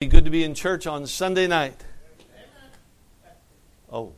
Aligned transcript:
Be 0.00 0.06
good 0.06 0.24
to 0.24 0.30
be 0.30 0.44
in 0.44 0.54
church 0.54 0.86
on 0.86 1.06
Sunday 1.06 1.46
night. 1.46 1.78
Oh. 3.92 4.14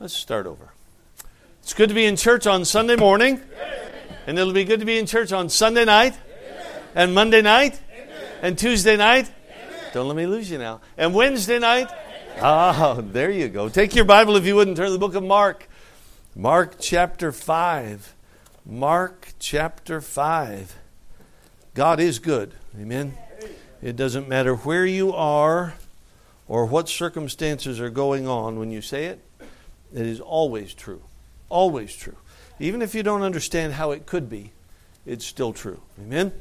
Let's 0.00 0.14
start 0.14 0.46
over. 0.46 0.72
It's 1.62 1.74
good 1.74 1.90
to 1.90 1.94
be 1.94 2.06
in 2.06 2.16
church 2.16 2.46
on 2.46 2.64
Sunday 2.64 2.96
morning. 2.96 3.42
And 4.26 4.38
it'll 4.38 4.54
be 4.54 4.64
good 4.64 4.80
to 4.80 4.86
be 4.86 4.98
in 4.98 5.04
church 5.04 5.32
on 5.32 5.50
Sunday 5.50 5.84
night. 5.84 6.18
And 6.94 7.14
Monday 7.14 7.42
night. 7.42 7.78
And 8.40 8.56
Tuesday 8.56 8.96
night. 8.96 9.30
Don't 9.92 10.08
let 10.08 10.16
me 10.16 10.24
lose 10.24 10.50
you 10.50 10.56
now. 10.56 10.80
And 10.96 11.12
Wednesday 11.14 11.58
night. 11.58 11.90
Oh, 12.40 13.02
there 13.02 13.30
you 13.30 13.50
go. 13.50 13.68
Take 13.68 13.94
your 13.94 14.06
Bible 14.06 14.36
if 14.36 14.46
you 14.46 14.56
wouldn't 14.56 14.78
turn 14.78 14.86
to 14.86 14.92
the 14.92 14.98
book 14.98 15.14
of 15.14 15.22
Mark. 15.22 15.68
Mark 16.34 16.76
chapter 16.80 17.32
5. 17.32 18.14
Mark 18.64 19.34
chapter 19.38 20.00
5. 20.00 20.74
God 21.74 22.00
is 22.00 22.18
good. 22.18 22.54
Amen. 22.80 23.18
It 23.84 23.96
doesn't 23.96 24.30
matter 24.30 24.54
where 24.54 24.86
you 24.86 25.12
are 25.12 25.74
or 26.48 26.64
what 26.64 26.88
circumstances 26.88 27.78
are 27.78 27.90
going 27.90 28.26
on 28.26 28.58
when 28.58 28.70
you 28.70 28.80
say 28.80 29.04
it, 29.04 29.22
it 29.92 30.06
is 30.06 30.20
always 30.20 30.72
true. 30.72 31.02
Always 31.50 31.94
true. 31.94 32.16
Even 32.58 32.80
if 32.80 32.94
you 32.94 33.02
don't 33.02 33.20
understand 33.20 33.74
how 33.74 33.90
it 33.90 34.06
could 34.06 34.30
be, 34.30 34.52
it's 35.04 35.26
still 35.26 35.52
true. 35.52 35.82
Amen? 36.00 36.32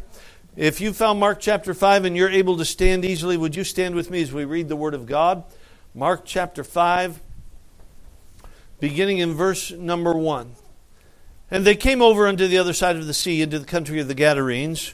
If 0.56 0.80
you 0.80 0.94
found 0.94 1.20
Mark 1.20 1.42
chapter 1.42 1.74
5 1.74 2.06
and 2.06 2.16
you're 2.16 2.30
able 2.30 2.56
to 2.60 2.64
stand 2.64 3.04
easily, 3.04 3.36
would 3.36 3.58
you 3.58 3.66
stand 3.66 3.94
with 3.94 4.10
me 4.10 4.22
as 4.22 4.32
we 4.32 4.46
read 4.46 4.70
the 4.70 4.78
Word 4.78 4.94
of 4.94 5.06
God? 5.06 5.44
Mark 5.94 6.22
chapter 6.24 6.64
5, 6.64 7.20
beginning 8.80 9.18
in 9.18 9.34
verse 9.34 9.70
number 9.70 10.14
1. 10.14 10.54
And 11.52 11.66
they 11.66 11.76
came 11.76 12.02
over 12.02 12.26
unto 12.26 12.48
the 12.48 12.58
other 12.58 12.72
side 12.72 12.96
of 12.96 13.06
the 13.06 13.14
sea, 13.14 13.42
into 13.42 13.60
the 13.60 13.66
country 13.66 14.00
of 14.00 14.08
the 14.08 14.16
Gadarenes. 14.16 14.94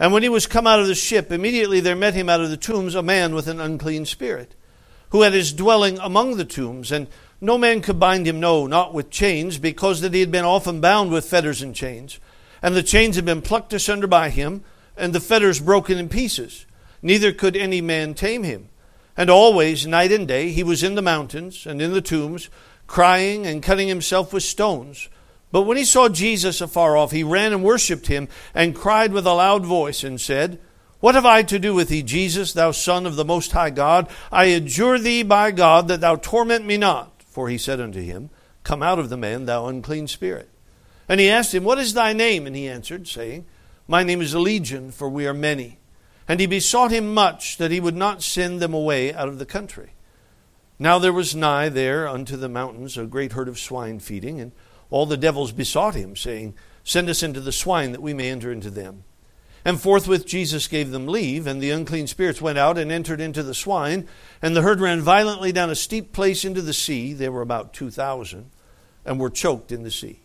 And 0.00 0.14
when 0.14 0.22
he 0.22 0.30
was 0.30 0.46
come 0.46 0.66
out 0.66 0.80
of 0.80 0.86
the 0.86 0.94
ship, 0.94 1.30
immediately 1.30 1.78
there 1.78 1.94
met 1.94 2.14
him 2.14 2.30
out 2.30 2.40
of 2.40 2.48
the 2.48 2.56
tombs 2.56 2.94
a 2.94 3.02
man 3.02 3.34
with 3.34 3.46
an 3.48 3.60
unclean 3.60 4.06
spirit, 4.06 4.54
who 5.10 5.20
had 5.20 5.34
his 5.34 5.52
dwelling 5.52 5.98
among 5.98 6.38
the 6.38 6.44
tombs, 6.46 6.90
and 6.90 7.06
no 7.38 7.58
man 7.58 7.82
could 7.82 8.00
bind 8.00 8.26
him, 8.26 8.40
no, 8.40 8.66
not 8.66 8.94
with 8.94 9.10
chains, 9.10 9.58
because 9.58 10.00
that 10.00 10.14
he 10.14 10.20
had 10.20 10.30
been 10.30 10.46
often 10.46 10.80
bound 10.80 11.12
with 11.12 11.26
fetters 11.26 11.60
and 11.60 11.74
chains. 11.74 12.18
And 12.62 12.74
the 12.74 12.82
chains 12.82 13.16
had 13.16 13.26
been 13.26 13.42
plucked 13.42 13.74
asunder 13.74 14.06
by 14.06 14.30
him, 14.30 14.64
and 14.96 15.12
the 15.12 15.20
fetters 15.20 15.60
broken 15.60 15.98
in 15.98 16.08
pieces. 16.08 16.64
Neither 17.02 17.30
could 17.30 17.54
any 17.54 17.82
man 17.82 18.14
tame 18.14 18.42
him. 18.42 18.70
And 19.18 19.28
always, 19.28 19.86
night 19.86 20.12
and 20.12 20.26
day, 20.26 20.50
he 20.50 20.62
was 20.62 20.82
in 20.82 20.94
the 20.94 21.02
mountains 21.02 21.66
and 21.66 21.82
in 21.82 21.92
the 21.92 22.00
tombs, 22.00 22.48
crying 22.86 23.46
and 23.46 23.62
cutting 23.62 23.88
himself 23.88 24.32
with 24.32 24.44
stones. 24.44 25.10
But 25.52 25.62
when 25.62 25.76
he 25.76 25.84
saw 25.84 26.08
Jesus 26.08 26.60
afar 26.60 26.96
off, 26.96 27.10
he 27.10 27.24
ran 27.24 27.52
and 27.52 27.64
worshipped 27.64 28.06
him, 28.06 28.28
and 28.54 28.74
cried 28.74 29.12
with 29.12 29.26
a 29.26 29.34
loud 29.34 29.66
voice, 29.66 30.04
and 30.04 30.20
said, 30.20 30.60
What 31.00 31.14
have 31.14 31.26
I 31.26 31.42
to 31.44 31.58
do 31.58 31.74
with 31.74 31.88
thee, 31.88 32.02
Jesus, 32.02 32.52
thou 32.52 32.70
Son 32.70 33.06
of 33.06 33.16
the 33.16 33.24
Most 33.24 33.52
High 33.52 33.70
God? 33.70 34.08
I 34.30 34.44
adjure 34.46 34.98
thee 34.98 35.22
by 35.22 35.50
God 35.50 35.88
that 35.88 36.00
thou 36.00 36.16
torment 36.16 36.66
me 36.66 36.76
not. 36.76 37.22
For 37.26 37.48
he 37.48 37.58
said 37.58 37.80
unto 37.80 38.00
him, 38.00 38.30
Come 38.62 38.82
out 38.82 38.98
of 38.98 39.08
the 39.08 39.16
man, 39.16 39.46
thou 39.46 39.66
unclean 39.66 40.06
spirit. 40.06 40.48
And 41.08 41.18
he 41.18 41.28
asked 41.28 41.52
him, 41.54 41.64
What 41.64 41.78
is 41.78 41.94
thy 41.94 42.12
name? 42.12 42.46
And 42.46 42.54
he 42.54 42.68
answered, 42.68 43.08
saying, 43.08 43.46
My 43.88 44.04
name 44.04 44.20
is 44.20 44.34
Legion, 44.34 44.92
for 44.92 45.08
we 45.08 45.26
are 45.26 45.34
many. 45.34 45.78
And 46.28 46.38
he 46.38 46.46
besought 46.46 46.92
him 46.92 47.12
much 47.12 47.56
that 47.56 47.72
he 47.72 47.80
would 47.80 47.96
not 47.96 48.22
send 48.22 48.60
them 48.60 48.72
away 48.72 49.12
out 49.12 49.28
of 49.28 49.40
the 49.40 49.46
country. 49.46 49.94
Now 50.78 51.00
there 51.00 51.12
was 51.12 51.34
nigh 51.34 51.68
there 51.68 52.06
unto 52.06 52.36
the 52.36 52.48
mountains 52.48 52.96
a 52.96 53.04
great 53.04 53.32
herd 53.32 53.48
of 53.48 53.58
swine 53.58 53.98
feeding, 53.98 54.40
and 54.40 54.52
all 54.90 55.06
the 55.06 55.16
devils 55.16 55.52
besought 55.52 55.94
him, 55.94 56.16
saying, 56.16 56.54
Send 56.84 57.08
us 57.08 57.22
into 57.22 57.40
the 57.40 57.52
swine 57.52 57.92
that 57.92 58.02
we 58.02 58.14
may 58.14 58.30
enter 58.30 58.50
into 58.50 58.70
them. 58.70 59.04
And 59.64 59.80
forthwith 59.80 60.26
Jesus 60.26 60.66
gave 60.68 60.90
them 60.90 61.06
leave, 61.06 61.46
and 61.46 61.60
the 61.60 61.70
unclean 61.70 62.06
spirits 62.06 62.40
went 62.40 62.58
out 62.58 62.78
and 62.78 62.90
entered 62.90 63.20
into 63.20 63.42
the 63.42 63.54
swine, 63.54 64.08
and 64.40 64.56
the 64.56 64.62
herd 64.62 64.80
ran 64.80 65.02
violently 65.02 65.52
down 65.52 65.70
a 65.70 65.74
steep 65.74 66.12
place 66.12 66.44
into 66.44 66.62
the 66.62 66.72
sea. 66.72 67.12
They 67.12 67.28
were 67.28 67.42
about 67.42 67.74
two 67.74 67.90
thousand, 67.90 68.50
and 69.04 69.20
were 69.20 69.30
choked 69.30 69.70
in 69.70 69.82
the 69.82 69.90
sea. 69.90 70.20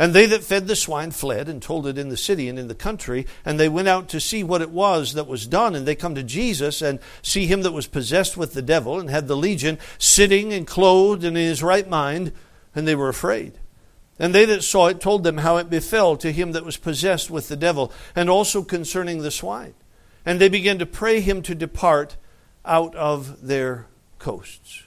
And 0.00 0.14
they 0.14 0.24
that 0.24 0.42
fed 0.42 0.66
the 0.66 0.76
swine 0.76 1.10
fled 1.10 1.46
and 1.46 1.60
told 1.60 1.86
it 1.86 1.98
in 1.98 2.08
the 2.08 2.16
city 2.16 2.48
and 2.48 2.58
in 2.58 2.68
the 2.68 2.74
country. 2.74 3.26
And 3.44 3.60
they 3.60 3.68
went 3.68 3.86
out 3.86 4.08
to 4.08 4.18
see 4.18 4.42
what 4.42 4.62
it 4.62 4.70
was 4.70 5.12
that 5.12 5.26
was 5.26 5.46
done. 5.46 5.74
And 5.74 5.86
they 5.86 5.94
come 5.94 6.14
to 6.14 6.22
Jesus 6.22 6.80
and 6.80 7.00
see 7.20 7.46
him 7.46 7.60
that 7.64 7.72
was 7.72 7.86
possessed 7.86 8.34
with 8.34 8.54
the 8.54 8.62
devil 8.62 8.98
and 8.98 9.10
had 9.10 9.28
the 9.28 9.36
legion 9.36 9.78
sitting 9.98 10.54
and 10.54 10.66
clothed 10.66 11.22
and 11.22 11.36
in 11.36 11.44
his 11.44 11.62
right 11.62 11.86
mind. 11.86 12.32
And 12.74 12.88
they 12.88 12.94
were 12.94 13.10
afraid. 13.10 13.58
And 14.20 14.34
they 14.34 14.44
that 14.44 14.62
saw 14.62 14.86
it 14.88 15.00
told 15.00 15.24
them 15.24 15.38
how 15.38 15.56
it 15.56 15.70
befell 15.70 16.16
to 16.18 16.30
him 16.30 16.52
that 16.52 16.64
was 16.64 16.76
possessed 16.76 17.30
with 17.30 17.48
the 17.48 17.56
devil, 17.56 17.90
and 18.14 18.28
also 18.28 18.62
concerning 18.62 19.22
the 19.22 19.30
swine. 19.30 19.74
And 20.26 20.38
they 20.38 20.50
began 20.50 20.78
to 20.78 20.86
pray 20.86 21.20
him 21.20 21.40
to 21.42 21.54
depart 21.54 22.18
out 22.64 22.94
of 22.94 23.46
their 23.46 23.86
coasts. 24.18 24.84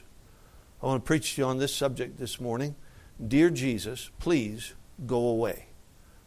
I 0.80 0.86
want 0.86 1.04
to 1.04 1.06
preach 1.06 1.34
to 1.34 1.42
you 1.42 1.46
on 1.48 1.58
this 1.58 1.74
subject 1.74 2.16
this 2.18 2.40
morning. 2.40 2.76
Dear 3.26 3.50
Jesus, 3.50 4.10
please 4.20 4.74
go 5.04 5.26
away. 5.26 5.66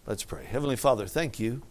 Let's 0.06 0.24
pray. 0.24 0.44
Heavenly 0.44 0.75
Father, 0.75 1.07
thank 1.07 1.39
you 1.39 1.62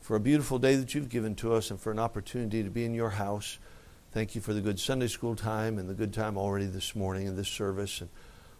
for 0.00 0.16
a 0.16 0.20
beautiful 0.20 0.58
day 0.58 0.74
that 0.74 0.94
you've 0.94 1.08
given 1.08 1.34
to 1.36 1.54
us 1.54 1.70
and 1.70 1.80
for 1.80 1.92
an 1.92 1.98
opportunity 2.00 2.64
to 2.64 2.70
be 2.70 2.84
in 2.84 2.94
your 2.94 3.10
house. 3.10 3.58
Thank 4.10 4.34
you 4.34 4.40
for 4.40 4.52
the 4.52 4.60
good 4.60 4.80
Sunday 4.80 5.06
school 5.06 5.36
time 5.36 5.78
and 5.78 5.88
the 5.88 5.94
good 5.94 6.12
time 6.12 6.36
already 6.36 6.66
this 6.66 6.96
morning 6.96 7.26
in 7.26 7.36
this 7.36 7.48
service. 7.48 8.00
And 8.00 8.10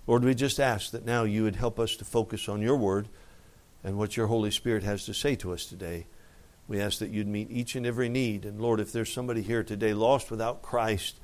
Lord, 0.06 0.24
we 0.24 0.34
just 0.34 0.60
ask 0.60 0.90
that 0.90 1.06
now 1.06 1.24
you 1.24 1.44
would 1.44 1.56
help 1.56 1.78
us 1.80 1.96
to 1.96 2.04
focus 2.04 2.48
on 2.48 2.60
your 2.60 2.76
word 2.76 3.08
and 3.82 3.96
what 3.96 4.16
your 4.16 4.26
Holy 4.26 4.50
Spirit 4.50 4.82
has 4.82 5.06
to 5.06 5.14
say 5.14 5.34
to 5.36 5.52
us 5.52 5.64
today. 5.64 6.06
We 6.68 6.80
ask 6.80 6.98
that 6.98 7.10
you'd 7.10 7.26
meet 7.26 7.50
each 7.50 7.74
and 7.74 7.86
every 7.86 8.08
need. 8.08 8.44
And 8.44 8.60
Lord, 8.60 8.80
if 8.80 8.92
there's 8.92 9.12
somebody 9.12 9.42
here 9.42 9.62
today 9.62 9.94
lost 9.94 10.30
without 10.30 10.62
Christ, 10.62 11.20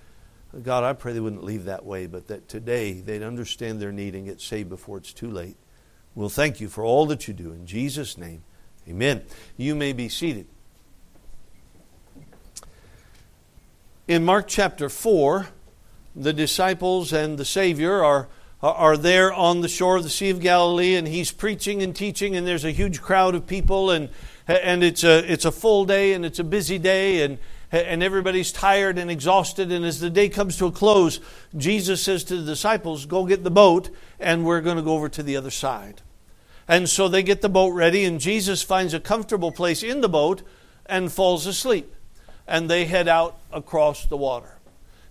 God, 0.62 0.82
I 0.82 0.94
pray 0.94 1.12
they 1.12 1.20
wouldn't 1.20 1.44
leave 1.44 1.64
that 1.64 1.84
way, 1.84 2.06
but 2.06 2.26
that 2.28 2.48
today 2.48 3.00
they'd 3.00 3.22
understand 3.22 3.80
their 3.80 3.92
need 3.92 4.14
and 4.14 4.26
get 4.26 4.40
saved 4.40 4.69
before 4.69 4.98
it's 4.98 5.12
too 5.12 5.30
late. 5.30 5.56
We'll 6.14 6.28
thank 6.28 6.60
you 6.60 6.69
for 6.69 6.84
all 6.84 7.06
that 7.06 7.28
you 7.28 7.34
do. 7.34 7.52
In 7.52 7.66
Jesus' 7.66 8.19
name, 8.19 8.42
amen. 8.88 9.22
You 9.56 9.74
may 9.74 9.92
be 9.92 10.08
seated. 10.08 10.46
In 14.08 14.24
Mark 14.24 14.48
chapter 14.48 14.88
4, 14.88 15.46
the 16.16 16.32
disciples 16.32 17.12
and 17.12 17.38
the 17.38 17.44
Savior 17.44 18.02
are 18.02 18.28
Uh, 18.62 18.72
are 18.72 18.97
there 18.97 19.32
on 19.32 19.62
the 19.62 19.69
shore 19.69 19.97
of 19.97 20.03
the 20.03 20.10
Sea 20.10 20.28
of 20.28 20.38
Galilee, 20.38 20.94
and 20.94 21.09
he's 21.09 21.32
preaching 21.32 21.82
and 21.82 21.97
teaching, 21.97 22.37
and 22.37 22.47
there's 22.47 22.65
a 22.65 22.71
huge 22.71 23.00
crowd 23.00 23.34
of 23.34 23.47
people, 23.47 23.91
and 23.91 24.10
and 24.47 24.84
it's 24.84 25.03
a 25.03 25.32
it's 25.32 25.47
a 25.47 25.53
full 25.53 25.87
day, 25.87 26.12
and 26.12 26.26
it's 26.26 26.38
a 26.38 26.44
busy 26.44 26.78
day, 26.78 27.22
and 27.22 27.38
and 27.72 28.03
everybody's 28.03 28.53
tired 28.53 28.99
and 28.99 29.10
exhausted. 29.10 29.72
And 29.72 29.82
as 29.84 30.00
the 30.00 30.10
day 30.10 30.28
comes 30.28 30.59
to 30.59 30.66
a 30.66 30.72
close, 30.72 31.20
Jesus 31.56 32.03
says 32.03 32.22
to 32.25 32.37
the 32.37 32.44
disciples, 32.44 33.06
"Go 33.06 33.25
get 33.25 33.44
the 33.44 33.50
boat, 33.50 33.88
and 34.19 34.44
we're 34.44 34.60
going 34.60 34.76
to 34.76 34.82
go 34.82 34.94
over 34.94 35.09
to 35.09 35.22
the 35.22 35.37
other 35.37 35.50
side." 35.50 36.03
And 36.69 36.87
so 36.87 37.09
they 37.09 37.22
get 37.22 37.41
the 37.41 37.49
boat 37.49 37.70
ready, 37.70 38.04
and 38.04 38.20
Jesus 38.20 38.62
finds 38.62 38.93
a 38.93 39.00
comfortable 39.00 39.53
place 39.53 39.82
in 39.82 40.03
the 40.03 40.09
boat 40.09 40.43
and 40.84 41.10
falls 41.10 41.47
asleep, 41.47 41.94
and 42.47 42.69
they 42.69 42.84
head 42.84 43.09
out 43.09 43.38
across 43.53 44.04
the 44.04 44.19
water. 44.19 44.59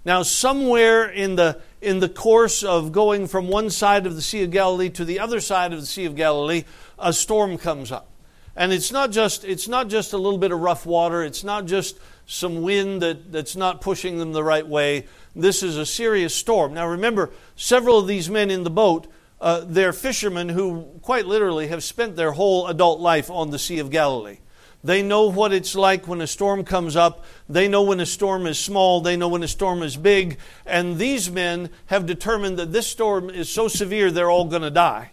Now, 0.09 0.24
somewhere 0.24 1.08
in 1.08 1.36
the, 1.36 1.62
in 1.84 2.00
the 2.00 2.09
course 2.09 2.64
of 2.64 2.92
going 2.92 3.28
from 3.28 3.47
one 3.47 3.70
side 3.70 4.08
of 4.08 4.16
the 4.16 4.24
Sea 4.24 4.42
of 4.42 4.50
Galilee 4.50 4.90
to 4.90 5.06
the 5.06 5.20
other 5.20 5.40
side 5.40 5.72
of 5.72 5.80
the 5.80 5.86
Sea 5.86 6.06
of 6.06 6.16
Galilee, 6.16 6.64
a 6.97 7.14
storm 7.14 7.59
comes 7.59 7.92
up. 7.92 8.09
And 8.56 8.74
it's 8.74 8.92
not 8.92 9.12
just, 9.12 9.46
it's 9.46 9.68
not 9.68 9.88
just 9.88 10.12
a 10.12 10.18
little 10.18 10.40
bit 10.40 10.52
of 10.52 10.62
rough 10.62 10.84
water, 10.88 11.24
it's 11.24 11.44
not 11.44 11.68
just 11.68 12.00
some 12.25 12.64
wind 12.64 13.03
that, 13.03 13.31
that's 13.31 13.56
not 13.56 13.81
pushing 13.81 14.18
them 14.18 14.34
the 14.34 14.44
right 14.44 14.68
way. 14.68 15.06
This 15.36 15.62
is 15.62 15.78
a 15.78 15.86
serious 15.86 16.34
storm. 16.34 16.74
Now, 16.74 16.88
remember, 16.88 17.30
several 17.56 18.00
of 18.00 18.08
these 18.08 18.31
men 18.31 18.50
in 18.50 18.64
the 18.64 18.72
boat, 18.72 19.06
uh, 19.40 19.64
they're 19.64 19.94
fishermen 19.94 20.50
who 20.50 20.86
quite 21.03 21.28
literally 21.28 21.68
have 21.68 21.84
spent 21.84 22.16
their 22.16 22.31
whole 22.31 22.66
adult 22.66 23.00
life 23.00 23.30
on 23.30 23.52
the 23.52 23.59
Sea 23.59 23.78
of 23.78 23.91
Galilee. 23.91 24.40
They 24.84 25.03
know 25.03 25.29
what 25.29 25.51
it's 25.51 25.75
like 25.75 26.07
when 26.07 26.22
a 26.22 26.28
storm 26.28 26.63
comes 26.63 26.95
up. 26.95 27.25
They 27.50 27.67
know 27.67 27.84
when 27.84 28.00
a 28.00 28.06
storm 28.06 28.47
is 28.47 28.57
small. 28.57 29.02
They 29.02 29.17
know 29.17 29.28
when 29.28 29.43
a 29.43 29.47
storm 29.47 29.84
is 29.84 29.97
big. 29.97 30.37
And 30.66 30.97
these 30.97 31.29
men 31.29 31.70
have 31.87 32.05
determined 32.05 32.58
that 32.59 32.72
this 32.72 32.87
storm 32.87 33.29
is 33.29 33.49
so 33.49 33.67
severe 33.67 34.09
they're 34.09 34.31
all 34.31 34.46
going 34.46 34.61
to 34.61 34.72
die. 34.72 35.11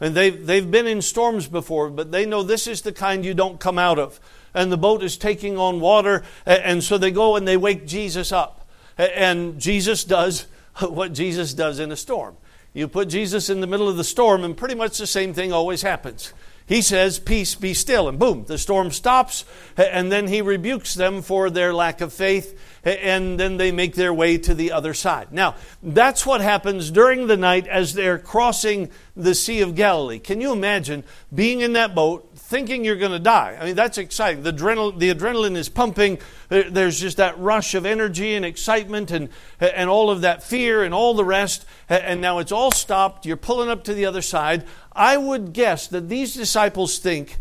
And 0.00 0.14
they've, 0.14 0.46
they've 0.46 0.70
been 0.70 0.86
in 0.86 1.02
storms 1.02 1.48
before, 1.48 1.90
but 1.90 2.12
they 2.12 2.24
know 2.24 2.42
this 2.42 2.66
is 2.66 2.82
the 2.82 2.92
kind 2.92 3.24
you 3.24 3.34
don't 3.34 3.58
come 3.58 3.78
out 3.78 3.98
of. 3.98 4.20
And 4.54 4.70
the 4.70 4.76
boat 4.76 5.02
is 5.02 5.16
taking 5.16 5.58
on 5.58 5.80
water, 5.80 6.22
and 6.46 6.82
so 6.82 6.98
they 6.98 7.10
go 7.10 7.36
and 7.36 7.46
they 7.46 7.56
wake 7.56 7.86
Jesus 7.86 8.30
up. 8.30 8.66
And 8.96 9.58
Jesus 9.60 10.04
does 10.04 10.46
what 10.80 11.12
Jesus 11.12 11.54
does 11.54 11.78
in 11.78 11.90
a 11.90 11.96
storm. 11.96 12.36
You 12.74 12.86
put 12.86 13.08
Jesus 13.08 13.50
in 13.50 13.60
the 13.60 13.66
middle 13.66 13.88
of 13.88 13.96
the 13.96 14.04
storm, 14.04 14.44
and 14.44 14.56
pretty 14.56 14.74
much 14.74 14.98
the 14.98 15.06
same 15.06 15.34
thing 15.34 15.52
always 15.52 15.82
happens. 15.82 16.32
He 16.68 16.82
says, 16.82 17.18
Peace 17.18 17.54
be 17.54 17.72
still. 17.72 18.08
And 18.08 18.18
boom, 18.18 18.44
the 18.46 18.58
storm 18.58 18.90
stops. 18.90 19.46
And 19.76 20.12
then 20.12 20.28
he 20.28 20.42
rebukes 20.42 20.94
them 20.94 21.22
for 21.22 21.48
their 21.48 21.72
lack 21.72 22.02
of 22.02 22.12
faith. 22.12 22.60
And 22.84 23.40
then 23.40 23.56
they 23.56 23.72
make 23.72 23.94
their 23.94 24.12
way 24.12 24.36
to 24.38 24.54
the 24.54 24.72
other 24.72 24.92
side. 24.92 25.32
Now, 25.32 25.56
that's 25.82 26.26
what 26.26 26.42
happens 26.42 26.90
during 26.90 27.26
the 27.26 27.38
night 27.38 27.66
as 27.66 27.94
they're 27.94 28.18
crossing 28.18 28.90
the 29.16 29.34
Sea 29.34 29.62
of 29.62 29.74
Galilee. 29.74 30.18
Can 30.18 30.42
you 30.42 30.52
imagine 30.52 31.04
being 31.34 31.62
in 31.62 31.72
that 31.72 31.94
boat, 31.94 32.27
thinking 32.48 32.82
you're 32.82 32.96
going 32.96 33.12
to 33.12 33.18
die. 33.18 33.58
I 33.60 33.66
mean, 33.66 33.76
that's 33.76 33.98
exciting. 33.98 34.42
The, 34.42 34.48
adrenal, 34.48 34.90
the 34.90 35.12
adrenaline 35.12 35.54
is 35.54 35.68
pumping. 35.68 36.18
There's 36.48 36.98
just 36.98 37.18
that 37.18 37.38
rush 37.38 37.74
of 37.74 37.84
energy 37.84 38.34
and 38.34 38.42
excitement 38.42 39.10
and, 39.10 39.28
and 39.60 39.90
all 39.90 40.10
of 40.10 40.22
that 40.22 40.42
fear 40.42 40.82
and 40.82 40.94
all 40.94 41.12
the 41.12 41.26
rest. 41.26 41.66
And 41.90 42.22
now 42.22 42.38
it's 42.38 42.50
all 42.50 42.70
stopped. 42.70 43.26
You're 43.26 43.36
pulling 43.36 43.68
up 43.68 43.84
to 43.84 43.92
the 43.92 44.06
other 44.06 44.22
side. 44.22 44.64
I 44.92 45.18
would 45.18 45.52
guess 45.52 45.88
that 45.88 46.08
these 46.08 46.32
disciples 46.32 46.98
think 46.98 47.36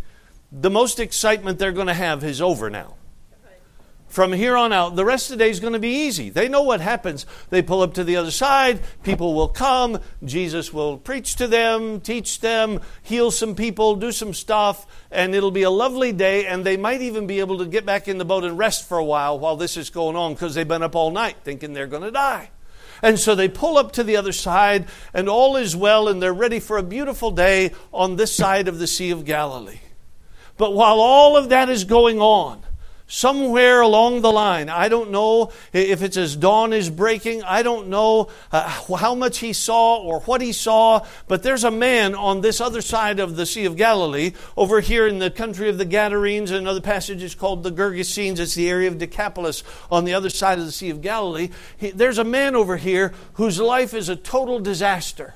the 0.52 0.70
most 0.70 1.00
excitement 1.00 1.58
they're 1.58 1.72
going 1.72 1.88
to 1.88 1.94
have 1.94 2.22
is 2.26 2.42
over 2.42 2.70
now 2.70 2.97
from 4.08 4.32
here 4.34 4.56
on 4.56 4.72
out, 4.72 4.96
the 4.96 5.06
rest 5.06 5.30
of 5.30 5.38
the 5.38 5.44
day 5.44 5.50
is 5.50 5.60
going 5.60 5.74
to 5.74 5.80
be 5.80 6.06
easy. 6.06 6.30
They 6.30 6.48
know 6.48 6.64
what 6.64 6.82
happens. 6.82 7.26
They 7.50 7.62
pull 7.62 7.82
up 7.82 7.94
to 7.96 8.04
the 8.04 8.16
other 8.16 8.32
side, 8.32 8.82
people 9.04 9.34
will 9.34 9.50
come, 9.50 10.00
Jesus 10.24 10.74
will 10.74 10.98
preach 10.98 11.36
to 11.36 11.48
them, 11.48 12.00
teach 12.00 12.40
them, 12.40 12.80
heal 13.04 13.32
some 13.32 13.54
people, 13.54 13.96
do 13.96 14.12
some 14.12 14.34
stuff, 14.34 14.88
and 15.12 15.36
it'll 15.36 15.52
be 15.52 15.64
a 15.64 15.70
lovely 15.70 16.14
day. 16.14 16.46
And 16.46 16.66
they 16.66 16.78
might 16.78 17.02
even 17.02 17.28
be 17.28 17.40
able 17.40 17.58
to 17.60 17.66
get 17.66 17.86
back 17.86 18.08
in 18.08 18.18
the 18.18 18.26
boat 18.26 18.44
and 18.44 18.58
rest 18.58 18.88
for 18.88 18.98
a 18.98 19.06
while 19.06 19.38
while 19.38 19.58
this 19.58 19.78
is 19.78 19.90
going 19.90 20.16
on 20.16 20.34
because 20.34 20.56
they've 20.56 20.68
been 20.68 20.84
up 20.84 20.96
all 20.96 21.12
night 21.12 21.38
thinking 21.44 21.74
they're 21.74 21.88
going 21.88 22.04
to 22.04 22.12
die. 22.12 22.50
And 23.02 23.20
so 23.20 23.36
they 23.36 23.48
pull 23.48 23.78
up 23.78 23.92
to 23.94 24.04
the 24.04 24.18
other 24.18 24.32
side, 24.32 24.88
and 25.14 25.30
all 25.30 25.56
is 25.56 25.76
well, 25.76 26.08
and 26.08 26.22
they're 26.22 26.34
ready 26.34 26.60
for 26.60 26.78
a 26.78 26.84
beautiful 26.84 27.32
day 27.32 27.72
on 27.94 28.16
this 28.16 28.36
side 28.36 28.68
of 28.68 28.80
the 28.80 28.88
Sea 28.88 29.12
of 29.12 29.26
Galilee. 29.26 29.80
But 30.58 30.74
while 30.74 31.00
all 31.00 31.38
of 31.38 31.50
that 31.50 31.70
is 31.70 31.84
going 31.84 32.20
on, 32.20 32.64
somewhere 33.08 33.80
along 33.80 34.22
the 34.22 34.32
line. 34.32 34.70
I 34.70 34.90
don't 34.90 35.12
know 35.12 35.52
if 35.72 36.02
it's 36.02 36.18
as 36.18 36.36
dawn 36.36 36.74
is 36.74 36.90
breaking. 36.90 37.42
I 37.44 37.64
don't 37.64 37.88
know 37.88 38.30
uh, 38.52 38.68
how 38.68 39.16
much 39.16 39.40
he 39.40 39.54
saw 39.54 39.98
or 39.98 40.20
what 40.22 40.42
he 40.42 40.52
saw, 40.52 41.06
but 41.28 41.42
there's 41.42 41.64
a 41.64 41.72
man 41.72 42.14
on 42.14 42.42
this 42.42 42.60
other 42.60 42.82
side 42.82 43.20
of 43.20 43.38
the 43.38 43.46
Sea 43.46 43.66
of 43.66 43.78
Galilee, 43.78 44.34
over 44.58 44.82
here 44.82 45.08
in 45.08 45.20
the 45.20 45.32
country 45.32 45.70
of 45.70 45.78
the 45.78 45.86
Gadarenes. 45.86 46.52
Another 46.52 46.82
passage 46.82 47.24
is 47.24 47.34
called 47.34 47.64
the 47.64 47.72
Gergesenes. 47.72 48.40
It's 48.40 48.56
the 48.56 48.70
area 48.70 48.90
of 48.90 48.98
Decapolis 48.98 49.64
on 49.90 50.04
the 50.04 50.14
other 50.14 50.30
side 50.30 50.60
of 50.60 50.66
the 50.66 50.72
Sea 50.72 50.90
of 50.90 51.02
Galilee. 51.02 51.50
He, 51.78 51.92
there's 51.92 52.18
a 52.18 52.24
man 52.26 52.56
over 52.56 52.78
here 52.78 53.14
whose 53.34 53.60
life 53.60 53.94
is 53.94 54.10
a 54.10 54.16
total 54.16 54.60
disaster. 54.60 55.36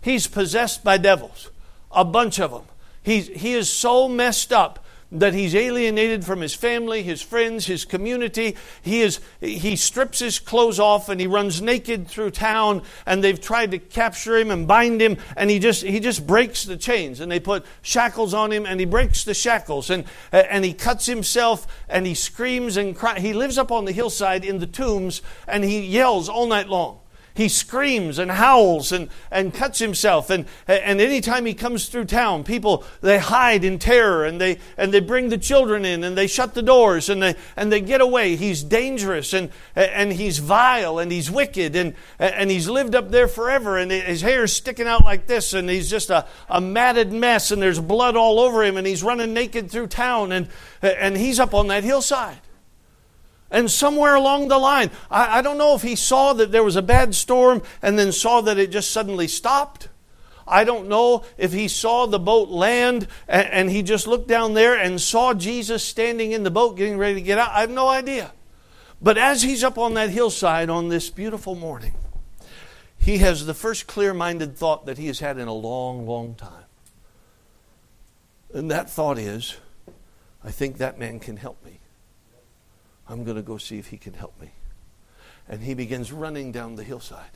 He's 0.00 0.26
possessed 0.26 0.84
by 0.84 0.96
devils, 0.96 1.50
a 1.90 2.04
bunch 2.04 2.38
of 2.38 2.52
them. 2.52 2.64
He's, 3.02 3.28
he 3.28 3.54
is 3.54 3.72
so 3.72 4.08
messed 4.08 4.52
up 4.52 4.84
that 5.12 5.34
he's 5.34 5.54
alienated 5.54 6.24
from 6.24 6.40
his 6.40 6.54
family, 6.54 7.02
his 7.02 7.20
friends, 7.20 7.66
his 7.66 7.84
community. 7.84 8.56
He 8.82 9.00
is 9.00 9.20
he 9.40 9.74
strips 9.76 10.20
his 10.20 10.38
clothes 10.38 10.78
off 10.78 11.08
and 11.08 11.20
he 11.20 11.26
runs 11.26 11.60
naked 11.60 12.06
through 12.06 12.30
town 12.30 12.82
and 13.06 13.22
they've 13.22 13.40
tried 13.40 13.72
to 13.72 13.78
capture 13.78 14.36
him 14.36 14.50
and 14.50 14.68
bind 14.68 15.00
him 15.00 15.16
and 15.36 15.50
he 15.50 15.58
just 15.58 15.82
he 15.82 15.98
just 15.98 16.26
breaks 16.26 16.64
the 16.64 16.76
chains 16.76 17.18
and 17.18 17.30
they 17.30 17.40
put 17.40 17.66
shackles 17.82 18.32
on 18.34 18.52
him 18.52 18.64
and 18.66 18.78
he 18.78 18.86
breaks 18.86 19.24
the 19.24 19.34
shackles 19.34 19.90
and 19.90 20.04
and 20.30 20.64
he 20.64 20.72
cuts 20.72 21.06
himself 21.06 21.66
and 21.88 22.06
he 22.06 22.14
screams 22.14 22.76
and 22.76 22.94
cries. 22.94 23.20
He 23.20 23.32
lives 23.32 23.58
up 23.58 23.72
on 23.72 23.86
the 23.86 23.92
hillside 23.92 24.44
in 24.44 24.60
the 24.60 24.66
tombs 24.66 25.22
and 25.48 25.64
he 25.64 25.80
yells 25.80 26.28
all 26.28 26.46
night 26.46 26.68
long. 26.68 26.99
He 27.40 27.48
screams 27.48 28.18
and 28.18 28.30
howls 28.30 28.92
and, 28.92 29.08
and 29.30 29.54
cuts 29.54 29.78
himself. 29.78 30.28
And, 30.28 30.44
and 30.68 31.00
anytime 31.00 31.46
he 31.46 31.54
comes 31.54 31.88
through 31.88 32.04
town, 32.04 32.44
people, 32.44 32.84
they 33.00 33.16
hide 33.16 33.64
in 33.64 33.78
terror 33.78 34.26
and 34.26 34.38
they, 34.38 34.58
and 34.76 34.92
they 34.92 35.00
bring 35.00 35.30
the 35.30 35.38
children 35.38 35.86
in 35.86 36.04
and 36.04 36.18
they 36.18 36.26
shut 36.26 36.52
the 36.52 36.60
doors 36.60 37.08
and 37.08 37.22
they, 37.22 37.34
and 37.56 37.72
they 37.72 37.80
get 37.80 38.02
away. 38.02 38.36
He's 38.36 38.62
dangerous 38.62 39.32
and, 39.32 39.48
and 39.74 40.12
he's 40.12 40.36
vile 40.36 40.98
and 40.98 41.10
he's 41.10 41.30
wicked 41.30 41.76
and, 41.76 41.94
and 42.18 42.50
he's 42.50 42.68
lived 42.68 42.94
up 42.94 43.10
there 43.10 43.26
forever 43.26 43.78
and 43.78 43.90
his 43.90 44.20
hair's 44.20 44.52
sticking 44.52 44.86
out 44.86 45.06
like 45.06 45.26
this 45.26 45.54
and 45.54 45.70
he's 45.70 45.88
just 45.88 46.10
a, 46.10 46.26
a 46.50 46.60
matted 46.60 47.10
mess 47.10 47.50
and 47.50 47.62
there's 47.62 47.80
blood 47.80 48.16
all 48.16 48.38
over 48.38 48.62
him 48.62 48.76
and 48.76 48.86
he's 48.86 49.02
running 49.02 49.32
naked 49.32 49.70
through 49.70 49.86
town 49.86 50.30
and, 50.30 50.46
and 50.82 51.16
he's 51.16 51.40
up 51.40 51.54
on 51.54 51.68
that 51.68 51.84
hillside. 51.84 52.40
And 53.50 53.70
somewhere 53.70 54.14
along 54.14 54.48
the 54.48 54.58
line, 54.58 54.90
I, 55.10 55.38
I, 55.38 55.42
don't 55.42 55.58
know 55.58 55.74
if 55.74 55.82
he 55.82 55.96
saw 55.96 56.32
that 56.34 56.52
there 56.52 56.62
was 56.62 56.76
a 56.76 56.82
bad 56.82 57.14
storm 57.14 57.62
and 57.82 57.98
then 57.98 58.12
saw 58.12 58.40
that 58.42 58.58
it 58.58 58.70
just 58.70 58.92
suddenly 58.92 59.26
stopped. 59.26 59.88
I 60.46 60.64
don't 60.64 60.88
know 60.88 61.24
if 61.36 61.52
he 61.52 61.66
saw 61.66 62.06
the 62.06 62.18
boat 62.18 62.48
land 62.48 63.08
and, 63.26 63.48
and 63.48 63.70
he 63.70 63.82
just 63.82 64.06
looked 64.06 64.28
down 64.28 64.54
there 64.54 64.74
and 64.78 65.00
saw 65.00 65.34
Jesus 65.34 65.82
standing 65.82 66.32
in 66.32 66.44
the 66.44 66.50
boat 66.50 66.76
getting 66.76 66.98
ready 66.98 67.14
to 67.14 67.20
get 67.20 67.38
out. 67.38 67.50
I 67.50 67.60
have 67.60 67.70
no 67.70 67.88
idea. 67.88 68.32
But 69.02 69.16
as 69.16 69.42
he's 69.42 69.64
up 69.64 69.78
on 69.78 69.94
that 69.94 70.10
hillside 70.10 70.68
on 70.68 70.88
this 70.88 71.08
beautiful 71.08 71.54
morning, 71.54 71.94
he 72.98 73.18
has 73.18 73.46
the 73.46 73.54
first 73.54 73.86
clear 73.86 74.12
minded 74.12 74.56
thought 74.56 74.86
that 74.86 74.98
he 74.98 75.06
has 75.06 75.20
had 75.20 75.38
in 75.38 75.48
a 75.48 75.54
long, 75.54 76.06
long 76.06 76.34
time. 76.34 76.64
And 78.52 78.70
that 78.70 78.90
thought 78.90 79.18
is, 79.18 79.56
I 80.44 80.50
think 80.50 80.78
that 80.78 80.98
man 80.98 81.18
can 81.18 81.36
help 81.36 81.64
me. 81.64 81.69
I'm 83.10 83.24
going 83.24 83.36
to 83.36 83.42
go 83.42 83.58
see 83.58 83.78
if 83.78 83.88
he 83.88 83.96
can 83.96 84.14
help 84.14 84.40
me. 84.40 84.50
And 85.48 85.62
he 85.62 85.74
begins 85.74 86.12
running 86.12 86.52
down 86.52 86.76
the 86.76 86.84
hillside. 86.84 87.30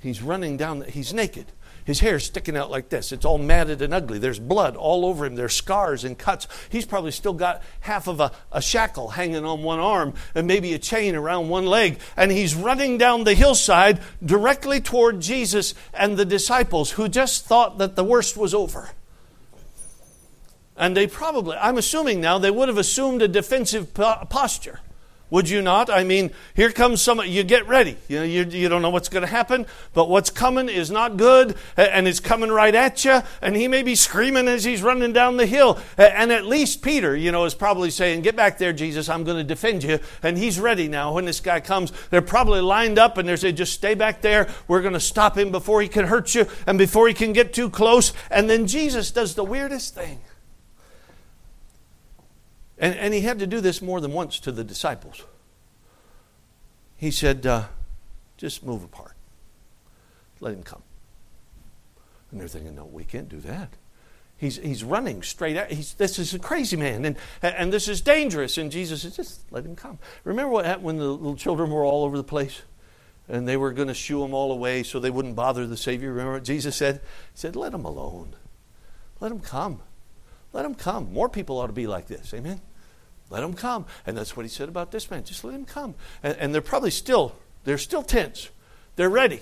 He's 0.00 0.22
running 0.22 0.56
down, 0.56 0.80
the, 0.80 0.90
he's 0.90 1.14
naked. 1.14 1.46
His 1.84 2.00
hair's 2.00 2.26
sticking 2.26 2.56
out 2.56 2.70
like 2.70 2.88
this. 2.88 3.12
It's 3.12 3.24
all 3.24 3.38
matted 3.38 3.80
and 3.80 3.94
ugly. 3.94 4.18
There's 4.18 4.38
blood 4.38 4.76
all 4.76 5.06
over 5.06 5.24
him. 5.24 5.36
There's 5.36 5.54
scars 5.54 6.04
and 6.04 6.18
cuts. 6.18 6.46
He's 6.68 6.84
probably 6.84 7.12
still 7.12 7.32
got 7.32 7.62
half 7.80 8.08
of 8.08 8.20
a, 8.20 8.32
a 8.52 8.60
shackle 8.60 9.08
hanging 9.08 9.44
on 9.44 9.62
one 9.62 9.78
arm 9.78 10.14
and 10.34 10.46
maybe 10.46 10.74
a 10.74 10.78
chain 10.78 11.14
around 11.14 11.48
one 11.48 11.64
leg. 11.64 11.98
And 12.16 12.30
he's 12.30 12.54
running 12.54 12.98
down 12.98 13.24
the 13.24 13.34
hillside 13.34 14.00
directly 14.24 14.80
toward 14.80 15.20
Jesus 15.20 15.74
and 15.94 16.16
the 16.16 16.26
disciples 16.26 16.90
who 16.90 17.08
just 17.08 17.46
thought 17.46 17.78
that 17.78 17.96
the 17.96 18.04
worst 18.04 18.36
was 18.36 18.52
over. 18.52 18.90
And 20.76 20.96
they 20.96 21.06
probably, 21.06 21.56
I'm 21.56 21.78
assuming 21.78 22.20
now, 22.20 22.38
they 22.38 22.50
would 22.50 22.68
have 22.68 22.78
assumed 22.78 23.22
a 23.22 23.28
defensive 23.28 23.94
posture. 23.94 24.80
Would 25.30 25.50
you 25.50 25.60
not? 25.60 25.90
I 25.90 26.04
mean, 26.04 26.30
here 26.54 26.72
comes 26.72 27.02
some, 27.02 27.20
you 27.20 27.42
get 27.42 27.68
ready. 27.68 27.98
You, 28.08 28.18
know, 28.18 28.24
you, 28.24 28.44
you 28.44 28.68
don't 28.70 28.80
know 28.80 28.88
what's 28.88 29.10
going 29.10 29.22
to 29.22 29.28
happen, 29.28 29.66
but 29.92 30.08
what's 30.08 30.30
coming 30.30 30.70
is 30.70 30.90
not 30.90 31.18
good, 31.18 31.54
and 31.76 32.08
it's 32.08 32.20
coming 32.20 32.50
right 32.50 32.74
at 32.74 33.04
you, 33.04 33.20
and 33.42 33.54
he 33.54 33.68
may 33.68 33.82
be 33.82 33.94
screaming 33.94 34.48
as 34.48 34.64
he's 34.64 34.82
running 34.82 35.12
down 35.12 35.36
the 35.36 35.44
hill. 35.44 35.78
And 35.98 36.32
at 36.32 36.46
least 36.46 36.80
Peter, 36.80 37.14
you 37.14 37.30
know, 37.30 37.44
is 37.44 37.54
probably 37.54 37.90
saying, 37.90 38.22
Get 38.22 38.36
back 38.36 38.56
there, 38.56 38.72
Jesus, 38.72 39.10
I'm 39.10 39.22
going 39.22 39.36
to 39.36 39.44
defend 39.44 39.84
you. 39.84 39.98
And 40.22 40.38
he's 40.38 40.58
ready 40.58 40.88
now. 40.88 41.12
When 41.12 41.26
this 41.26 41.40
guy 41.40 41.60
comes, 41.60 41.92
they're 42.08 42.22
probably 42.22 42.60
lined 42.60 42.98
up, 42.98 43.18
and 43.18 43.28
they're 43.28 43.36
saying, 43.36 43.56
Just 43.56 43.74
stay 43.74 43.94
back 43.94 44.22
there. 44.22 44.48
We're 44.66 44.82
going 44.82 44.94
to 44.94 45.00
stop 45.00 45.36
him 45.36 45.50
before 45.50 45.82
he 45.82 45.88
can 45.88 46.06
hurt 46.06 46.34
you, 46.34 46.46
and 46.66 46.78
before 46.78 47.06
he 47.06 47.12
can 47.12 47.34
get 47.34 47.52
too 47.52 47.68
close. 47.68 48.14
And 48.30 48.48
then 48.48 48.66
Jesus 48.66 49.10
does 49.10 49.34
the 49.34 49.44
weirdest 49.44 49.94
thing. 49.94 50.20
And, 52.78 52.94
and 52.94 53.12
he 53.12 53.22
had 53.22 53.38
to 53.40 53.46
do 53.46 53.60
this 53.60 53.82
more 53.82 54.00
than 54.00 54.12
once 54.12 54.38
to 54.40 54.52
the 54.52 54.62
disciples. 54.62 55.24
He 56.96 57.10
said, 57.10 57.46
uh, 57.46 57.64
just 58.36 58.64
move 58.64 58.84
apart. 58.84 59.14
Let 60.40 60.54
him 60.54 60.62
come. 60.62 60.82
And 62.30 62.40
they're 62.40 62.48
thinking, 62.48 62.74
no, 62.74 62.84
we 62.84 63.04
can't 63.04 63.28
do 63.28 63.40
that. 63.40 63.70
He's, 64.36 64.56
he's 64.56 64.84
running 64.84 65.24
straight 65.24 65.56
at 65.56 65.72
he's, 65.72 65.94
this 65.94 66.16
is 66.16 66.32
a 66.32 66.38
crazy 66.38 66.76
man 66.76 67.04
and, 67.04 67.16
and 67.42 67.72
this 67.72 67.88
is 67.88 68.00
dangerous. 68.00 68.56
And 68.56 68.70
jesus 68.70 69.02
says, 69.02 69.16
just 69.16 69.40
let 69.50 69.64
him 69.64 69.74
come. 69.74 69.98
Remember 70.22 70.52
what 70.52 70.64
happened 70.64 70.84
when 70.84 70.98
the 70.98 71.08
little 71.08 71.34
children 71.34 71.70
were 71.70 71.84
all 71.84 72.04
over 72.04 72.16
the 72.16 72.22
place? 72.22 72.62
And 73.28 73.48
they 73.48 73.56
were 73.56 73.72
going 73.72 73.88
to 73.88 73.94
shoo 73.94 74.20
them 74.20 74.32
all 74.34 74.52
away 74.52 74.84
so 74.84 75.00
they 75.00 75.10
wouldn't 75.10 75.34
bother 75.34 75.66
the 75.66 75.76
savior. 75.76 76.10
Remember 76.10 76.34
what 76.34 76.44
jesus 76.44 76.76
said? 76.76 76.96
He 76.96 77.00
said 77.34 77.56
let 77.56 77.72
them 77.72 77.84
alone. 77.84 78.36
Let 79.18 79.30
them 79.30 79.40
come. 79.40 79.82
Let 80.52 80.62
them 80.62 80.76
come. 80.76 81.12
More 81.12 81.28
people 81.28 81.58
ought 81.58 81.66
to 81.66 81.72
be 81.72 81.88
like 81.88 82.06
this. 82.06 82.32
Amen 82.32 82.60
let 83.30 83.42
him 83.42 83.54
come. 83.54 83.86
And 84.06 84.16
that's 84.16 84.36
what 84.36 84.44
he 84.44 84.48
said 84.48 84.68
about 84.68 84.90
this 84.90 85.10
man. 85.10 85.24
Just 85.24 85.44
let 85.44 85.54
him 85.54 85.64
come. 85.64 85.94
And, 86.22 86.36
and 86.38 86.54
they're 86.54 86.62
probably 86.62 86.90
still, 86.90 87.34
they're 87.64 87.78
still 87.78 88.02
tense. 88.02 88.50
They're 88.96 89.10
ready 89.10 89.40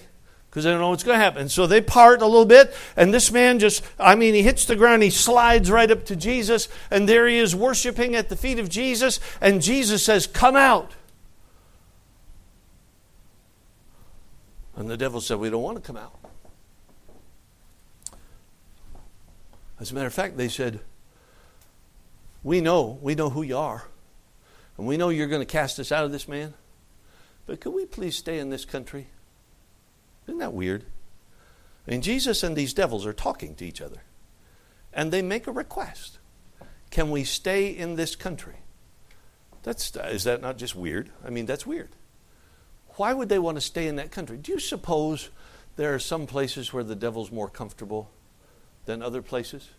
because 0.51 0.65
they 0.65 0.71
don't 0.71 0.81
know 0.81 0.89
what's 0.89 1.05
going 1.05 1.19
to 1.19 1.23
happen. 1.23 1.49
So 1.49 1.67
they 1.67 1.83
part 1.83 2.23
a 2.23 2.27
little 2.27 2.47
bit, 2.47 2.75
and 2.97 3.13
this 3.13 3.31
man 3.31 3.59
just, 3.59 3.85
I 3.99 4.15
mean, 4.15 4.33
he 4.33 4.43
hits 4.43 4.65
the 4.65 4.75
ground, 4.75 5.03
he 5.03 5.11
slides 5.11 5.71
right 5.71 5.91
up 5.91 6.07
to 6.07 6.17
Jesus, 6.17 6.69
and 6.91 7.07
there 7.07 7.29
he 7.29 7.37
is 7.37 7.55
worshiping 7.55 8.15
at 8.15 8.31
the 8.31 8.37
feet 8.37 8.59
of 8.59 8.71
Jesus, 8.71 9.21
and 9.41 9.61
Jesus 9.61 10.03
says, 10.03 10.27
Come 10.27 10.57
out. 10.57 10.93
And 14.77 14.89
the 14.89 14.97
devil 14.97 15.21
said, 15.21 15.39
We 15.39 15.51
don't 15.51 15.63
want 15.63 15.77
to 15.77 15.83
come 15.83 15.99
out. 15.99 16.19
As 19.79 19.91
a 19.91 19.95
matter 19.95 20.07
of 20.07 20.15
fact, 20.15 20.39
they 20.39 20.49
said, 20.49 20.81
we 22.47 22.61
know, 22.61 22.97
we 23.03 23.17
know 23.17 23.29
who 23.29 23.43
you 23.43 23.59
are. 23.59 23.89
And 24.79 24.87
we 24.87 24.97
know 24.97 25.09
you're 25.09 25.27
going 25.27 25.43
to 25.43 25.45
cast 25.45 25.81
us 25.81 25.91
out 25.91 26.05
of 26.05 26.13
this 26.13 26.29
man. 26.29 26.55
But 27.45 27.61
could 27.61 27.75
we 27.75 27.87
please 27.87 28.17
stay 28.17 28.39
in 28.39 28.51
this 28.51 28.65
country? 28.65 29.09
Isn't 30.29 30.39
that 30.39 30.53
weird? 30.53 30.85
I 31.87 31.91
mean, 31.91 32.03
Jesus 32.03 32.45
and 32.45 32.55
these 32.55 32.73
devils 32.73 33.05
are 33.05 33.13
talking 33.13 33.57
to 33.57 33.67
each 33.67 33.81
other. 33.81 34.05
And 34.93 35.13
they 35.13 35.23
make 35.23 35.49
a 35.49 35.53
request 35.53 36.19
Can 36.91 37.11
we 37.11 37.25
stay 37.25 37.67
in 37.67 37.97
this 37.97 38.15
country? 38.15 38.59
That's, 39.65 39.97
is 39.97 40.23
that 40.23 40.41
not 40.41 40.57
just 40.57 40.77
weird? 40.77 41.11
I 41.25 41.31
mean, 41.31 41.47
that's 41.47 41.67
weird. 41.67 41.91
Why 42.91 43.13
would 43.13 43.29
they 43.29 43.41
want 43.41 43.57
to 43.57 43.61
stay 43.61 43.89
in 43.89 43.97
that 43.97 44.13
country? 44.13 44.37
Do 44.37 44.53
you 44.53 44.61
suppose 44.61 45.31
there 45.75 45.93
are 45.93 45.99
some 45.99 46.29
places 46.29 46.73
where 46.73 46.85
the 46.85 46.95
devil's 46.95 47.33
more 47.33 47.49
comfortable 47.49 48.09
than 48.85 49.03
other 49.03 49.21
places? 49.21 49.71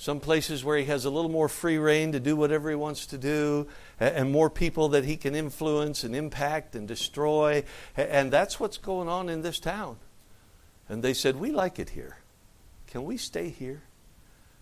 Some 0.00 0.18
places 0.18 0.64
where 0.64 0.78
he 0.78 0.86
has 0.86 1.04
a 1.04 1.10
little 1.10 1.30
more 1.30 1.46
free 1.46 1.76
reign 1.76 2.12
to 2.12 2.18
do 2.18 2.34
whatever 2.34 2.70
he 2.70 2.74
wants 2.74 3.04
to 3.04 3.18
do, 3.18 3.66
and 3.98 4.32
more 4.32 4.48
people 4.48 4.88
that 4.88 5.04
he 5.04 5.14
can 5.14 5.34
influence 5.34 6.04
and 6.04 6.16
impact 6.16 6.74
and 6.74 6.88
destroy. 6.88 7.62
And 7.98 8.30
that's 8.30 8.58
what's 8.58 8.78
going 8.78 9.10
on 9.10 9.28
in 9.28 9.42
this 9.42 9.60
town. 9.60 9.98
And 10.88 11.02
they 11.02 11.12
said, 11.12 11.36
We 11.36 11.50
like 11.50 11.78
it 11.78 11.90
here. 11.90 12.16
Can 12.86 13.04
we 13.04 13.18
stay 13.18 13.50
here? 13.50 13.82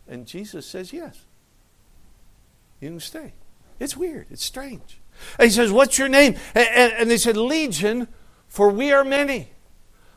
And 0.08 0.26
Jesus 0.26 0.66
says, 0.66 0.92
Yes. 0.92 1.20
You 2.80 2.88
can 2.88 2.98
stay. 2.98 3.32
It's 3.78 3.96
weird. 3.96 4.26
It's 4.30 4.44
strange. 4.44 4.98
And 5.38 5.48
he 5.48 5.54
says, 5.54 5.70
What's 5.70 6.00
your 6.00 6.08
name? 6.08 6.34
And, 6.52 7.08
they 7.08 7.16
said, 7.16 7.36
Legion, 7.36 8.08
for 8.48 8.70
we 8.70 8.90
are 8.90 9.04
many. 9.04 9.52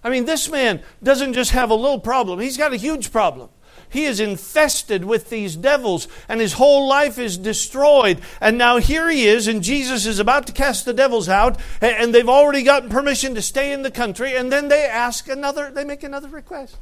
I 0.03 0.09
mean, 0.09 0.25
this 0.25 0.49
man 0.49 0.81
doesn't 1.03 1.33
just 1.33 1.51
have 1.51 1.69
a 1.69 1.75
little 1.75 1.99
problem, 1.99 2.39
he's 2.39 2.57
got 2.57 2.73
a 2.73 2.77
huge 2.77 3.11
problem. 3.11 3.51
He 3.91 4.05
is 4.05 4.21
infested 4.21 5.03
with 5.03 5.29
these 5.29 5.57
devils, 5.57 6.07
and 6.29 6.39
his 6.39 6.53
whole 6.53 6.87
life 6.87 7.19
is 7.19 7.37
destroyed. 7.37 8.21
And 8.39 8.57
now 8.57 8.77
here 8.77 9.09
he 9.09 9.27
is, 9.27 9.49
and 9.49 9.61
Jesus 9.61 10.05
is 10.05 10.17
about 10.17 10.47
to 10.47 10.53
cast 10.53 10.85
the 10.85 10.93
devils 10.93 11.27
out, 11.27 11.59
and 11.81 12.15
they've 12.15 12.29
already 12.29 12.63
gotten 12.63 12.89
permission 12.89 13.35
to 13.35 13.41
stay 13.41 13.73
in 13.73 13.81
the 13.81 13.91
country. 13.91 14.33
And 14.33 14.49
then 14.49 14.69
they 14.69 14.85
ask 14.85 15.27
another, 15.27 15.69
they 15.69 15.83
make 15.83 16.03
another 16.03 16.29
request. 16.29 16.77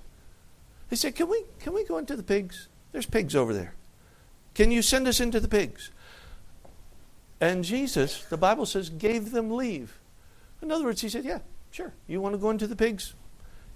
They 0.92 0.96
say, 0.96 1.12
Can 1.12 1.28
we, 1.30 1.46
can 1.60 1.74
we 1.74 1.84
go 1.84 1.98
into 1.98 2.16
the 2.16 2.22
pigs? 2.22 2.68
There's 2.92 3.08
pigs 3.08 3.36
over 3.36 3.56
there. 3.56 3.74
Can 4.54 4.70
you 4.70 4.84
send 4.84 5.08
us 5.08 5.20
into 5.20 5.40
the 5.40 5.48
pigs? 5.48 5.90
And 7.42 7.64
Jesus, 7.64 8.24
the 8.26 8.38
Bible 8.38 8.68
says, 8.68 8.90
gave 8.90 9.32
them 9.32 9.50
leave. 9.50 9.98
In 10.62 10.72
other 10.72 10.84
words, 10.84 11.02
he 11.02 11.10
said, 11.10 11.26
Yeah, 11.26 11.40
sure. 11.72 11.94
You 12.06 12.22
want 12.22 12.36
to 12.36 12.40
go 12.40 12.52
into 12.52 12.68
the 12.68 12.76
pigs? 12.76 13.16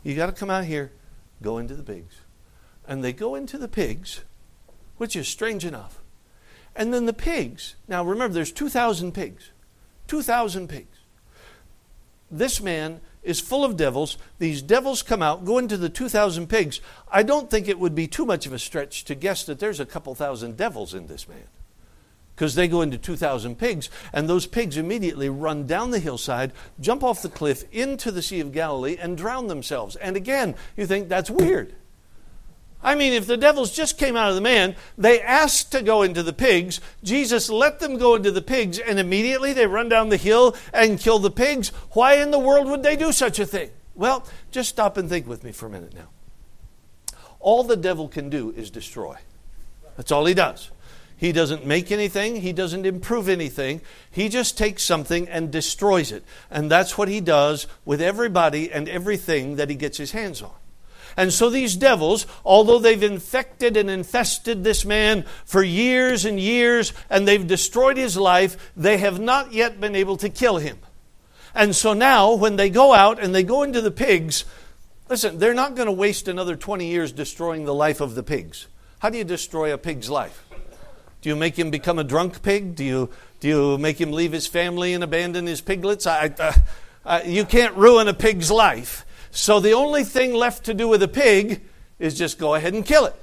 You 0.03 0.15
got 0.15 0.27
to 0.27 0.33
come 0.33 0.51
out 0.51 0.65
here, 0.65 0.91
go 1.41 1.57
into 1.57 1.73
the 1.73 1.81
pigs 1.81 2.22
and 2.87 3.03
they 3.03 3.13
go 3.13 3.35
into 3.35 3.57
the 3.57 3.67
pigs, 3.67 4.21
which 4.97 5.15
is 5.15 5.27
strange 5.27 5.65
enough. 5.65 6.01
And 6.75 6.93
then 6.93 7.05
the 7.05 7.13
pigs, 7.13 7.75
now 7.87 8.03
remember, 8.03 8.33
there's 8.33 8.51
2,000 8.51 9.13
pigs. 9.13 9.51
2,000 10.07 10.67
pigs. 10.67 10.97
This 12.31 12.61
man 12.61 12.99
is 13.21 13.39
full 13.39 13.63
of 13.63 13.77
devils. 13.77 14.17
These 14.39 14.61
devils 14.61 15.01
come 15.03 15.21
out, 15.21 15.45
go 15.45 15.57
into 15.57 15.77
the 15.77 15.89
2,000 15.89 16.47
pigs. 16.47 16.81
I 17.11 17.23
don't 17.23 17.49
think 17.49 17.67
it 17.67 17.79
would 17.79 17.95
be 17.95 18.07
too 18.07 18.25
much 18.25 18.45
of 18.45 18.53
a 18.53 18.59
stretch 18.59 19.05
to 19.05 19.15
guess 19.15 19.43
that 19.45 19.59
there's 19.59 19.79
a 19.79 19.85
couple 19.85 20.13
thousand 20.15 20.57
devils 20.57 20.93
in 20.93 21.07
this 21.07 21.27
man. 21.27 21.47
Because 22.35 22.55
they 22.55 22.67
go 22.67 22.81
into 22.81 22.97
2,000 22.97 23.59
pigs, 23.59 23.91
and 24.11 24.27
those 24.27 24.47
pigs 24.47 24.75
immediately 24.75 25.29
run 25.29 25.67
down 25.67 25.91
the 25.91 25.99
hillside, 25.99 26.51
jump 26.79 27.03
off 27.03 27.21
the 27.21 27.29
cliff 27.29 27.63
into 27.71 28.11
the 28.11 28.23
Sea 28.23 28.39
of 28.39 28.51
Galilee, 28.51 28.97
and 28.99 29.15
drown 29.15 29.47
themselves. 29.47 29.95
And 29.97 30.17
again, 30.17 30.55
you 30.75 30.87
think 30.87 31.07
that's 31.07 31.29
weird. 31.29 31.75
I 32.83 32.95
mean, 32.95 33.13
if 33.13 33.25
the 33.25 33.37
devils 33.37 33.71
just 33.71 33.97
came 33.97 34.17
out 34.17 34.29
of 34.29 34.35
the 34.35 34.41
man, 34.41 34.75
they 34.97 35.21
asked 35.21 35.71
to 35.71 35.81
go 35.81 36.01
into 36.01 36.21
the 36.21 36.33
pigs. 36.33 36.81
Jesus 37.03 37.49
let 37.49 37.79
them 37.79 37.97
go 37.97 38.15
into 38.15 38.31
the 38.31 38.41
pigs, 38.41 38.77
and 38.77 38.99
immediately 38.99 39.53
they 39.53 39.65
run 39.65 39.87
down 39.87 40.09
the 40.09 40.17
hill 40.17 40.55
and 40.73 40.99
kill 40.99 41.19
the 41.19 41.31
pigs. 41.31 41.69
Why 41.91 42.15
in 42.15 42.31
the 42.31 42.39
world 42.39 42.67
would 42.67 42.83
they 42.83 42.97
do 42.97 43.11
such 43.11 43.39
a 43.39 43.45
thing? 43.45 43.71
Well, 43.95 44.27
just 44.51 44.69
stop 44.69 44.97
and 44.97 45.07
think 45.07 45.27
with 45.27 45.43
me 45.43 45.51
for 45.51 45.67
a 45.67 45.69
minute 45.69 45.93
now. 45.93 46.09
All 47.39 47.63
the 47.63 47.77
devil 47.77 48.07
can 48.07 48.29
do 48.29 48.51
is 48.51 48.69
destroy. 48.69 49.15
That's 49.95 50.11
all 50.11 50.25
he 50.25 50.33
does. 50.33 50.71
He 51.15 51.31
doesn't 51.31 51.65
make 51.65 51.91
anything, 51.91 52.37
he 52.37 52.51
doesn't 52.51 52.85
improve 52.85 53.29
anything. 53.29 53.79
He 54.11 54.27
just 54.27 54.57
takes 54.57 54.83
something 54.83 55.29
and 55.29 55.51
destroys 55.51 56.11
it. 56.11 56.23
And 56.51 56.69
that's 56.69 56.97
what 56.97 57.07
he 57.07 57.21
does 57.21 57.65
with 57.85 58.01
everybody 58.01 58.69
and 58.69 58.89
everything 58.89 59.55
that 59.55 59.69
he 59.69 59.75
gets 59.75 59.97
his 59.97 60.11
hands 60.11 60.41
on. 60.41 60.51
And 61.15 61.31
so 61.31 61.49
these 61.49 61.75
devils, 61.75 62.25
although 62.43 62.79
they've 62.79 63.03
infected 63.03 63.77
and 63.77 63.89
infested 63.89 64.63
this 64.63 64.83
man 64.85 65.25
for 65.45 65.63
years 65.63 66.25
and 66.25 66.39
years, 66.39 66.93
and 67.09 67.27
they've 67.27 67.45
destroyed 67.45 67.97
his 67.97 68.17
life, 68.17 68.71
they 68.75 68.97
have 68.97 69.19
not 69.19 69.53
yet 69.53 69.79
been 69.79 69.95
able 69.95 70.17
to 70.17 70.29
kill 70.29 70.57
him. 70.57 70.79
And 71.55 71.75
so 71.75 71.93
now, 71.93 72.33
when 72.33 72.55
they 72.55 72.69
go 72.69 72.93
out 72.93 73.21
and 73.21 73.33
they 73.33 73.43
go 73.43 73.63
into 73.63 73.81
the 73.81 73.91
pigs, 73.91 74.45
listen, 75.07 75.37
they're 75.37 75.53
not 75.53 75.75
going 75.75 75.85
to 75.85 75.91
waste 75.91 76.27
another 76.27 76.55
20 76.55 76.87
years 76.87 77.11
destroying 77.11 77.65
the 77.65 77.75
life 77.75 78.01
of 78.01 78.15
the 78.15 78.23
pigs. 78.23 78.67
How 78.99 79.09
do 79.09 79.17
you 79.17 79.23
destroy 79.23 79.73
a 79.73 79.77
pig's 79.77 80.09
life? 80.09 80.43
Do 81.21 81.29
you 81.29 81.35
make 81.35 81.57
him 81.57 81.69
become 81.69 81.99
a 81.99 82.03
drunk 82.03 82.41
pig? 82.41 82.75
Do 82.75 82.83
you, 82.83 83.09
do 83.39 83.47
you 83.47 83.77
make 83.77 83.99
him 83.99 84.11
leave 84.11 84.31
his 84.31 84.47
family 84.47 84.93
and 84.93 85.03
abandon 85.03 85.45
his 85.45 85.61
piglets? 85.61 86.07
I, 86.07 86.33
uh, 86.39 86.53
uh, 87.05 87.21
you 87.25 87.45
can't 87.45 87.75
ruin 87.75 88.07
a 88.07 88.13
pig's 88.13 88.49
life. 88.49 89.05
So 89.33 89.59
the 89.59 89.73
only 89.73 90.03
thing 90.03 90.35
left 90.35 90.65
to 90.65 90.75
do 90.75 90.87
with 90.87 91.01
a 91.01 91.07
pig 91.07 91.63
is 91.97 92.15
just 92.15 92.37
go 92.37 92.53
ahead 92.53 92.75
and 92.75 92.85
kill 92.85 93.05
it. 93.05 93.15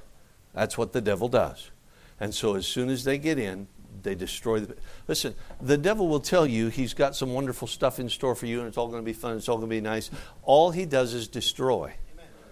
That's 0.52 0.76
what 0.76 0.92
the 0.92 1.00
devil 1.00 1.28
does. 1.28 1.70
And 2.18 2.34
so 2.34 2.56
as 2.56 2.66
soon 2.66 2.90
as 2.90 3.04
they 3.04 3.16
get 3.16 3.38
in, 3.38 3.68
they 4.02 4.16
destroy 4.16 4.58
the. 4.58 4.76
Listen, 5.06 5.36
the 5.60 5.78
devil 5.78 6.08
will 6.08 6.20
tell 6.20 6.46
you 6.46 6.68
he's 6.68 6.94
got 6.94 7.14
some 7.14 7.32
wonderful 7.32 7.68
stuff 7.68 8.00
in 8.00 8.08
store 8.08 8.34
for 8.34 8.46
you 8.46 8.58
and 8.58 8.66
it's 8.66 8.76
all 8.76 8.88
going 8.88 9.02
to 9.02 9.06
be 9.06 9.12
fun, 9.12 9.36
it's 9.36 9.48
all 9.48 9.58
going 9.58 9.68
to 9.68 9.76
be 9.76 9.80
nice. 9.80 10.10
All 10.42 10.72
he 10.72 10.84
does 10.84 11.14
is 11.14 11.28
destroy. 11.28 11.94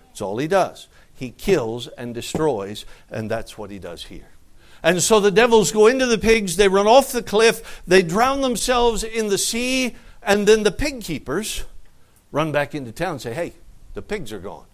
That's 0.06 0.20
all 0.20 0.38
he 0.38 0.46
does. 0.46 0.86
He 1.12 1.30
kills 1.30 1.88
and 1.88 2.14
destroys, 2.14 2.84
and 3.10 3.28
that's 3.28 3.58
what 3.58 3.72
he 3.72 3.80
does 3.80 4.04
here. 4.04 4.28
And 4.84 5.02
so 5.02 5.18
the 5.18 5.32
devils 5.32 5.72
go 5.72 5.88
into 5.88 6.06
the 6.06 6.18
pigs, 6.18 6.54
they 6.54 6.68
run 6.68 6.86
off 6.86 7.10
the 7.10 7.24
cliff, 7.24 7.82
they 7.88 8.02
drown 8.02 8.40
themselves 8.40 9.02
in 9.02 9.28
the 9.28 9.38
sea, 9.38 9.96
and 10.22 10.46
then 10.46 10.62
the 10.62 10.70
pig 10.70 11.02
keepers 11.02 11.64
run 12.30 12.52
back 12.52 12.74
into 12.74 12.92
town 12.92 13.12
and 13.12 13.20
say, 13.20 13.34
hey, 13.34 13.52
the 13.94 14.02
pigs 14.02 14.32
are 14.32 14.38
gone. 14.38 14.64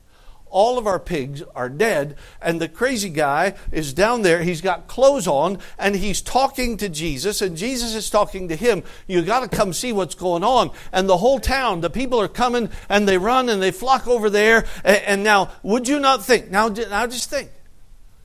All 0.47 0.79
of 0.79 0.87
our 0.87 1.01
pigs 1.01 1.43
are 1.57 1.69
dead, 1.69 2.17
and 2.41 2.61
the 2.61 2.69
crazy 2.69 3.09
guy 3.09 3.55
is 3.73 3.93
down 3.93 4.23
there. 4.23 4.45
He's 4.45 4.61
got 4.61 4.87
clothes 4.87 5.27
on, 5.27 5.59
and 5.79 5.97
he's 5.97 6.21
talking 6.21 6.77
to 6.77 6.89
Jesus, 6.89 7.43
and 7.43 7.57
Jesus 7.57 7.93
is 7.97 8.09
talking 8.09 8.47
to 8.49 8.55
him. 8.55 8.85
You 9.09 9.23
got 9.23 9.41
to 9.41 9.57
come 9.57 9.73
see 9.73 9.93
what's 9.93 10.15
going 10.15 10.45
on. 10.45 10.71
And 10.93 11.09
the 11.09 11.17
whole 11.17 11.41
town, 11.41 11.81
the 11.81 11.91
people 11.91 12.21
are 12.21 12.29
coming, 12.29 12.71
and 12.89 13.09
they 13.09 13.19
run 13.19 13.49
and 13.49 13.61
they 13.61 13.73
flock 13.73 14.07
over 14.07 14.31
there. 14.31 14.65
And, 14.85 15.25
now, 15.25 15.51
would 15.65 15.89
you 15.89 15.99
not 15.99 16.23
think? 16.23 16.53
Now, 16.53 16.69
now 16.69 17.09
just 17.09 17.31
think. 17.31 17.51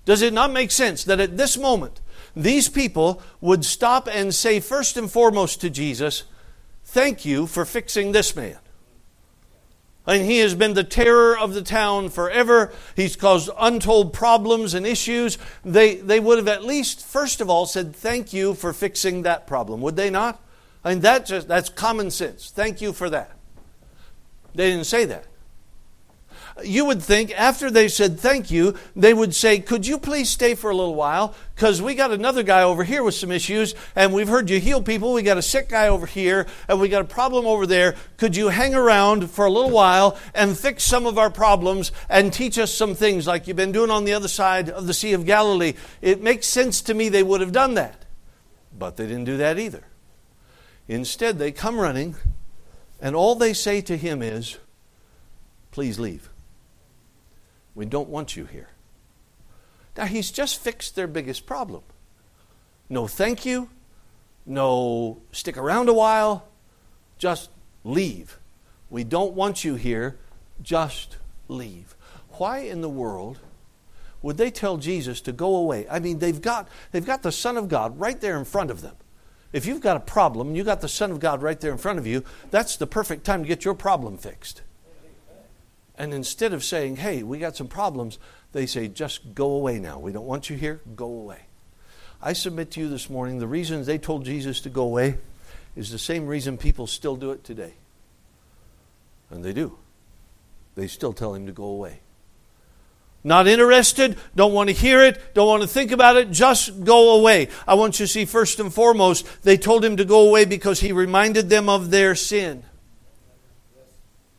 Does 0.06 0.22
it 0.22 0.34
not 0.34 0.52
make 0.52 0.70
sense 0.70 1.04
that 1.06 1.20
at 1.20 1.36
this 1.36 1.58
moment, 1.58 2.00
these 2.36 2.70
people 2.70 3.24
would 3.42 3.66
stop 3.66 4.08
and 4.08 4.36
say, 4.36 4.60
first 4.60 4.98
and 4.98 5.12
foremost 5.12 5.62
to 5.62 5.70
Jesus, 5.72 6.26
Thank 6.92 7.24
you 7.24 7.46
for 7.46 7.66
fixing 7.66 8.14
this 8.14 8.36
man 8.36 8.58
and 10.08 10.26
he 10.26 10.40
has 10.40 10.56
been 10.56 10.74
the 10.74 10.84
terror 10.84 11.38
of 11.38 11.54
the 11.54 11.62
town 11.62 12.10
forever. 12.10 12.74
He's 12.96 13.16
caused 13.16 13.50
untold 13.60 14.14
problems 14.14 14.74
and 14.74 14.86
issues. 14.86 15.38
They, 15.64 15.96
they 15.96 16.20
would 16.20 16.38
have 16.38 16.48
at 16.48 16.64
least, 16.64 17.06
first 17.06 17.42
of 17.42 17.50
all, 17.50 17.66
said, 17.66 17.96
Thank 17.96 18.34
you 18.34 18.54
for 18.54 18.74
fixing 18.74 19.24
that 19.24 19.46
problem, 19.46 19.82
would 19.82 19.96
they 19.96 20.10
not? 20.10 20.42
I 20.84 20.90
mean, 20.90 21.02
that 21.02 21.26
just, 21.26 21.48
that's 21.48 21.70
common 21.70 22.10
sense. 22.12 22.50
Thank 22.50 22.82
you 22.82 22.94
for 22.94 23.10
that. 23.10 23.38
They 24.56 24.72
didn't 24.72 24.88
say 24.88 25.06
that 25.06 25.26
you 26.64 26.86
would 26.86 27.02
think 27.02 27.32
after 27.38 27.70
they 27.70 27.88
said 27.88 28.20
thank 28.20 28.52
you, 28.52 28.76
they 28.96 29.14
would 29.14 29.36
say, 29.36 29.60
Could 29.60 29.86
you 29.86 29.98
please 29.98 30.30
stay 30.30 30.56
for 30.56 30.70
a 30.70 30.76
little 30.76 30.96
while? 30.96 31.36
Because 31.56 31.82
we 31.82 31.96
got 31.96 32.12
another 32.12 32.44
guy 32.44 32.64
over 32.64 32.84
here 32.84 33.04
with 33.04 33.16
some 33.16 33.32
issues, 33.32 33.76
and 33.96 34.14
we've 34.14 34.28
heard 34.28 34.50
you 34.50 34.60
heal 34.60 34.82
people. 34.82 35.14
We 35.14 35.24
got 35.24 35.38
a 35.38 35.42
sick 35.42 35.70
guy 35.70 35.88
over 35.88 36.06
here, 36.06 36.48
and 36.68 36.80
we 36.80 36.90
got 36.90 37.02
a 37.02 37.08
problem 37.08 37.46
over 37.46 37.66
there. 37.66 37.96
Could 38.18 38.36
you 38.36 38.50
hang 38.50 38.74
around 38.76 39.30
for 39.30 39.46
a 39.46 39.52
little 39.52 39.72
while 39.72 40.18
and 40.34 40.58
fix 40.58 40.84
some 40.84 41.06
of 41.06 41.18
our 41.18 41.30
problems 41.30 41.92
and 42.10 42.32
teach 42.32 42.58
us 42.58 42.74
some 42.74 42.96
things 42.96 43.28
like 43.28 43.48
you've 43.48 43.58
been 43.58 43.72
doing 43.72 43.92
on 43.92 44.06
the 44.06 44.14
other 44.14 44.28
side 44.28 44.70
of 44.70 44.88
the 44.88 44.94
Sea 44.94 45.14
of 45.14 45.26
Galilee? 45.26 45.74
It 46.02 46.22
makes 46.22 46.48
sense 46.48 46.82
to 46.84 46.94
me 46.94 47.10
they 47.10 47.24
would 47.24 47.42
have 47.42 47.52
done 47.52 47.74
that. 47.74 48.06
But 48.78 48.98
they 48.98 49.08
didn't 49.08 49.26
do 49.26 49.38
that 49.38 49.60
either. 49.60 49.84
Instead, 50.88 51.38
they 51.38 51.52
come 51.52 51.80
running, 51.80 52.16
and 53.02 53.16
all 53.16 53.36
they 53.36 53.54
say 53.54 53.82
to 53.82 53.98
him 53.98 54.22
is, 54.22 54.58
Please 55.72 56.00
leave. 56.00 56.29
We 57.80 57.86
don't 57.86 58.10
want 58.10 58.36
you 58.36 58.44
here. 58.44 58.68
Now, 59.96 60.04
he's 60.04 60.32
just 60.32 60.60
fixed 60.60 60.98
their 60.98 61.08
biggest 61.08 61.46
problem. 61.46 61.82
No 62.90 63.08
thank 63.08 63.46
you, 63.46 63.70
no 64.46 65.22
stick 65.32 65.56
around 65.56 65.88
a 65.88 65.94
while, 65.94 66.46
just 67.18 67.50
leave. 67.86 68.38
We 68.90 69.06
don't 69.06 69.34
want 69.34 69.64
you 69.64 69.76
here, 69.76 70.18
just 70.62 71.16
leave. 71.48 71.96
Why 72.32 72.58
in 72.58 72.82
the 72.82 72.90
world 72.90 73.40
would 74.22 74.36
they 74.36 74.52
tell 74.52 74.76
Jesus 74.76 75.22
to 75.22 75.32
go 75.32 75.56
away? 75.56 75.88
I 75.90 76.00
mean, 76.00 76.20
they've 76.20 76.42
got, 76.42 76.68
they've 76.92 77.06
got 77.06 77.24
the 77.24 77.32
Son 77.32 77.56
of 77.56 77.70
God 77.70 77.98
right 77.98 78.20
there 78.20 78.38
in 78.38 78.44
front 78.44 78.72
of 78.72 78.82
them. 78.82 78.98
If 79.54 79.66
you've 79.66 79.80
got 79.80 79.96
a 79.96 80.02
problem, 80.02 80.54
you've 80.54 80.66
got 80.66 80.82
the 80.82 80.90
Son 80.90 81.12
of 81.12 81.22
God 81.22 81.42
right 81.42 81.58
there 81.58 81.72
in 81.72 81.78
front 81.78 81.98
of 81.98 82.06
you, 82.06 82.26
that's 82.52 82.76
the 82.76 82.88
perfect 82.88 83.24
time 83.24 83.44
to 83.44 83.48
get 83.48 83.64
your 83.64 83.74
problem 83.74 84.18
fixed. 84.18 84.64
And 86.00 86.14
instead 86.14 86.54
of 86.54 86.64
saying, 86.64 86.96
hey, 86.96 87.24
we 87.24 87.40
got 87.40 87.58
some 87.58 87.68
problems, 87.68 88.18
they 88.54 88.66
say, 88.66 88.88
just 88.88 89.36
go 89.36 89.52
away 89.52 89.80
now. 89.80 90.00
We 90.00 90.14
don't 90.14 90.26
want 90.26 90.50
you 90.50 90.56
here. 90.56 90.80
Go 90.96 91.06
away. 91.06 91.42
I 92.22 92.32
submit 92.32 92.72
to 92.72 92.80
you 92.80 92.88
this 92.88 93.10
morning 93.10 93.40
the 93.40 93.48
reason 93.48 93.84
they 93.84 93.98
told 93.98 94.24
Jesus 94.24 94.62
to 94.62 94.70
go 94.70 94.84
away 94.84 95.18
is 95.76 95.92
the 95.92 96.00
same 96.00 96.26
reason 96.26 96.58
people 96.58 96.88
still 96.88 97.18
do 97.18 97.32
it 97.32 97.44
today. 97.44 97.74
And 99.30 99.44
they 99.44 99.52
do. 99.52 99.78
They 100.76 100.88
still 100.88 101.12
tell 101.12 101.34
him 101.36 101.46
to 101.48 101.52
go 101.52 101.66
away. 101.66 102.00
Not 103.22 103.48
interested, 103.48 104.18
don't 104.34 104.54
want 104.54 104.70
to 104.70 104.74
hear 104.74 105.04
it, 105.04 105.34
don't 105.34 105.48
want 105.48 105.62
to 105.62 105.68
think 105.68 105.92
about 105.92 106.16
it, 106.16 106.32
just 106.32 106.86
go 106.86 107.20
away. 107.20 107.50
I 107.68 107.74
want 107.74 108.00
you 108.00 108.06
to 108.06 108.12
see 108.12 108.24
first 108.24 108.62
and 108.62 108.74
foremost, 108.74 109.28
they 109.44 109.58
told 109.58 109.84
him 109.84 109.98
to 109.98 110.06
go 110.06 110.30
away 110.30 110.46
because 110.46 110.80
he 110.80 110.94
reminded 110.94 111.50
them 111.50 111.68
of 111.68 111.92
their 111.92 112.16
sin. 112.16 112.64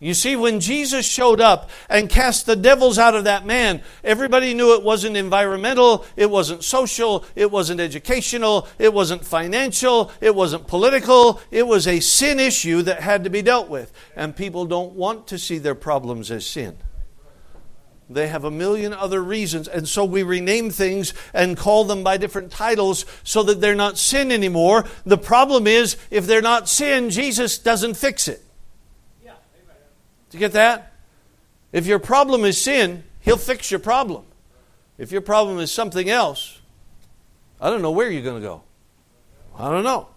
You 0.03 0.15
see, 0.15 0.35
when 0.35 0.61
Jesus 0.61 1.05
showed 1.05 1.43
up 1.43 1.69
and 1.91 2.09
cast 2.09 2.47
the 2.47 2.57
devils 2.57 2.99
out 2.99 3.15
of 3.15 3.25
that 3.25 3.45
man, 3.45 3.83
everybody 4.03 4.55
knew 4.55 4.75
it 4.75 4.83
wasn't 4.83 5.19
environmental, 5.19 6.07
it 6.17 6.31
wasn't 6.31 6.65
social, 6.65 7.23
it 7.37 7.51
wasn't 7.51 7.81
educational, 7.81 8.67
it 8.79 8.95
wasn't 8.95 9.27
financial, 9.27 10.11
it 10.23 10.35
wasn't 10.35 10.67
political. 10.67 11.39
It 11.51 11.67
was 11.67 11.87
a 11.87 12.01
sin 12.01 12.41
issue 12.41 12.81
that 12.83 13.01
had 13.01 13.25
to 13.25 13.31
be 13.31 13.43
dealt 13.43 13.69
with. 13.69 13.93
And 14.17 14.35
people 14.35 14.65
don't 14.65 14.95
want 14.95 15.27
to 15.29 15.39
see 15.39 15.59
their 15.59 15.75
problems 15.75 16.31
as 16.31 16.47
sin. 16.47 16.79
They 18.09 18.29
have 18.29 18.45
a 18.45 18.51
million 18.51 18.95
other 18.95 19.23
reasons. 19.23 19.69
And 19.69 19.87
so 19.87 20.07
we 20.07 20.23
rename 20.23 20.71
things 20.71 21.13
and 21.35 21.59
call 21.59 21.85
them 21.85 22.03
by 22.03 22.17
different 22.17 22.51
titles 22.51 23.05
so 23.23 23.43
that 23.43 23.61
they're 23.61 23.75
not 23.75 23.99
sin 23.99 24.33
anymore. 24.33 24.87
The 25.05 25.19
problem 25.19 25.67
is, 25.67 25.99
if 26.11 26.27
they're 26.27 26.41
not 26.41 26.71
sin, 26.71 27.11
Jesus 27.11 27.59
doesn't 27.59 27.99
fix 27.99 28.29
it. 28.29 28.43
Do 30.31 30.39
you 30.39 30.41
get 30.41 30.53
that? 30.53 30.93
If 31.73 31.87
your 31.87 31.99
problem 31.99 32.45
is 32.45 32.61
sin, 32.61 33.05
He'll 33.21 33.37
fix 33.37 33.71
your 33.71 33.81
problem. 33.81 34.25
If 34.97 35.13
your 35.13 35.21
problem 35.21 35.59
is 35.59 35.71
something 35.71 36.09
else, 36.09 36.61
I 37.61 37.71
don't 37.71 37.83
know 37.83 37.91
where 37.91 38.11
you're 38.11 38.23
going 38.23 38.41
to 38.41 38.47
go. 38.47 38.63
I 39.59 39.71
don't 39.71 39.85
know. 39.85 40.09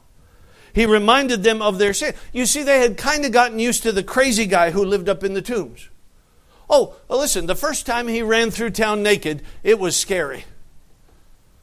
He 0.74 0.86
reminded 0.86 1.44
them 1.44 1.62
of 1.62 1.78
their 1.78 1.94
sin. 1.94 2.16
You 2.32 2.46
see, 2.46 2.64
they 2.64 2.80
had 2.80 2.98
kind 2.98 3.26
of 3.26 3.32
gotten 3.32 3.60
used 3.60 3.84
to 3.84 3.92
the 3.92 4.04
crazy 4.04 4.46
guy 4.46 4.72
who 4.72 4.84
lived 4.84 5.08
up 5.08 5.24
in 5.24 5.34
the 5.34 5.42
tombs. 5.42 5.90
Oh, 6.70 6.96
well, 7.08 7.20
listen, 7.20 7.46
the 7.46 7.56
first 7.56 7.86
time 7.86 8.08
he 8.08 8.22
ran 8.22 8.50
through 8.50 8.72
town 8.72 9.04
naked, 9.04 9.44
it 9.62 9.78
was 9.78 9.96
scary. 9.96 10.46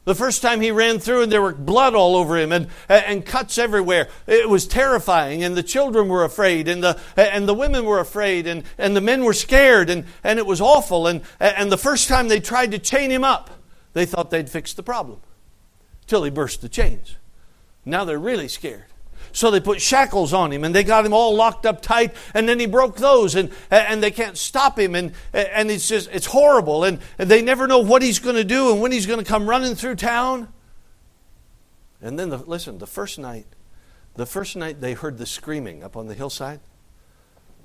The 0.03 0.15
first 0.15 0.41
time 0.41 0.61
he 0.61 0.71
ran 0.71 0.97
through 0.97 1.23
and 1.23 1.31
there 1.31 1.43
were 1.43 1.53
blood 1.53 1.93
all 1.93 2.15
over 2.15 2.35
him 2.35 2.51
and, 2.51 2.67
and 2.89 3.23
cuts 3.23 3.59
everywhere. 3.59 4.07
It 4.25 4.49
was 4.49 4.65
terrifying 4.65 5.43
and 5.43 5.55
the 5.55 5.61
children 5.61 6.07
were 6.07 6.23
afraid 6.23 6.67
and 6.67 6.83
the, 6.83 6.99
and 7.15 7.47
the 7.47 7.53
women 7.53 7.85
were 7.85 7.99
afraid 7.99 8.47
and, 8.47 8.63
and 8.79 8.95
the 8.95 9.01
men 9.01 9.23
were 9.23 9.33
scared 9.33 9.91
and, 9.91 10.05
and 10.23 10.39
it 10.39 10.45
was 10.47 10.59
awful. 10.59 11.05
And, 11.05 11.21
and 11.39 11.71
the 11.71 11.77
first 11.77 12.07
time 12.07 12.29
they 12.29 12.39
tried 12.39 12.71
to 12.71 12.79
chain 12.79 13.11
him 13.11 13.23
up, 13.23 13.51
they 13.93 14.07
thought 14.07 14.31
they'd 14.31 14.49
fix 14.49 14.73
the 14.73 14.83
problem 14.83 15.19
till 16.07 16.23
he 16.23 16.31
burst 16.31 16.61
the 16.61 16.69
chains. 16.69 17.17
Now 17.85 18.03
they're 18.03 18.19
really 18.19 18.47
scared. 18.47 18.90
So 19.33 19.51
they 19.51 19.59
put 19.59 19.81
shackles 19.81 20.33
on 20.33 20.51
him 20.51 20.63
and 20.63 20.73
they 20.73 20.83
got 20.83 21.05
him 21.05 21.13
all 21.13 21.35
locked 21.35 21.65
up 21.65 21.81
tight 21.81 22.13
and 22.33 22.47
then 22.47 22.59
he 22.59 22.65
broke 22.65 22.97
those 22.97 23.35
and, 23.35 23.51
and 23.69 24.01
they 24.03 24.11
can't 24.11 24.37
stop 24.37 24.77
him 24.77 24.95
and, 24.95 25.13
and 25.33 25.71
it's 25.71 25.87
just, 25.87 26.09
it's 26.11 26.25
horrible 26.25 26.83
and, 26.83 26.99
and 27.17 27.29
they 27.29 27.41
never 27.41 27.67
know 27.67 27.79
what 27.79 28.01
he's 28.01 28.19
going 28.19 28.35
to 28.35 28.43
do 28.43 28.71
and 28.71 28.81
when 28.81 28.91
he's 28.91 29.05
going 29.05 29.19
to 29.19 29.25
come 29.25 29.47
running 29.47 29.75
through 29.75 29.95
town. 29.95 30.47
And 32.01 32.17
then, 32.17 32.29
the, 32.29 32.37
listen, 32.37 32.79
the 32.79 32.87
first 32.87 33.19
night, 33.19 33.45
the 34.15 34.25
first 34.25 34.55
night 34.55 34.81
they 34.81 34.93
heard 34.93 35.17
the 35.17 35.25
screaming 35.25 35.83
up 35.83 35.95
on 35.95 36.07
the 36.07 36.15
hillside, 36.15 36.59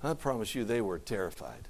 I 0.02 0.14
promise 0.14 0.54
you 0.54 0.64
they 0.64 0.80
were 0.80 0.99
terrified. 0.99 1.68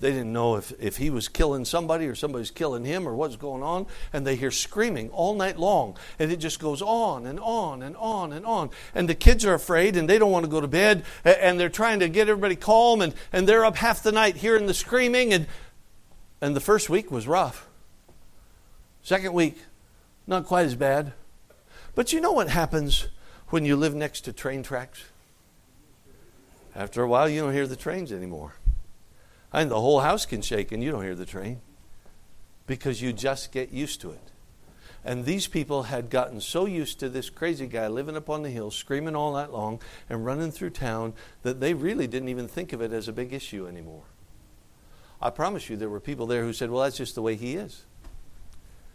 They 0.00 0.12
didn't 0.12 0.32
know 0.32 0.56
if, 0.56 0.72
if 0.80 0.96
he 0.96 1.10
was 1.10 1.28
killing 1.28 1.66
somebody 1.66 2.06
or 2.06 2.14
somebody's 2.14 2.50
killing 2.50 2.86
him 2.86 3.06
or 3.06 3.14
what's 3.14 3.36
going 3.36 3.62
on. 3.62 3.86
And 4.14 4.26
they 4.26 4.34
hear 4.34 4.50
screaming 4.50 5.10
all 5.10 5.34
night 5.34 5.58
long. 5.58 5.96
And 6.18 6.32
it 6.32 6.36
just 6.38 6.58
goes 6.58 6.80
on 6.80 7.26
and 7.26 7.38
on 7.38 7.82
and 7.82 7.96
on 7.98 8.32
and 8.32 8.46
on. 8.46 8.70
And 8.94 9.08
the 9.08 9.14
kids 9.14 9.44
are 9.44 9.52
afraid 9.52 9.96
and 9.96 10.08
they 10.08 10.18
don't 10.18 10.32
want 10.32 10.46
to 10.46 10.50
go 10.50 10.60
to 10.60 10.66
bed. 10.66 11.04
And 11.22 11.60
they're 11.60 11.68
trying 11.68 12.00
to 12.00 12.08
get 12.08 12.30
everybody 12.30 12.56
calm. 12.56 13.02
And, 13.02 13.14
and 13.30 13.46
they're 13.46 13.64
up 13.64 13.76
half 13.76 14.02
the 14.02 14.10
night 14.10 14.36
hearing 14.36 14.66
the 14.66 14.74
screaming. 14.74 15.34
And, 15.34 15.46
and 16.40 16.56
the 16.56 16.60
first 16.60 16.88
week 16.88 17.10
was 17.10 17.28
rough. 17.28 17.68
Second 19.02 19.34
week, 19.34 19.58
not 20.26 20.46
quite 20.46 20.64
as 20.64 20.74
bad. 20.74 21.12
But 21.94 22.14
you 22.14 22.22
know 22.22 22.32
what 22.32 22.48
happens 22.48 23.08
when 23.48 23.66
you 23.66 23.76
live 23.76 23.94
next 23.94 24.22
to 24.22 24.32
train 24.32 24.62
tracks? 24.62 25.04
After 26.74 27.02
a 27.02 27.08
while, 27.08 27.28
you 27.28 27.42
don't 27.42 27.52
hear 27.52 27.66
the 27.66 27.76
trains 27.76 28.12
anymore. 28.12 28.54
And 29.52 29.70
the 29.70 29.80
whole 29.80 30.00
house 30.00 30.26
can 30.26 30.42
shake 30.42 30.72
and 30.72 30.82
you 30.82 30.90
don't 30.90 31.02
hear 31.02 31.14
the 31.14 31.26
train 31.26 31.60
because 32.66 33.02
you 33.02 33.12
just 33.12 33.50
get 33.50 33.72
used 33.72 34.00
to 34.02 34.10
it. 34.10 34.30
And 35.04 35.24
these 35.24 35.46
people 35.46 35.84
had 35.84 36.10
gotten 36.10 36.40
so 36.40 36.66
used 36.66 37.00
to 37.00 37.08
this 37.08 37.30
crazy 37.30 37.66
guy 37.66 37.88
living 37.88 38.16
up 38.16 38.28
on 38.28 38.42
the 38.42 38.50
hill, 38.50 38.70
screaming 38.70 39.16
all 39.16 39.32
night 39.32 39.50
long 39.50 39.80
and 40.08 40.24
running 40.24 40.52
through 40.52 40.70
town 40.70 41.14
that 41.42 41.58
they 41.58 41.72
really 41.72 42.06
didn't 42.06 42.28
even 42.28 42.46
think 42.46 42.72
of 42.72 42.82
it 42.82 42.92
as 42.92 43.08
a 43.08 43.12
big 43.12 43.32
issue 43.32 43.66
anymore. 43.66 44.02
I 45.22 45.30
promise 45.30 45.68
you, 45.68 45.76
there 45.76 45.88
were 45.88 46.00
people 46.00 46.26
there 46.26 46.44
who 46.44 46.52
said, 46.52 46.70
Well, 46.70 46.82
that's 46.82 46.98
just 46.98 47.14
the 47.14 47.22
way 47.22 47.34
he 47.34 47.56
is. 47.56 47.84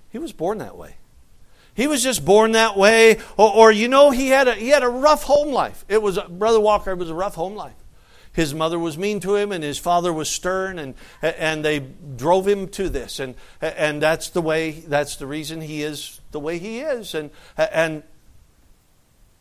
He 0.10 0.20
was 0.20 0.32
born 0.32 0.60
that 0.60 0.78
way. 0.78 0.98
He 1.74 1.88
was 1.88 2.02
just 2.02 2.24
born 2.24 2.54
that 2.54 2.78
way. 2.78 3.18
Or, 3.36 3.54
or 3.54 3.72
you 3.72 3.88
know, 3.88 4.12
he 4.12 4.30
had, 4.30 4.48
a, 4.48 4.54
he 4.54 4.70
had 4.70 4.84
a 4.84 4.88
rough 4.88 5.24
home 5.24 5.52
life. 5.52 5.84
It 5.89 6.02
was, 6.02 6.18
Brother 6.18 6.60
Walker, 6.60 6.91
it 6.91 6.98
was 6.98 7.10
a 7.10 7.15
rough 7.15 7.36
home 7.36 7.56
life 7.56 7.76
his 8.36 8.54
mother 8.54 8.78
was 8.78 8.98
mean 8.98 9.21
to 9.21 9.36
him 9.36 9.54
and 9.54 9.63
his 9.63 9.78
father 9.78 10.12
was 10.12 10.30
stern 10.30 10.78
and, 10.78 10.93
and 11.21 11.63
they 11.63 11.80
drove 11.80 12.45
him 12.45 12.67
to 12.67 12.89
this. 12.89 13.19
And, 13.19 13.34
and 13.62 14.02
that's 14.02 14.30
the 14.30 14.41
way 14.41 14.71
that's 14.71 15.15
the 15.15 15.26
reason 15.26 15.62
he 15.62 15.84
is 15.84 16.19
the 16.32 16.39
way 16.41 16.60
he 16.60 16.80
is. 16.80 17.15
And, 17.15 17.32
and 17.58 18.04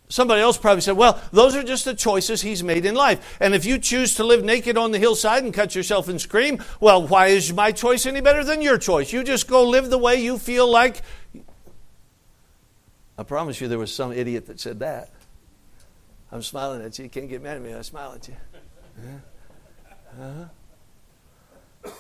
somebody 0.09 0.43
else 0.43 0.57
probably 0.57 0.81
said 0.81 0.97
well 0.97 1.21
those 1.33 1.57
are 1.57 1.65
just 1.65 1.85
the 1.85 1.95
choices 1.95 2.41
he's 2.43 2.63
made 2.63 2.87
in 2.87 2.95
life. 2.95 3.37
And 3.41 3.53
if 3.53 3.65
you 3.65 3.79
choose 3.79 4.15
to 4.15 4.25
live 4.25 4.45
naked 4.45 4.79
on 4.79 4.93
the 4.93 4.99
hillside 5.01 5.43
and 5.43 5.53
cut 5.53 5.75
yourself 5.75 6.09
and 6.09 6.21
scream 6.21 6.63
well 6.79 7.05
why 7.05 7.27
is 7.27 7.53
my 7.53 7.73
choice 7.73 8.07
any 8.07 8.21
better 8.21 8.45
than 8.45 8.63
your 8.63 8.79
choice? 8.79 9.13
You 9.13 9.25
just 9.25 9.49
go 9.49 9.65
live 9.65 9.91
the 9.91 9.99
way 9.99 10.23
you 10.23 10.39
feel 10.39 10.71
like. 10.71 11.03
I 13.19 13.25
promise 13.25 13.61
you 13.61 13.67
there 13.67 13.79
was 13.79 13.93
some 13.93 14.13
idiot 14.13 14.47
that 14.47 14.61
said 14.61 14.79
that. 14.81 15.11
I'm 16.31 16.43
smiling 16.43 16.83
at 16.83 16.97
you. 16.99 17.05
You 17.05 17.11
can't 17.11 17.29
get 17.29 17.43
mad 17.43 17.57
at 17.57 17.63
me 17.63 17.75
i 17.75 17.83
smile 17.83 18.13
at 18.13 18.29
you 18.29 18.37
uh-huh. 18.99 20.45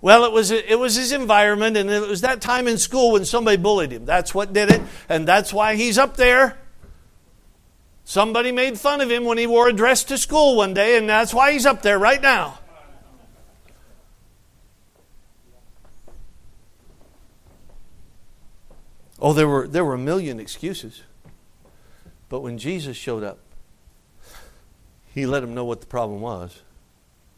Well, 0.00 0.26
it 0.26 0.32
was, 0.32 0.50
it 0.50 0.78
was 0.78 0.96
his 0.96 1.12
environment, 1.12 1.78
and 1.78 1.88
it 1.88 2.06
was 2.06 2.20
that 2.20 2.42
time 2.42 2.68
in 2.68 2.76
school 2.76 3.12
when 3.12 3.24
somebody 3.24 3.56
bullied 3.56 3.90
him. 3.90 4.04
That's 4.04 4.34
what 4.34 4.52
did 4.52 4.70
it, 4.70 4.82
and 5.08 5.26
that's 5.26 5.50
why 5.50 5.76
he's 5.76 5.96
up 5.96 6.18
there. 6.18 6.58
Somebody 8.04 8.52
made 8.52 8.78
fun 8.78 9.00
of 9.00 9.10
him 9.10 9.24
when 9.24 9.38
he 9.38 9.46
wore 9.46 9.66
a 9.70 9.72
dress 9.72 10.04
to 10.04 10.18
school 10.18 10.56
one 10.56 10.74
day, 10.74 10.98
and 10.98 11.08
that's 11.08 11.32
why 11.32 11.52
he's 11.52 11.64
up 11.64 11.80
there 11.80 11.98
right 11.98 12.20
now. 12.20 12.58
Oh, 19.18 19.32
there 19.32 19.48
were, 19.48 19.66
there 19.66 19.86
were 19.86 19.94
a 19.94 19.98
million 19.98 20.38
excuses. 20.38 21.02
But 22.28 22.40
when 22.40 22.58
Jesus 22.58 22.94
showed 22.94 23.22
up, 23.22 23.38
he 25.14 25.26
let 25.26 25.44
him 25.44 25.54
know 25.54 25.64
what 25.64 25.80
the 25.80 25.86
problem 25.86 26.20
was. 26.20 26.60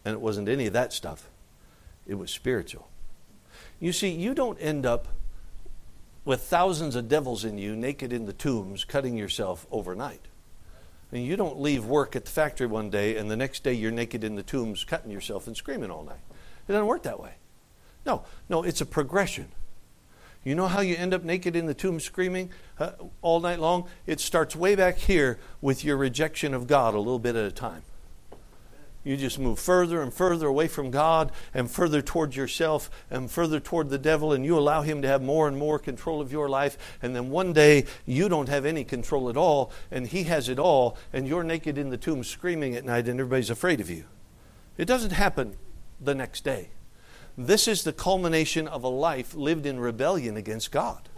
And 0.05 0.15
it 0.15 0.21
wasn't 0.21 0.49
any 0.49 0.67
of 0.67 0.73
that 0.73 0.93
stuff, 0.93 1.29
it 2.07 2.15
was 2.15 2.31
spiritual. 2.31 2.89
You 3.79 3.93
see, 3.93 4.11
you 4.11 4.35
don't 4.35 4.59
end 4.59 4.87
up 4.87 5.09
with 6.25 6.43
thousands 6.43 6.97
of 6.97 7.09
devils 7.09 7.45
in 7.45 7.59
you, 7.59 7.77
naked 7.77 8.12
in 8.12 8.25
the 8.25 8.33
tombs, 8.33 8.85
cutting 8.85 9.17
yourself 9.17 9.67
overnight. 9.71 10.23
And 11.12 11.25
you 11.25 11.37
don't 11.37 11.61
leave 11.61 11.85
work 11.85 12.17
at 12.17 12.25
the 12.25 12.31
factory 12.31 12.67
one 12.67 12.91
day 12.91 13.17
and 13.17 13.31
the 13.31 13.37
next 13.37 13.62
day 13.62 13.75
you're 13.75 13.93
naked 13.93 14.25
in 14.25 14.35
the 14.35 14.43
tombs, 14.43 14.83
cutting 14.83 15.11
yourself 15.11 15.47
and 15.47 15.57
screaming 15.57 15.91
all 15.91 16.03
night. 16.03 16.21
It 16.67 16.73
doesn't 16.73 16.87
work 16.87 17.05
that 17.05 17.21
way. 17.21 17.35
No, 18.05 18.25
no, 18.49 18.62
it's 18.62 18.81
a 18.81 18.87
progression. 18.87 19.49
You 20.46 20.54
know 20.54 20.68
how 20.68 20.80
you 20.80 20.94
end 20.94 21.12
up 21.12 21.24
naked 21.24 21.56
in 21.56 21.66
the 21.66 21.74
tomb 21.74 21.98
screaming 21.98 22.50
uh, 22.78 22.92
all 23.20 23.40
night 23.40 23.59
long? 23.59 23.88
It 24.06 24.20
starts 24.20 24.54
way 24.54 24.76
back 24.76 24.96
here 24.96 25.40
with 25.61 25.85
your 25.85 25.96
rejection 25.96 26.54
of 26.54 26.68
God 26.68 26.94
a 26.94 26.98
little 26.98 27.18
bit 27.18 27.35
at 27.35 27.44
a 27.44 27.50
time. 27.50 27.82
You 29.02 29.16
just 29.16 29.40
move 29.40 29.59
further 29.59 30.00
and 30.00 30.14
further 30.14 30.46
away 30.46 30.68
from 30.68 30.92
God 30.92 31.32
and 31.52 31.68
further 31.68 32.00
towards 32.00 32.37
yourself 32.37 32.88
and 33.11 33.28
further 33.28 33.59
toward 33.59 33.88
the 33.88 33.98
devil, 33.98 34.32
and 34.32 34.44
you 34.44 34.56
allow 34.56 34.82
him 34.82 35.02
to 35.02 35.09
have 35.09 35.20
more 35.20 35.48
and 35.48 35.59
more 35.59 35.80
control 35.80 36.20
of 36.20 36.30
your 36.30 36.48
life. 36.48 36.78
And 37.02 37.16
then 37.16 37.30
one 37.30 37.52
day 37.52 37.85
you 38.04 38.28
don't 38.28 38.48
have 38.48 38.64
any 38.64 38.85
control 38.85 39.28
at 39.28 39.37
all, 39.37 39.72
and 39.90 40.06
he 40.06 40.22
has 40.24 40.48
it 40.48 40.61
all, 40.61 40.96
and 41.12 41.26
you're 41.26 41.42
naked 41.42 41.76
in 41.76 41.90
the 41.90 41.96
tomb 41.96 42.22
screaming 42.22 42.76
at 42.76 42.85
night, 42.85 43.09
and 43.09 43.18
everybody's 43.18 43.50
afraid 43.50 43.80
of 43.80 43.90
you. 43.90 44.04
It 44.78 44.85
doesn't 44.85 45.11
happen 45.11 45.56
the 46.00 46.14
next 46.14 46.44
day. 46.44 46.68
This 47.38 47.68
is 47.68 47.85
the 47.85 47.92
culmination 47.92 48.66
of 48.66 48.83
a 48.83 48.88
life 48.88 49.35
lived 49.35 49.66
in 49.66 49.79
rebellion 49.79 50.37
against 50.37 50.70
God. 50.70 51.09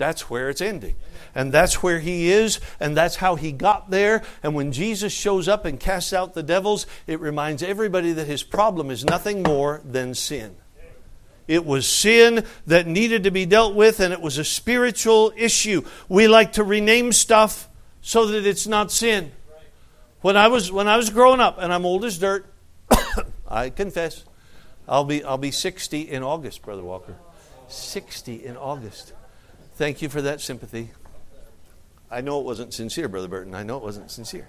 That's 0.00 0.30
where 0.30 0.48
it's 0.48 0.62
ending. 0.62 0.96
And 1.34 1.52
that's 1.52 1.82
where 1.82 2.00
he 2.00 2.30
is, 2.30 2.58
and 2.80 2.96
that's 2.96 3.16
how 3.16 3.34
he 3.34 3.52
got 3.52 3.90
there. 3.90 4.22
And 4.42 4.54
when 4.54 4.72
Jesus 4.72 5.12
shows 5.12 5.46
up 5.46 5.66
and 5.66 5.78
casts 5.78 6.14
out 6.14 6.32
the 6.32 6.42
devils, 6.42 6.86
it 7.06 7.20
reminds 7.20 7.62
everybody 7.62 8.12
that 8.12 8.26
his 8.26 8.42
problem 8.42 8.90
is 8.90 9.04
nothing 9.04 9.42
more 9.42 9.82
than 9.84 10.14
sin. 10.14 10.56
It 11.46 11.66
was 11.66 11.86
sin 11.86 12.46
that 12.66 12.86
needed 12.86 13.24
to 13.24 13.30
be 13.30 13.44
dealt 13.44 13.74
with, 13.74 14.00
and 14.00 14.12
it 14.12 14.22
was 14.22 14.38
a 14.38 14.44
spiritual 14.44 15.34
issue. 15.36 15.82
We 16.08 16.28
like 16.28 16.54
to 16.54 16.64
rename 16.64 17.12
stuff 17.12 17.68
so 18.00 18.26
that 18.28 18.46
it's 18.46 18.66
not 18.66 18.90
sin. 18.90 19.32
When 20.22 20.36
I 20.36 20.48
was, 20.48 20.72
when 20.72 20.88
I 20.88 20.96
was 20.96 21.10
growing 21.10 21.40
up, 21.40 21.58
and 21.58 21.72
I'm 21.74 21.84
old 21.84 22.06
as 22.06 22.18
dirt, 22.18 22.46
I 23.48 23.68
confess, 23.68 24.24
I'll 24.90 25.04
be, 25.04 25.22
I'll 25.22 25.38
be 25.38 25.52
60 25.52 26.00
in 26.00 26.24
August, 26.24 26.62
Brother 26.62 26.82
Walker. 26.82 27.14
60 27.68 28.44
in 28.44 28.56
August. 28.56 29.12
Thank 29.76 30.02
you 30.02 30.08
for 30.08 30.20
that 30.20 30.40
sympathy. 30.40 30.90
I 32.10 32.20
know 32.20 32.40
it 32.40 32.44
wasn't 32.44 32.74
sincere, 32.74 33.08
Brother 33.08 33.28
Burton. 33.28 33.54
I 33.54 33.62
know 33.62 33.76
it 33.76 33.84
wasn't 33.84 34.10
sincere. 34.10 34.48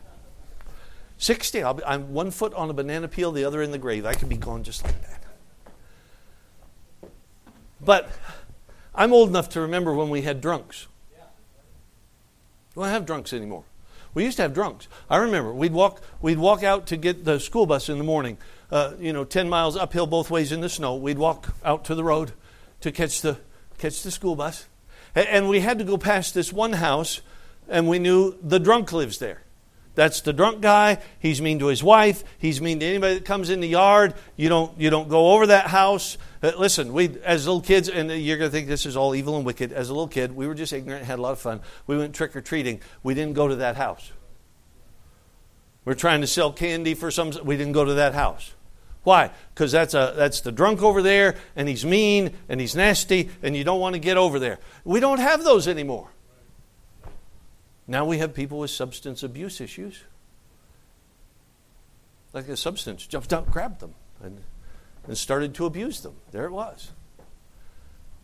60. 1.20 1.62
I'll 1.62 1.76
be, 1.76 1.84
I'm 1.86 2.12
one 2.14 2.32
foot 2.32 2.56
on 2.56 2.72
a 2.72 2.74
banana 2.74 3.08
peel, 3.08 3.32
the 3.32 3.46
other 3.46 3.62
in 3.62 3.70
the 3.70 3.78
grave. 3.78 4.04
I 4.08 4.16
could 4.16 4.30
be 4.30 4.36
gone 4.36 4.64
just 4.64 4.84
like 4.84 5.00
that. 5.04 5.24
But 7.80 8.10
I'm 8.96 9.14
old 9.14 9.30
enough 9.30 9.50
to 9.50 9.62
remember 9.62 9.94
when 9.94 10.10
we 10.10 10.24
had 10.24 10.42
drunks. 10.42 10.88
We 12.76 12.82
don't 12.82 12.92
have 12.92 13.06
drunks 13.06 13.32
anymore. 13.32 13.66
We 14.14 14.24
used 14.24 14.38
to 14.38 14.44
have 14.44 14.54
drunks. 14.54 14.88
I 15.10 15.18
remember 15.18 15.54
we'd 15.54 15.72
walk 15.72 16.02
we'd 16.22 16.38
walk 16.38 16.64
out 16.64 16.88
to 16.88 16.98
get 16.98 17.24
the 17.24 17.40
school 17.40 17.66
bus 17.66 17.90
in 17.90 17.98
the 17.98 18.04
morning. 18.04 18.38
Uh, 18.72 18.94
you 19.00 19.12
know, 19.12 19.26
ten 19.26 19.50
miles 19.50 19.76
uphill 19.76 20.08
both 20.08 20.32
ways 20.32 20.52
in 20.52 20.62
the 20.62 20.70
snow. 20.70 20.96
We'd 20.96 21.18
walk 21.18 21.54
out 21.64 21.86
to 21.86 21.96
the 21.96 22.04
road 22.04 22.32
to 22.80 22.92
catch 22.92 23.22
the 23.22 23.38
catch 23.78 24.02
the 24.02 24.12
school 24.12 24.36
bus, 24.36 24.68
and 25.14 25.50
we 25.50 25.60
had 25.60 25.80
to 25.80 25.84
go 25.84 25.98
past 25.98 26.34
this 26.34 26.54
one 26.54 26.74
house, 26.74 27.22
and 27.68 27.90
we 27.90 28.00
knew 28.00 28.38
the 28.42 28.60
drunk 28.60 28.94
lives 28.94 29.18
there. 29.18 29.44
That's 29.94 30.22
the 30.22 30.32
drunk 30.32 30.62
guy. 30.62 31.00
He's 31.20 31.42
mean 31.42 31.60
to 31.60 31.68
his 31.68 31.84
wife. 31.84 32.24
He's 32.38 32.62
mean 32.62 32.80
to 32.80 32.86
anybody 32.86 33.16
that 33.16 33.26
comes 33.26 33.50
in 33.50 33.60
the 33.60 33.68
yard. 33.68 34.14
You 34.38 34.48
don't 34.48 34.80
you 34.80 34.90
don't 34.90 35.10
go 35.10 35.34
over 35.34 35.48
that 35.48 35.68
house. 35.68 36.18
Uh, 36.42 36.54
listen, 36.58 36.94
we 36.94 37.18
as 37.26 37.46
little 37.46 37.62
kids, 37.62 37.90
and 37.90 38.10
you're 38.10 38.38
going 38.38 38.50
to 38.50 38.56
think 38.56 38.68
this 38.70 38.86
is 38.86 38.96
all 38.96 39.14
evil 39.14 39.36
and 39.36 39.46
wicked. 39.46 39.74
As 39.74 39.90
a 39.90 39.94
little 39.94 40.08
kid, 40.08 40.34
we 40.34 40.48
were 40.48 40.56
just 40.56 40.72
ignorant, 40.72 41.06
had 41.06 41.20
a 41.20 41.22
lot 41.22 41.34
of 41.34 41.40
fun. 41.40 41.60
We 41.88 41.98
went 41.98 42.16
trick 42.16 42.36
or 42.36 42.42
treating. 42.42 42.80
We 43.04 43.14
didn't 43.14 43.34
go 43.34 43.50
to 43.50 43.58
that 43.58 43.76
house. 43.76 44.12
We're 45.84 45.94
trying 45.96 46.22
to 46.22 46.28
sell 46.28 46.54
candy 46.54 46.94
for 46.94 47.12
some. 47.12 47.34
We 47.44 47.58
didn't 47.58 47.74
go 47.74 47.84
to 47.84 47.96
that 47.96 48.14
house. 48.14 48.54
Why? 49.04 49.32
Because 49.54 49.72
that's 49.72 49.94
a 49.94 50.14
that's 50.16 50.42
the 50.42 50.52
drunk 50.52 50.84
over 50.84 51.02
there, 51.02 51.36
and 51.56 51.68
he's 51.68 51.84
mean 51.84 52.34
and 52.48 52.62
he's 52.62 52.76
nasty, 52.76 53.30
and 53.42 53.56
you 53.56 53.64
don't 53.64 53.80
want 53.80 53.94
to 53.94 54.00
get 54.00 54.18
over 54.18 54.38
there. 54.38 54.60
We 54.84 55.00
don't 55.00 55.20
have 55.20 55.44
those 55.44 55.68
anymore. 55.68 56.12
Now 57.88 58.06
we 58.06 58.20
have 58.20 58.34
people 58.34 58.60
with 58.60 58.70
substance 58.70 59.24
abuse 59.24 59.60
issues. 59.60 60.04
Like 62.32 62.48
a 62.48 62.56
substance 62.56 63.06
jumped 63.06 63.34
out, 63.34 63.52
grabbed 63.52 63.82
them, 63.82 63.96
and, 64.24 64.42
and 65.08 65.18
started 65.18 65.54
to 65.56 65.66
abuse 65.66 66.02
them. 66.02 66.16
There 66.32 66.46
it 66.46 66.52
was. 66.52 66.92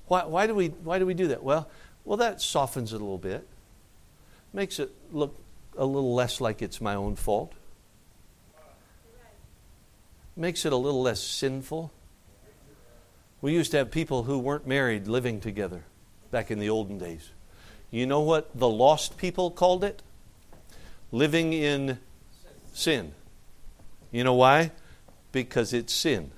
Why, 0.07 0.23
why, 0.23 0.47
do 0.47 0.55
we, 0.55 0.69
why 0.69 0.99
do 0.99 1.05
we 1.05 1.13
do 1.13 1.27
that? 1.27 1.43
Well, 1.43 1.69
well, 2.05 2.17
that 2.17 2.39
softens 2.39 2.93
it 2.93 2.95
a 2.95 2.99
little 2.99 3.17
bit, 3.17 3.45
makes 4.53 4.79
it 4.79 4.89
look 5.11 5.37
a 5.77 5.85
little 5.85 6.15
less 6.15 6.39
like 6.39 6.61
it's 6.61 6.79
my 6.79 6.95
own 6.95 7.17
fault, 7.17 7.51
makes 10.37 10.65
it 10.65 10.73
a 10.73 10.77
little 10.77 11.01
less 11.01 11.19
sinful. 11.19 11.91
We 13.41 13.53
used 13.53 13.71
to 13.71 13.77
have 13.77 13.91
people 13.91 14.23
who 14.23 14.39
weren't 14.39 14.67
married 14.67 15.07
living 15.07 15.39
together 15.39 15.83
back 16.31 16.51
in 16.51 16.59
the 16.59 16.69
olden 16.69 16.97
days. 16.97 17.31
You 17.91 18.05
know 18.05 18.21
what 18.21 18.49
the 18.57 18.67
lost 18.67 19.17
people 19.17 19.51
called 19.51 19.83
it? 19.83 20.01
Living 21.11 21.53
in 21.53 21.99
sin. 22.73 23.13
You 24.11 24.23
know 24.23 24.33
why? 24.33 24.71
Because 25.31 25.73
it's 25.73 25.93
sin. 25.93 26.31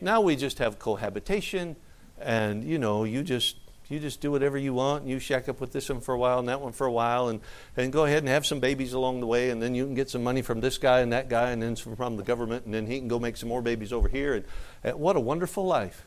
Now 0.00 0.20
we 0.20 0.36
just 0.36 0.58
have 0.58 0.78
cohabitation, 0.78 1.76
and 2.20 2.64
you 2.64 2.78
know, 2.78 3.04
you 3.04 3.22
just 3.22 3.56
you 3.88 4.00
just 4.00 4.20
do 4.20 4.30
whatever 4.30 4.56
you 4.56 4.74
want. 4.74 5.02
And 5.02 5.10
you 5.10 5.18
shack 5.18 5.48
up 5.48 5.60
with 5.60 5.72
this 5.72 5.88
one 5.88 6.00
for 6.00 6.14
a 6.14 6.18
while 6.18 6.38
and 6.38 6.48
that 6.48 6.60
one 6.60 6.72
for 6.72 6.86
a 6.86 6.92
while, 6.92 7.28
and, 7.28 7.40
and 7.76 7.92
go 7.92 8.04
ahead 8.04 8.18
and 8.18 8.28
have 8.28 8.46
some 8.46 8.60
babies 8.60 8.92
along 8.92 9.20
the 9.20 9.26
way, 9.26 9.50
and 9.50 9.62
then 9.62 9.74
you 9.74 9.84
can 9.84 9.94
get 9.94 10.10
some 10.10 10.22
money 10.22 10.42
from 10.42 10.60
this 10.60 10.78
guy 10.78 11.00
and 11.00 11.12
that 11.12 11.28
guy, 11.28 11.50
and 11.50 11.62
then 11.62 11.76
from 11.76 12.16
the 12.16 12.22
government, 12.22 12.64
and 12.64 12.74
then 12.74 12.86
he 12.86 12.98
can 12.98 13.08
go 13.08 13.18
make 13.18 13.36
some 13.36 13.48
more 13.48 13.62
babies 13.62 13.92
over 13.92 14.08
here. 14.08 14.34
And, 14.34 14.44
and 14.82 14.98
what 14.98 15.16
a 15.16 15.20
wonderful 15.20 15.66
life! 15.66 16.06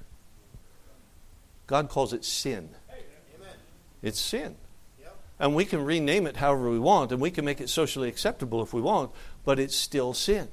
God 1.67 1.89
calls 1.89 2.13
it 2.13 2.23
sin. 2.23 2.69
It's 4.01 4.19
sin. 4.19 4.55
And 5.39 5.53
we 5.53 5.65
can 5.65 5.85
rename 5.85 6.25
it 6.25 6.37
however 6.37 6.69
we 6.69 6.79
want, 6.79 7.11
and 7.11 7.21
we 7.21 7.29
can 7.29 7.45
make 7.45 7.61
it 7.61 7.69
socially 7.69 8.09
acceptable 8.09 8.63
if 8.63 8.73
we 8.73 8.81
want, 8.81 9.11
but 9.45 9.59
it's 9.59 9.75
still 9.75 10.13
sin. 10.13 10.47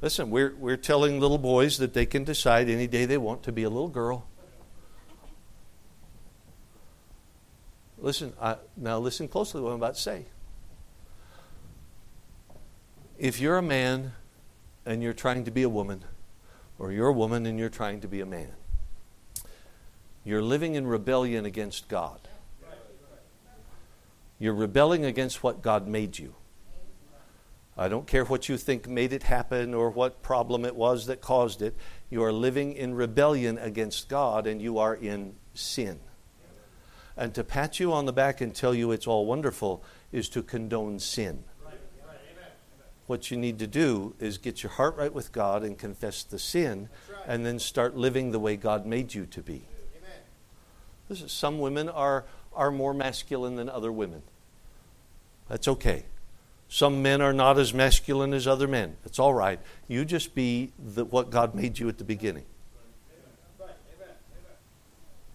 Listen, 0.00 0.30
we're, 0.30 0.54
we're 0.56 0.76
telling 0.76 1.20
little 1.20 1.38
boys 1.38 1.78
that 1.78 1.94
they 1.94 2.06
can 2.06 2.24
decide 2.24 2.68
any 2.68 2.88
day 2.88 3.04
they 3.04 3.18
want 3.18 3.44
to 3.44 3.52
be 3.52 3.62
a 3.62 3.70
little 3.70 3.88
girl. 3.88 4.26
Listen, 8.02 8.32
I, 8.40 8.56
now 8.76 8.98
listen 8.98 9.28
closely 9.28 9.60
to 9.60 9.62
what 9.62 9.70
I'm 9.70 9.76
about 9.76 9.94
to 9.94 10.00
say. 10.00 10.24
If 13.16 13.40
you're 13.40 13.58
a 13.58 13.62
man 13.62 14.12
and 14.84 15.04
you're 15.04 15.12
trying 15.12 15.44
to 15.44 15.52
be 15.52 15.62
a 15.62 15.68
woman, 15.68 16.02
or 16.80 16.90
you're 16.90 17.06
a 17.06 17.12
woman 17.12 17.46
and 17.46 17.60
you're 17.60 17.68
trying 17.68 18.00
to 18.00 18.08
be 18.08 18.20
a 18.20 18.26
man, 18.26 18.50
you're 20.24 20.42
living 20.42 20.74
in 20.74 20.84
rebellion 20.84 21.46
against 21.46 21.86
God. 21.88 22.20
You're 24.40 24.54
rebelling 24.54 25.04
against 25.04 25.44
what 25.44 25.62
God 25.62 25.86
made 25.86 26.18
you. 26.18 26.34
I 27.78 27.88
don't 27.88 28.08
care 28.08 28.24
what 28.24 28.48
you 28.48 28.56
think 28.56 28.88
made 28.88 29.12
it 29.12 29.22
happen 29.22 29.74
or 29.74 29.90
what 29.90 30.22
problem 30.22 30.64
it 30.64 30.74
was 30.74 31.06
that 31.06 31.20
caused 31.20 31.62
it. 31.62 31.76
You 32.10 32.24
are 32.24 32.32
living 32.32 32.72
in 32.72 32.94
rebellion 32.94 33.58
against 33.58 34.08
God 34.08 34.48
and 34.48 34.60
you 34.60 34.78
are 34.78 34.96
in 34.96 35.36
sin. 35.54 36.00
And 37.16 37.34
to 37.34 37.44
pat 37.44 37.78
you 37.78 37.92
on 37.92 38.06
the 38.06 38.12
back 38.12 38.40
and 38.40 38.54
tell 38.54 38.74
you 38.74 38.90
it's 38.92 39.06
all 39.06 39.26
wonderful 39.26 39.84
is 40.12 40.28
to 40.30 40.42
condone 40.42 40.98
sin. 40.98 41.44
What 43.06 43.30
you 43.30 43.36
need 43.36 43.58
to 43.58 43.66
do 43.66 44.14
is 44.18 44.38
get 44.38 44.62
your 44.62 44.72
heart 44.72 44.96
right 44.96 45.12
with 45.12 45.32
God 45.32 45.62
and 45.64 45.76
confess 45.76 46.22
the 46.22 46.38
sin 46.38 46.88
and 47.26 47.44
then 47.44 47.58
start 47.58 47.96
living 47.96 48.30
the 48.30 48.38
way 48.38 48.56
God 48.56 48.86
made 48.86 49.12
you 49.12 49.26
to 49.26 49.42
be. 49.42 49.62
Listen, 51.08 51.28
some 51.28 51.58
women 51.58 51.88
are, 51.88 52.24
are 52.54 52.70
more 52.70 52.94
masculine 52.94 53.56
than 53.56 53.68
other 53.68 53.92
women. 53.92 54.22
That's 55.48 55.68
okay. 55.68 56.04
Some 56.68 57.02
men 57.02 57.20
are 57.20 57.34
not 57.34 57.58
as 57.58 57.74
masculine 57.74 58.32
as 58.32 58.46
other 58.46 58.66
men. 58.66 58.96
It's 59.04 59.18
all 59.18 59.34
right. 59.34 59.60
You 59.88 60.06
just 60.06 60.34
be 60.34 60.72
the, 60.78 61.04
what 61.04 61.28
God 61.28 61.54
made 61.54 61.78
you 61.78 61.88
at 61.90 61.98
the 61.98 62.04
beginning. 62.04 62.44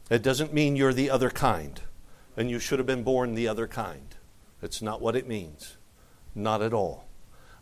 It 0.09 0.21
doesn't 0.21 0.53
mean 0.53 0.75
you're 0.75 0.93
the 0.93 1.09
other 1.09 1.29
kind 1.29 1.81
and 2.37 2.49
you 2.49 2.59
should 2.59 2.79
have 2.79 2.85
been 2.85 3.03
born 3.03 3.33
the 3.33 3.47
other 3.47 3.67
kind. 3.67 4.15
That's 4.61 4.81
not 4.81 5.01
what 5.01 5.15
it 5.15 5.27
means. 5.27 5.77
Not 6.35 6.61
at 6.61 6.73
all. 6.73 7.07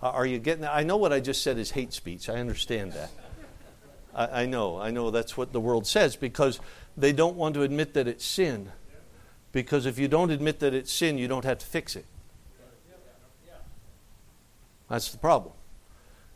Are 0.01 0.25
you 0.25 0.37
getting 0.37 0.61
that? 0.61 0.75
I 0.75 0.83
know 0.83 0.97
what 0.97 1.13
I 1.13 1.19
just 1.19 1.41
said 1.41 1.57
is 1.57 1.71
hate 1.71 1.93
speech. 1.93 2.29
I 2.29 2.35
understand 2.35 2.93
that. 2.93 3.09
I, 4.13 4.43
I 4.43 4.45
know. 4.45 4.79
I 4.79 4.91
know 4.91 5.09
that's 5.09 5.35
what 5.35 5.53
the 5.53 5.59
world 5.59 5.87
says 5.87 6.15
because 6.15 6.59
they 6.95 7.13
don't 7.13 7.35
want 7.35 7.55
to 7.55 7.63
admit 7.63 7.93
that 7.93 8.07
it's 8.07 8.25
sin. 8.25 8.71
Because 9.51 9.85
if 9.85 9.97
you 9.97 10.07
don't 10.07 10.31
admit 10.31 10.59
that 10.59 10.73
it's 10.73 10.91
sin, 10.91 11.17
you 11.17 11.27
don't 11.27 11.45
have 11.45 11.59
to 11.59 11.65
fix 11.65 11.95
it. 11.95 12.05
That's 14.89 15.09
the 15.09 15.17
problem. 15.17 15.53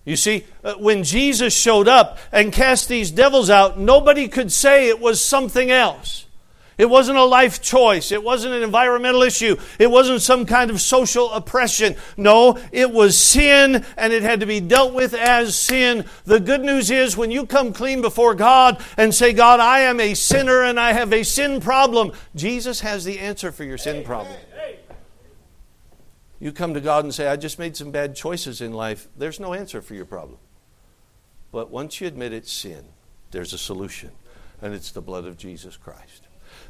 You 0.09 0.15
see, 0.15 0.43
uh, 0.63 0.73
when 0.73 1.03
Jesus 1.03 1.55
showed 1.55 1.87
up 1.87 2.17
and 2.31 2.51
cast 2.51 2.89
these 2.89 3.11
devils 3.11 3.51
out, 3.51 3.77
nobody 3.77 4.27
could 4.27 4.51
say 4.51 4.89
it 4.89 4.99
was 4.99 5.21
something 5.21 5.69
else. 5.69 6.25
It 6.79 6.89
wasn't 6.89 7.19
a 7.19 7.23
life 7.25 7.61
choice. 7.61 8.11
It 8.11 8.23
wasn't 8.23 8.55
an 8.55 8.63
environmental 8.63 9.21
issue. 9.21 9.57
It 9.77 9.91
wasn't 9.91 10.23
some 10.23 10.47
kind 10.47 10.71
of 10.71 10.81
social 10.81 11.31
oppression. 11.31 11.95
No, 12.17 12.57
it 12.71 12.89
was 12.89 13.19
sin 13.19 13.85
and 13.97 14.11
it 14.11 14.23
had 14.23 14.39
to 14.39 14.47
be 14.47 14.59
dealt 14.59 14.95
with 14.95 15.13
as 15.13 15.55
sin. 15.55 16.05
The 16.25 16.39
good 16.39 16.61
news 16.61 16.89
is 16.89 17.15
when 17.15 17.29
you 17.29 17.45
come 17.45 17.71
clean 17.71 18.01
before 18.01 18.33
God 18.33 18.81
and 18.97 19.13
say, 19.13 19.31
God, 19.31 19.59
I 19.59 19.81
am 19.81 19.99
a 19.99 20.15
sinner 20.15 20.63
and 20.63 20.79
I 20.79 20.93
have 20.93 21.13
a 21.13 21.21
sin 21.21 21.61
problem, 21.61 22.13
Jesus 22.33 22.79
has 22.79 23.05
the 23.05 23.19
answer 23.19 23.51
for 23.51 23.63
your 23.63 23.77
sin 23.77 24.03
problem. 24.03 24.35
You 26.39 26.51
come 26.51 26.73
to 26.73 26.81
God 26.81 27.03
and 27.03 27.13
say, 27.13 27.27
I 27.27 27.35
just 27.35 27.59
made 27.59 27.75
some 27.75 27.91
bad 27.91 28.15
choices 28.15 28.61
in 28.61 28.73
life. 28.73 29.07
There's 29.17 29.39
no 29.39 29.53
answer 29.53 29.81
for 29.81 29.93
your 29.93 30.05
problem. 30.05 30.37
But 31.51 31.69
once 31.69 31.99
you 31.99 32.07
admit 32.07 32.31
it's 32.31 32.51
sin, 32.51 32.85
there's 33.31 33.53
a 33.53 33.57
solution, 33.57 34.11
and 34.61 34.73
it's 34.73 34.91
the 34.91 35.01
blood 35.01 35.25
of 35.25 35.37
Jesus 35.37 35.75
Christ. 35.75 36.23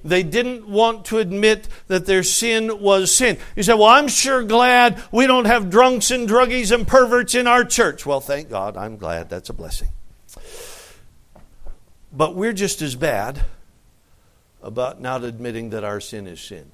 They 0.04 0.24
didn't 0.24 0.68
want 0.68 1.06
to 1.06 1.18
admit 1.18 1.68
that 1.88 2.06
their 2.06 2.24
sin 2.24 2.82
was 2.82 3.14
sin. 3.14 3.38
You 3.56 3.64
say, 3.64 3.74
Well, 3.74 3.86
I'm 3.86 4.08
sure 4.08 4.44
glad 4.44 5.02
we 5.12 5.28
don't 5.28 5.46
have 5.46 5.70
drunks 5.70 6.12
and 6.12 6.28
druggies 6.28 6.74
and 6.74 6.88
perverts 6.88 7.36
in 7.36 7.48
our 7.48 7.66
church. 7.66 8.06
Well, 8.06 8.22
thank 8.22 8.50
God. 8.50 8.78
I'm 8.78 8.98
glad. 8.98 9.30
That's 9.30 9.50
a 9.50 9.54
blessing. 9.54 9.90
But 12.12 12.36
we're 12.36 12.54
just 12.54 12.82
as 12.82 12.96
bad 12.96 13.44
about 14.62 15.02
not 15.02 15.24
admitting 15.24 15.70
that 15.72 15.84
our 15.84 16.00
sin 16.00 16.28
is 16.28 16.40
sin. 16.40 16.72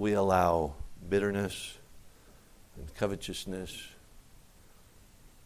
We 0.00 0.14
allow 0.14 0.74
bitterness 1.08 1.78
and 2.76 2.92
covetousness 2.94 3.88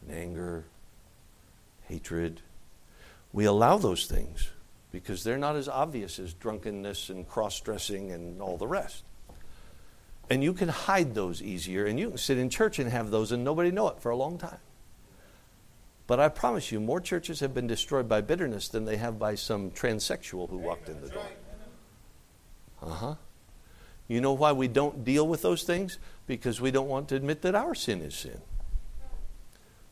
and 0.00 0.16
anger, 0.16 0.64
hatred 1.88 2.40
we 3.34 3.46
allow 3.46 3.76
those 3.76 4.06
things 4.06 4.48
because 4.92 5.24
they're 5.24 5.36
not 5.36 5.56
as 5.56 5.68
obvious 5.68 6.20
as 6.20 6.32
drunkenness 6.32 7.10
and 7.10 7.28
cross 7.28 7.60
dressing 7.60 8.12
and 8.12 8.40
all 8.40 8.56
the 8.56 8.68
rest. 8.68 9.02
And 10.30 10.42
you 10.42 10.54
can 10.54 10.68
hide 10.68 11.14
those 11.14 11.42
easier, 11.42 11.84
and 11.84 11.98
you 11.98 12.10
can 12.10 12.18
sit 12.18 12.38
in 12.38 12.48
church 12.48 12.78
and 12.78 12.88
have 12.90 13.10
those 13.10 13.32
and 13.32 13.42
nobody 13.42 13.72
know 13.72 13.88
it 13.88 14.00
for 14.00 14.10
a 14.10 14.16
long 14.16 14.38
time. 14.38 14.60
But 16.06 16.20
I 16.20 16.28
promise 16.28 16.70
you, 16.70 16.78
more 16.78 17.00
churches 17.00 17.40
have 17.40 17.52
been 17.52 17.66
destroyed 17.66 18.08
by 18.08 18.20
bitterness 18.20 18.68
than 18.68 18.84
they 18.84 18.98
have 18.98 19.18
by 19.18 19.34
some 19.34 19.72
transsexual 19.72 20.48
who 20.48 20.58
walked 20.58 20.88
in 20.88 21.00
the 21.00 21.08
door. 21.08 21.26
Uh 22.80 22.90
huh. 22.90 23.14
You 24.08 24.20
know 24.20 24.32
why 24.32 24.52
we 24.52 24.68
don't 24.68 25.04
deal 25.04 25.26
with 25.26 25.42
those 25.42 25.62
things? 25.62 25.98
Because 26.26 26.60
we 26.60 26.70
don't 26.70 26.88
want 26.88 27.08
to 27.08 27.16
admit 27.16 27.42
that 27.42 27.54
our 27.54 27.74
sin 27.74 28.02
is 28.02 28.14
sin. 28.14 28.40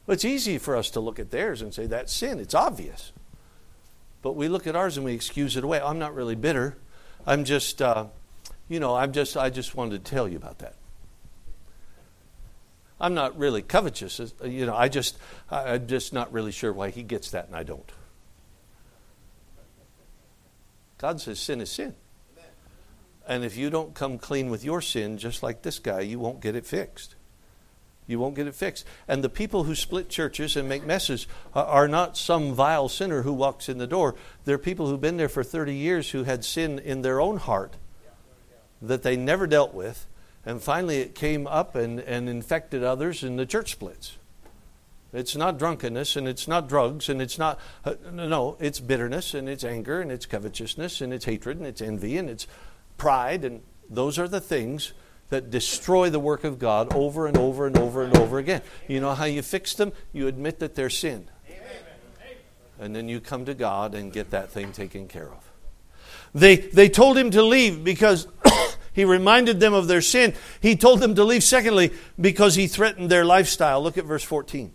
Well, 0.07 0.15
it's 0.15 0.25
easy 0.25 0.59
for 0.59 0.77
us 0.77 0.91
to 0.91 1.01
look 1.01 1.19
at 1.19 1.31
theirs 1.31 1.63
and 1.63 1.73
say 1.73 1.87
that's 1.87 2.13
sin. 2.13 2.39
It's 2.39 2.55
obvious. 2.55 3.13
But 4.21 4.33
we 4.33 4.49
look 4.49 4.67
at 4.67 4.77
ours 4.77 4.97
and 4.97 5.05
we 5.05 5.15
excuse 5.15 5.57
it 5.57 5.65
away. 5.65 5.81
I'm 5.81 5.99
not 5.99 6.15
really 6.15 6.35
bitter. 6.35 6.77
I'm 7.27 7.45
just, 7.45 7.81
uh, 7.81 8.07
you 8.69 8.81
know, 8.81 8.95
I'm 8.95 9.13
just, 9.13 9.37
I 9.37 9.51
just 9.51 9.75
wanted 9.75 10.05
to 10.05 10.11
tell 10.11 10.29
you 10.29 10.37
about 10.37 10.59
that. 10.59 10.75
I'm 13.01 13.15
not 13.15 13.37
really 13.37 13.63
covetous. 13.63 14.21
Uh, 14.21 14.47
you 14.47 14.67
know, 14.67 14.77
I 14.77 14.89
just, 14.89 15.19
I'm 15.51 15.87
just 15.87 16.13
not 16.13 16.33
really 16.33 16.53
sure 16.53 16.73
why 16.73 16.91
he 16.91 17.03
gets 17.03 17.31
that 17.31 17.47
and 17.47 17.57
I 17.57 17.63
don't. 17.63 17.91
God 20.99 21.21
says 21.21 21.41
sin 21.41 21.61
is 21.61 21.71
sin. 21.71 21.97
And 23.27 23.45
if 23.45 23.57
you 23.57 23.71
don't 23.71 23.95
come 23.95 24.19
clean 24.19 24.51
with 24.51 24.65
your 24.65 24.81
sin, 24.81 25.19
just 25.19 25.43
like 25.43 25.63
this 25.63 25.79
guy, 25.79 26.01
you 26.01 26.19
won't 26.19 26.41
get 26.41 26.57
it 26.57 26.67
fixed. 26.67 27.15
You 28.07 28.19
won't 28.19 28.35
get 28.35 28.49
it 28.49 28.55
fixed. 28.55 28.85
And 29.07 29.23
the 29.23 29.29
people 29.29 29.65
who 29.65 29.75
split 29.75 30.09
churches 30.09 30.57
and 30.57 30.69
make 30.69 30.85
messes 30.85 31.27
are 31.55 31.87
not 31.87 32.17
some 32.17 32.53
vile 32.53 32.89
sinner 32.89 33.23
who 33.23 33.33
walks 33.33 33.69
in 33.69 33.79
the 33.79 33.87
door. 33.87 34.17
They're 34.45 34.59
people 34.59 34.89
who've 34.89 35.01
been 35.01 35.17
there 35.17 35.29
for 35.29 35.45
30 35.45 35.75
years 35.75 36.11
who 36.11 36.25
had 36.25 36.45
sin 36.45 36.79
in 36.79 37.03
their 37.03 37.21
own 37.21 37.37
heart 37.37 37.75
that 38.83 39.03
they 39.03 39.17
never 39.17 39.47
dealt 39.47 39.73
with. 39.73 40.07
And 40.45 40.61
finally, 40.61 40.99
it 40.99 41.15
came 41.15 41.47
up 41.47 41.77
and, 41.77 42.01
and 42.01 42.29
infected 42.29 42.83
others, 42.83 43.23
and 43.23 43.39
the 43.39 43.47
church 43.47 43.71
splits. 43.73 44.17
It's 45.13 45.37
not 45.37 45.59
drunkenness, 45.59 46.17
and 46.17 46.27
it's 46.27 46.49
not 46.49 46.69
drugs, 46.69 47.09
and 47.09 47.23
it's 47.23 47.39
not, 47.39 47.61
uh, 47.85 47.95
no, 48.11 48.57
it's 48.59 48.81
bitterness, 48.81 49.35
and 49.35 49.49
it's 49.49 49.63
anger, 49.63 50.01
and 50.01 50.11
it's 50.11 50.27
covetousness, 50.27 51.01
and 51.01 51.13
it's 51.13 51.27
hatred, 51.27 51.59
and 51.59 51.67
it's 51.67 51.83
envy, 51.83 52.17
and 52.17 52.29
it's 52.29 52.47
pride, 52.97 53.45
and 53.45 53.63
those 53.89 54.19
are 54.19 54.29
the 54.29 54.41
things 54.41 54.93
that 55.33 55.51
destroy 55.51 56.11
the 56.11 56.21
work 56.21 56.45
of 56.45 56.59
God 56.59 56.93
over 56.93 57.27
and 57.27 57.37
over 57.39 57.67
and 57.67 57.77
over 57.79 58.03
and 58.03 58.17
over 58.19 58.39
again. 58.39 58.61
You 58.87 59.01
know 59.01 59.15
how 59.15 59.25
you 59.25 59.41
fix 59.41 59.75
them? 59.75 59.93
You 60.13 60.27
admit 60.27 60.59
that 60.59 60.75
they're 60.75 60.91
sin. 60.91 61.29
And 62.79 62.95
then 62.95 63.09
you 63.09 63.21
come 63.21 63.45
to 63.47 63.55
God 63.55 63.95
and 63.95 64.13
get 64.13 64.31
that 64.31 64.51
thing 64.51 64.73
taken 64.73 65.09
care 65.09 65.31
of. 65.31 65.51
They, 66.35 66.57
they 66.57 66.89
told 66.89 67.17
him 67.17 67.31
to 67.31 67.43
leave 67.43 67.85
because 67.85 68.27
he 68.93 69.05
reminded 69.05 69.61
them 69.61 69.73
of 69.73 69.87
their 69.87 70.03
sin. 70.03 70.35
He 70.61 70.77
told 70.77 71.01
them 71.01 71.15
to 71.15 71.25
leave, 71.25 71.45
secondly, 71.45 71.93
because 72.21 72.55
he 72.55 72.67
threatened 72.67 73.11
their 73.11 73.25
lifestyle. 73.25 73.83
Look 73.83 73.99
at 73.99 74.05
verse 74.05 74.25
14. 74.25 74.73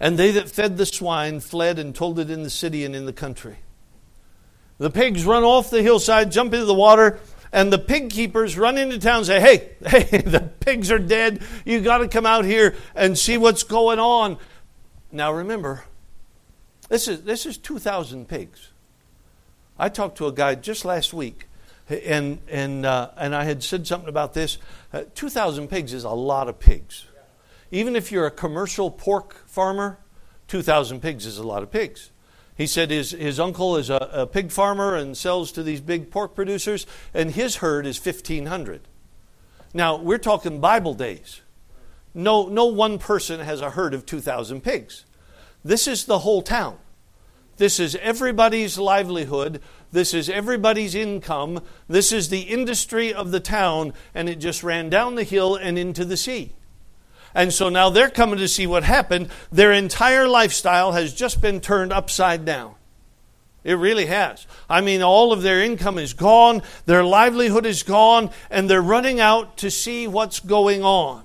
And 0.00 0.18
they 0.18 0.30
that 0.32 0.48
fed 0.48 0.76
the 0.78 0.86
swine 0.86 1.40
fled 1.40 1.78
and 1.78 1.94
told 1.94 2.18
it 2.18 2.30
in 2.30 2.42
the 2.42 2.50
city 2.50 2.84
and 2.84 2.96
in 2.96 3.06
the 3.06 3.12
country. 3.12 3.58
The 4.78 4.90
pigs 4.90 5.24
run 5.24 5.42
off 5.42 5.70
the 5.70 5.82
hillside, 5.82 6.30
jump 6.30 6.52
into 6.52 6.66
the 6.66 6.74
water, 6.74 7.18
and 7.52 7.72
the 7.72 7.78
pig 7.78 8.10
keepers 8.10 8.58
run 8.58 8.76
into 8.76 8.98
town 8.98 9.18
and 9.18 9.26
say, 9.26 9.40
Hey, 9.40 9.70
hey, 9.86 10.18
the 10.18 10.40
pigs 10.40 10.90
are 10.90 10.98
dead. 10.98 11.42
You 11.64 11.80
got 11.80 11.98
to 11.98 12.08
come 12.08 12.26
out 12.26 12.44
here 12.44 12.74
and 12.94 13.16
see 13.16 13.38
what's 13.38 13.62
going 13.62 13.98
on. 13.98 14.38
Now 15.10 15.32
remember, 15.32 15.84
this 16.88 17.08
is, 17.08 17.22
this 17.22 17.46
is 17.46 17.56
2,000 17.56 18.28
pigs. 18.28 18.70
I 19.78 19.88
talked 19.88 20.18
to 20.18 20.26
a 20.26 20.32
guy 20.32 20.54
just 20.54 20.84
last 20.84 21.12
week, 21.12 21.46
and, 21.88 22.38
and, 22.48 22.84
uh, 22.84 23.10
and 23.16 23.34
I 23.34 23.44
had 23.44 23.62
said 23.62 23.86
something 23.86 24.08
about 24.08 24.34
this. 24.34 24.58
Uh, 24.92 25.04
2,000 25.14 25.68
pigs 25.68 25.92
is 25.92 26.04
a 26.04 26.10
lot 26.10 26.48
of 26.48 26.58
pigs. 26.58 27.06
Even 27.70 27.96
if 27.96 28.12
you're 28.12 28.26
a 28.26 28.30
commercial 28.30 28.90
pork 28.90 29.46
farmer, 29.46 29.98
2,000 30.48 31.00
pigs 31.00 31.26
is 31.26 31.38
a 31.38 31.46
lot 31.46 31.62
of 31.62 31.70
pigs. 31.70 32.10
He 32.56 32.66
said 32.66 32.90
his, 32.90 33.10
his 33.10 33.38
uncle 33.38 33.76
is 33.76 33.90
a, 33.90 34.08
a 34.12 34.26
pig 34.26 34.50
farmer 34.50 34.96
and 34.96 35.16
sells 35.16 35.52
to 35.52 35.62
these 35.62 35.80
big 35.80 36.10
pork 36.10 36.34
producers, 36.34 36.86
and 37.12 37.30
his 37.32 37.56
herd 37.56 37.86
is 37.86 38.04
1,500. 38.04 38.80
Now, 39.74 39.96
we're 39.96 40.18
talking 40.18 40.58
Bible 40.58 40.94
days. 40.94 41.42
No, 42.14 42.48
no 42.48 42.64
one 42.64 42.98
person 42.98 43.40
has 43.40 43.60
a 43.60 43.70
herd 43.70 43.92
of 43.92 44.06
2,000 44.06 44.62
pigs. 44.62 45.04
This 45.62 45.86
is 45.86 46.06
the 46.06 46.20
whole 46.20 46.40
town. 46.40 46.78
This 47.58 47.78
is 47.78 47.96
everybody's 47.96 48.78
livelihood. 48.78 49.60
This 49.92 50.14
is 50.14 50.30
everybody's 50.30 50.94
income. 50.94 51.60
This 51.88 52.12
is 52.12 52.30
the 52.30 52.42
industry 52.42 53.12
of 53.12 53.32
the 53.32 53.40
town, 53.40 53.92
and 54.14 54.30
it 54.30 54.36
just 54.36 54.62
ran 54.62 54.88
down 54.88 55.14
the 55.14 55.24
hill 55.24 55.56
and 55.56 55.78
into 55.78 56.06
the 56.06 56.16
sea. 56.16 56.54
And 57.36 57.52
so 57.52 57.68
now 57.68 57.90
they're 57.90 58.08
coming 58.08 58.38
to 58.38 58.48
see 58.48 58.66
what 58.66 58.82
happened. 58.82 59.28
Their 59.52 59.70
entire 59.70 60.26
lifestyle 60.26 60.92
has 60.92 61.12
just 61.12 61.42
been 61.42 61.60
turned 61.60 61.92
upside 61.92 62.46
down. 62.46 62.76
It 63.62 63.74
really 63.74 64.06
has. 64.06 64.46
I 64.70 64.80
mean, 64.80 65.02
all 65.02 65.34
of 65.34 65.42
their 65.42 65.60
income 65.60 65.98
is 65.98 66.14
gone, 66.14 66.62
their 66.86 67.04
livelihood 67.04 67.66
is 67.66 67.82
gone, 67.82 68.30
and 68.50 68.70
they're 68.70 68.80
running 68.80 69.20
out 69.20 69.58
to 69.58 69.70
see 69.70 70.08
what's 70.08 70.40
going 70.40 70.82
on. 70.82 71.24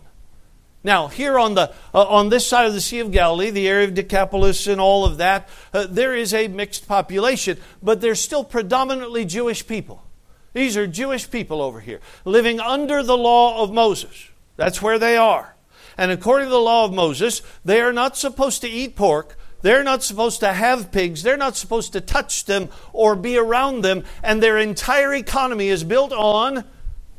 Now, 0.83 1.07
here 1.07 1.39
on 1.39 1.53
the 1.53 1.71
uh, 1.93 2.03
on 2.03 2.27
this 2.27 2.45
side 2.45 2.65
of 2.65 2.73
the 2.73 2.81
Sea 2.81 2.99
of 2.99 3.11
Galilee, 3.11 3.51
the 3.51 3.69
area 3.69 3.87
of 3.87 3.93
Decapolis 3.93 4.67
and 4.67 4.81
all 4.81 5.05
of 5.05 5.17
that, 5.17 5.47
uh, 5.73 5.87
there 5.89 6.13
is 6.13 6.33
a 6.33 6.49
mixed 6.49 6.89
population, 6.89 7.57
but 7.81 8.01
they're 8.01 8.15
still 8.15 8.43
predominantly 8.43 9.23
Jewish 9.23 9.65
people. 9.65 10.03
These 10.51 10.75
are 10.75 10.87
Jewish 10.87 11.31
people 11.31 11.61
over 11.61 11.79
here, 11.79 12.01
living 12.25 12.59
under 12.59 13.01
the 13.01 13.15
law 13.15 13.63
of 13.63 13.71
Moses. 13.71 14.27
That's 14.57 14.81
where 14.81 14.99
they 14.99 15.15
are. 15.15 15.55
And 15.97 16.11
according 16.11 16.47
to 16.47 16.51
the 16.51 16.59
law 16.59 16.85
of 16.85 16.93
Moses, 16.93 17.41
they 17.63 17.81
are 17.81 17.93
not 17.93 18.17
supposed 18.17 18.61
to 18.61 18.69
eat 18.69 18.95
pork. 18.95 19.37
They're 19.61 19.83
not 19.83 20.03
supposed 20.03 20.39
to 20.39 20.53
have 20.53 20.91
pigs. 20.91 21.23
They're 21.23 21.37
not 21.37 21.55
supposed 21.55 21.93
to 21.93 22.01
touch 22.01 22.45
them 22.45 22.69
or 22.93 23.15
be 23.15 23.37
around 23.37 23.81
them. 23.81 24.03
And 24.23 24.41
their 24.41 24.57
entire 24.57 25.13
economy 25.13 25.67
is 25.67 25.83
built 25.83 26.11
on 26.11 26.65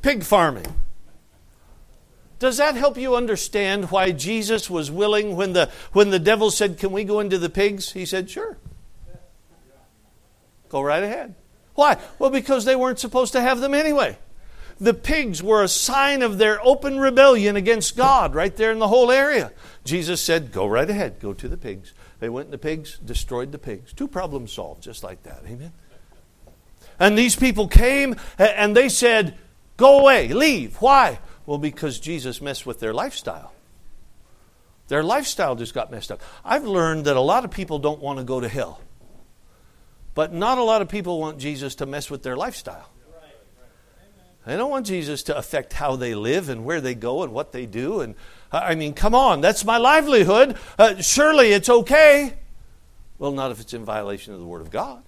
pig 0.03 0.25
farming. 0.25 0.67
Does 2.39 2.57
that 2.57 2.75
help 2.75 2.97
you 2.97 3.15
understand 3.15 3.93
why 3.93 4.11
Jesus 4.11 4.69
was 4.69 4.91
willing 4.91 5.37
when 5.37 5.53
the, 5.53 5.71
when 5.93 6.11
the 6.11 6.19
devil 6.19 6.51
said, 6.51 6.79
Can 6.79 6.91
we 6.91 7.05
go 7.05 7.21
into 7.21 7.39
the 7.39 7.49
pigs? 7.51 7.93
He 7.93 8.05
said, 8.05 8.29
Sure. 8.29 8.59
Go 10.69 10.83
right 10.83 11.05
ahead. 11.05 11.37
Why? 11.75 11.99
Well, 12.19 12.31
because 12.31 12.65
they 12.65 12.75
weren't 12.75 12.99
supposed 12.99 13.33
to 13.35 13.41
have 13.41 13.61
them 13.61 13.75
anyway 13.75 14.19
the 14.83 14.95
pigs 14.95 15.43
were 15.43 15.63
a 15.63 15.69
sign 15.69 16.23
of 16.23 16.39
their 16.39 16.61
open 16.67 16.99
rebellion 16.99 17.55
against 17.55 17.97
God 17.97 18.35
right 18.35 18.55
there 18.57 18.73
in 18.73 18.81
the 18.81 18.89
whole 18.89 19.13
area. 19.13 19.53
Jesus 19.85 20.21
said, 20.21 20.51
Go 20.51 20.67
right 20.67 20.91
ahead, 20.91 21.21
go 21.21 21.33
to 21.33 21.49
the 21.49 21.57
pigs. 21.57 21.95
They 22.19 22.29
went 22.29 22.49
to 22.49 22.51
the 22.51 22.59
pigs, 22.59 22.99
destroyed 22.99 23.53
the 23.53 23.59
pigs. 23.59 23.93
Two 23.93 24.09
problems 24.09 24.53
solved, 24.53 24.83
just 24.83 25.05
like 25.05 25.23
that. 25.23 25.43
Amen. 25.47 25.73
And 26.99 27.17
these 27.17 27.37
people 27.37 27.69
came 27.69 28.17
and 28.39 28.77
they 28.77 28.89
said, 28.89 29.39
Go 29.77 30.01
away, 30.01 30.29
leave. 30.29 30.77
Why? 30.77 31.21
Well, 31.47 31.59
because 31.59 32.01
Jesus 32.01 32.41
messed 32.41 32.67
with 32.67 32.81
their 32.81 32.93
lifestyle. 32.93 33.53
Their 34.89 35.05
lifestyle 35.05 35.55
just 35.55 35.75
got 35.75 35.91
messed 35.91 36.11
up. 36.11 36.21
I've 36.45 36.65
learned 36.65 37.05
that 37.05 37.17
a 37.17 37.21
lot 37.21 37.45
of 37.45 37.53
people 37.53 37.79
don't 37.79 38.01
want 38.01 38.19
to 38.19 38.25
go 38.25 38.41
to 38.41 38.49
hell, 38.49 38.81
but 40.15 40.33
not 40.33 40.59
a 40.59 40.65
lot 40.65 40.83
of 40.83 40.89
people 40.89 41.21
want 41.21 41.39
Jesus 41.39 41.77
to 41.77 41.87
mess 41.87 42.11
with 42.11 42.25
their 42.25 42.37
lifestyle. 42.37 42.92
They 44.45 44.57
don't 44.57 44.71
want 44.71 44.87
Jesus 44.87 45.23
to 45.25 45.37
affect 45.37 45.75
how 45.75 45.95
they 45.97 46.15
live 46.15 46.49
and 46.49 46.65
where 46.65 46.81
they 46.81 46.95
go 46.95 47.23
and 47.23 47.33
what 47.33 47.53
they 47.53 47.65
do. 47.65 48.01
And 48.01 48.17
I 48.51 48.75
mean, 48.75 48.93
come 48.93 49.15
on, 49.15 49.41
that's 49.41 49.65
my 49.65 49.77
livelihood. 49.77 50.57
Uh, 50.79 51.01
surely 51.01 51.53
it's 51.53 51.69
okay. 51.69 52.35
Well, 53.19 53.31
not 53.31 53.53
if 53.53 53.61
it's 53.61 53.73
in 53.73 53.85
violation 53.85 54.35
of 54.35 54.41
the 54.41 54.47
Word 54.47 54.61
of 54.63 54.71
God. 54.71 55.05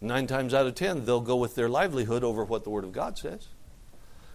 Nine 0.00 0.26
times 0.26 0.54
out 0.54 0.66
of 0.66 0.74
ten, 0.74 1.04
they'll 1.04 1.20
go 1.20 1.36
with 1.36 1.54
their 1.54 1.68
livelihood 1.68 2.24
over 2.24 2.42
what 2.42 2.64
the 2.64 2.70
Word 2.70 2.84
of 2.84 2.92
God 2.92 3.18
says. 3.18 3.48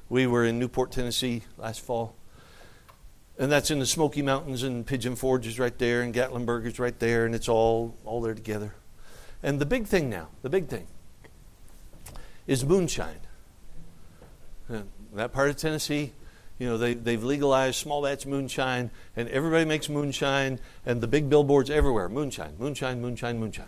We 0.10 0.28
were 0.28 0.46
in 0.46 0.60
Newport, 0.60 0.92
Tennessee 0.92 1.42
last 1.58 1.82
fall. 1.82 2.16
And 3.40 3.52
that's 3.52 3.72
in 3.72 3.80
the 3.80 3.88
Smoky 3.88 4.22
Mountains, 4.22 4.62
and 4.62 4.86
Pigeon 4.86 5.16
Forge 5.16 5.48
is 5.48 5.58
right 5.58 5.76
there, 5.80 6.04
and 6.04 6.14
Gatlinburg 6.14 6.68
is 6.68 6.78
right 6.78 6.98
there, 7.00 7.26
and 7.26 7.34
it's 7.34 7.50
all, 7.50 7.98
all 8.06 8.22
there 8.22 8.36
together. 8.36 8.76
And 9.42 9.60
the 9.60 9.66
big 9.66 9.88
thing 9.88 10.08
now, 10.08 10.30
the 10.44 10.50
big 10.50 10.68
thing, 10.68 10.86
is 12.48 12.66
moonshine. 12.66 13.20
that 15.14 15.34
part 15.34 15.50
of 15.50 15.58
Tennessee, 15.58 16.14
you 16.60 16.68
know, 16.68 16.78
they, 16.78 16.94
they've 16.94 17.24
legalized 17.24 17.76
small 17.76 18.02
batch 18.02 18.26
moonshine, 18.26 18.92
and 19.16 19.28
everybody 19.30 19.66
makes 19.66 19.90
moonshine, 19.90 20.60
and 20.86 21.02
the 21.02 21.08
big 21.08 21.30
billboards 21.30 21.70
everywhere 21.70 22.08
moonshine, 22.10 22.56
moonshine, 22.58 23.02
moonshine, 23.02 23.40
moonshine. 23.40 23.66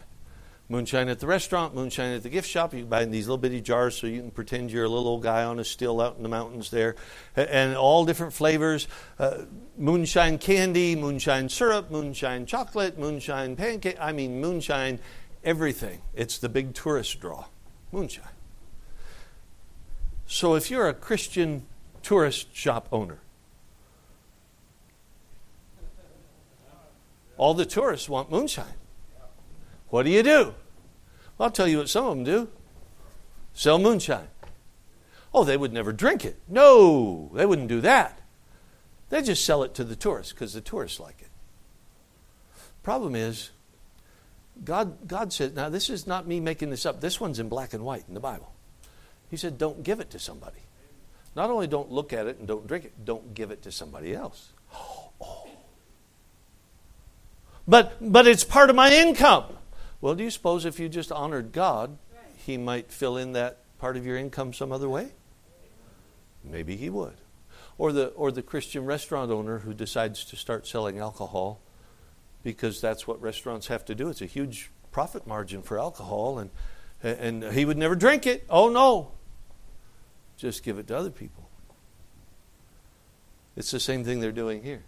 Moonshine 0.70 1.08
at 1.08 1.22
the 1.22 1.28
restaurant, 1.28 1.74
moonshine 1.74 2.14
at 2.14 2.24
the 2.24 2.30
gift 2.30 2.50
shop. 2.50 2.74
You 2.74 2.82
can 2.82 2.90
buy 2.90 3.02
in 3.02 3.10
these 3.10 3.26
little 3.26 3.38
bitty 3.38 3.62
jars 3.62 3.96
so 3.96 4.06
you 4.06 4.20
can 4.20 4.32
pretend 4.32 4.70
you're 4.70 4.84
a 4.84 4.90
little 4.90 5.08
old 5.08 5.24
guy 5.24 5.46
on 5.46 5.60
a 5.60 5.64
still 5.64 6.02
out 6.02 6.18
in 6.18 6.24
the 6.24 6.30
mountains 6.30 6.72
there. 6.72 6.96
And 7.38 7.78
all 7.78 8.04
different 8.06 8.34
flavors 8.34 8.90
uh, 9.18 9.44
moonshine 9.78 10.38
candy, 10.38 10.98
moonshine 10.98 11.48
syrup, 11.48 11.90
moonshine 11.90 12.46
chocolate, 12.46 13.00
moonshine 13.00 13.56
pancake. 13.56 13.96
I 13.98 14.12
mean, 14.12 14.42
moonshine 14.42 15.00
everything. 15.42 16.02
It's 16.14 16.38
the 16.38 16.50
big 16.50 16.74
tourist 16.74 17.22
draw. 17.22 17.46
Moonshine. 17.94 18.26
So 20.28 20.56
if 20.56 20.70
you're 20.70 20.90
a 20.90 20.94
Christian 20.94 21.66
tourist 22.04 22.54
shop 22.54 22.90
owner, 22.92 23.20
all 27.38 27.54
the 27.54 27.66
tourists 27.66 28.10
want 28.10 28.30
moonshine. 28.30 28.66
What 29.90 30.04
do 30.04 30.10
you 30.10 30.22
do? 30.24 30.54
Well, 31.38 31.48
I'll 31.48 31.52
tell 31.52 31.68
you 31.68 31.78
what 31.78 31.90
some 31.90 32.06
of 32.06 32.16
them 32.16 32.24
do 32.24 32.50
sell 33.54 33.80
moonshine. 33.80 34.28
Oh, 35.34 35.44
they 35.44 35.58
would 35.58 35.74
never 35.74 35.94
drink 35.94 36.26
it. 36.26 36.38
No, 36.48 37.32
they 37.34 37.46
wouldn't 37.46 37.70
do 37.70 37.82
that. 37.82 38.20
They 39.10 39.22
just 39.22 39.46
sell 39.46 39.64
it 39.64 39.74
to 39.76 39.84
the 39.84 39.96
tourists 39.96 40.34
because 40.34 40.54
the 40.54 40.62
tourists 40.62 41.00
like 41.00 41.22
it. 41.22 41.30
Problem 42.84 43.16
is, 43.16 43.52
God, 44.64 45.08
God 45.08 45.32
said, 45.32 45.56
now 45.56 45.70
this 45.70 45.90
is 45.90 46.06
not 46.06 46.28
me 46.28 46.40
making 46.40 46.70
this 46.70 46.86
up. 46.86 47.00
This 47.02 47.20
one's 47.20 47.40
in 47.40 47.50
black 47.50 47.74
and 47.74 47.84
white 47.84 48.04
in 48.08 48.14
the 48.14 48.20
Bible. 48.20 48.52
He 49.30 49.38
said, 49.38 49.58
don't 49.58 49.84
give 49.84 50.00
it 50.00 50.10
to 50.12 50.20
somebody. 50.20 50.60
Not 51.36 51.50
only 51.50 51.68
don't 51.68 51.92
look 51.92 52.14
at 52.14 52.28
it 52.28 52.40
and 52.40 52.48
don't 52.48 52.66
drink 52.66 52.86
it, 52.86 53.06
don't 53.06 53.34
give 53.34 53.52
it 53.52 53.62
to 53.64 53.72
somebody 53.72 54.16
else. 54.16 54.54
Oh. 54.74 55.48
But, 57.68 57.98
but 58.00 58.28
it's 58.28 58.44
part 58.44 58.70
of 58.70 58.76
my 58.76 58.92
income. 58.92 59.46
Well, 60.00 60.16
do 60.16 60.24
you 60.24 60.32
suppose 60.32 60.64
if 60.66 60.80
you 60.80 60.88
just 60.88 61.12
honored 61.12 61.52
God, 61.52 61.98
He 62.46 62.58
might 62.58 62.92
fill 62.92 63.18
in 63.18 63.34
that 63.34 63.58
part 63.78 63.98
of 63.98 64.06
your 64.06 64.18
income 64.18 64.54
some 64.54 64.72
other 64.72 64.88
way? 64.88 65.12
Maybe 66.44 66.78
He 66.78 66.90
would. 66.90 67.16
Or 67.78 67.92
the, 67.92 68.08
or 68.10 68.32
the 68.32 68.42
Christian 68.42 68.86
restaurant 68.86 69.32
owner 69.32 69.60
who 69.60 69.74
decides 69.74 70.24
to 70.26 70.36
start 70.36 70.66
selling 70.66 70.98
alcohol 70.98 71.60
because 72.42 72.80
that's 72.80 73.06
what 73.06 73.22
restaurants 73.22 73.68
have 73.68 73.84
to 73.86 73.94
do. 73.94 74.08
It's 74.10 74.22
a 74.22 74.26
huge 74.26 74.72
profit 74.92 75.28
margin 75.28 75.62
for 75.62 75.78
alcohol, 75.78 76.40
and, 76.40 76.50
and 77.04 77.44
he 77.54 77.66
would 77.66 77.78
never 77.78 77.96
drink 77.96 78.26
it. 78.26 78.46
Oh, 78.50 78.70
no. 78.70 79.12
Just 80.38 80.64
give 80.64 80.78
it 80.78 80.88
to 80.88 80.98
other 80.98 81.10
people. 81.10 81.50
It's 83.56 83.72
the 83.72 83.80
same 83.80 84.04
thing 84.04 84.20
they're 84.20 84.32
doing 84.32 84.64
here. 84.64 84.84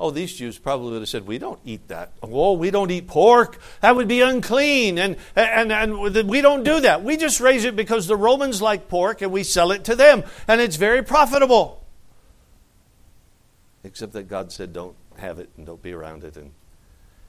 Oh, 0.00 0.10
these 0.10 0.34
Jews 0.34 0.58
probably 0.58 0.90
would 0.90 1.02
have 1.02 1.08
said, 1.08 1.26
We 1.26 1.38
don't 1.38 1.60
eat 1.64 1.86
that. 1.86 2.12
Oh, 2.22 2.54
we 2.54 2.72
don't 2.72 2.90
eat 2.90 3.06
pork. 3.06 3.60
That 3.82 3.94
would 3.94 4.08
be 4.08 4.20
unclean. 4.20 4.98
And, 4.98 5.16
and, 5.36 5.70
and 5.70 6.28
we 6.28 6.40
don't 6.40 6.64
do 6.64 6.80
that. 6.80 7.04
We 7.04 7.16
just 7.16 7.40
raise 7.40 7.64
it 7.64 7.76
because 7.76 8.08
the 8.08 8.16
Romans 8.16 8.60
like 8.60 8.88
pork 8.88 9.22
and 9.22 9.30
we 9.30 9.44
sell 9.44 9.70
it 9.70 9.84
to 9.84 9.94
them. 9.94 10.24
And 10.48 10.60
it's 10.60 10.74
very 10.74 11.04
profitable. 11.04 11.84
Except 13.84 14.12
that 14.14 14.28
God 14.28 14.50
said, 14.50 14.72
Don't 14.72 14.96
have 15.18 15.38
it 15.38 15.50
and 15.56 15.64
don't 15.64 15.82
be 15.82 15.92
around 15.92 16.24
it. 16.24 16.36
And 16.36 16.50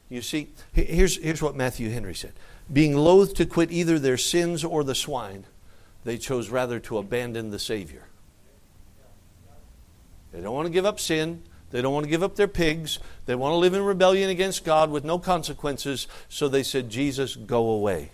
you 0.09 0.23
see, 0.23 0.49
here's, 0.71 1.17
here's 1.17 1.43
what 1.43 1.55
Matthew 1.55 1.91
Henry 1.91 2.15
said 2.15 2.33
Being 2.71 2.95
loath 2.97 3.35
to 3.35 3.45
quit 3.45 3.71
either 3.71 3.99
their 3.99 4.17
sins 4.17 4.63
or 4.63 4.83
the 4.83 4.95
swine, 4.95 5.45
they 6.03 6.17
chose 6.17 6.49
rather 6.49 6.79
to 6.81 6.97
abandon 6.97 7.49
the 7.49 7.59
Savior. 7.59 8.07
They 10.31 10.41
don't 10.41 10.53
want 10.53 10.65
to 10.65 10.73
give 10.73 10.85
up 10.85 10.99
sin. 10.99 11.43
They 11.69 11.81
don't 11.81 11.93
want 11.93 12.05
to 12.05 12.09
give 12.09 12.23
up 12.23 12.35
their 12.35 12.47
pigs. 12.47 12.99
They 13.25 13.35
want 13.35 13.53
to 13.53 13.57
live 13.57 13.73
in 13.73 13.83
rebellion 13.83 14.29
against 14.29 14.63
God 14.63 14.91
with 14.91 15.03
no 15.03 15.17
consequences. 15.17 16.07
So 16.29 16.47
they 16.47 16.63
said, 16.63 16.89
Jesus, 16.89 17.35
go 17.35 17.69
away. 17.69 18.11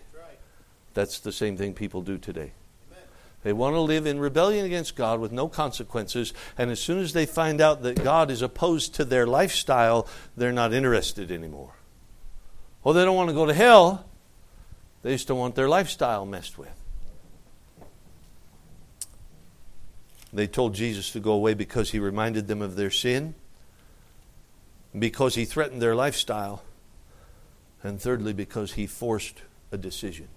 That's 0.94 1.20
the 1.20 1.32
same 1.32 1.58
thing 1.58 1.74
people 1.74 2.02
do 2.02 2.18
today. 2.18 2.54
They 3.44 3.54
want 3.54 3.76
to 3.76 3.80
live 3.80 4.06
in 4.06 4.20
rebellion 4.20 4.66
against 4.66 4.96
God 4.96 5.20
with 5.22 5.32
no 5.32 5.48
consequences, 5.48 6.34
and 6.58 6.70
as 6.70 6.82
soon 6.82 7.00
as 7.00 7.14
they 7.14 7.26
find 7.26 7.62
out 7.62 7.84
that 7.84 8.04
God 8.04 8.30
is 8.30 8.42
opposed 8.42 8.96
to 8.96 9.06
their 9.06 9.26
lifestyle, 9.26 10.08
they're 10.36 10.52
not 10.52 10.74
interested 10.74 11.32
anymore. 11.32 11.72
Well, 12.84 12.94
they 12.94 13.06
don't 13.06 13.16
want 13.16 13.30
to 13.30 13.34
go 13.34 13.46
to 13.46 13.54
hell, 13.54 14.06
they 15.04 15.14
just 15.14 15.30
don't 15.30 15.40
want 15.40 15.56
their 15.56 15.70
lifestyle 15.70 16.26
messed 16.26 16.58
with. 16.58 16.79
They 20.32 20.48
told 20.48 20.76
Jesus 20.76 21.12
to 21.12 21.20
go 21.20 21.32
away 21.32 21.54
because 21.54 21.92
he 21.92 22.00
reminded 22.00 22.48
them 22.48 22.62
of 22.62 22.76
their 22.76 22.92
sin, 22.92 23.34
because 24.98 25.36
he 25.36 25.46
threatened 25.46 25.82
their 25.82 25.96
lifestyle, 25.96 26.64
and 27.84 28.00
thirdly, 28.00 28.34
because 28.34 28.74
he 28.74 28.86
forced 28.86 29.42
a 29.72 29.78
decision. 29.78 30.28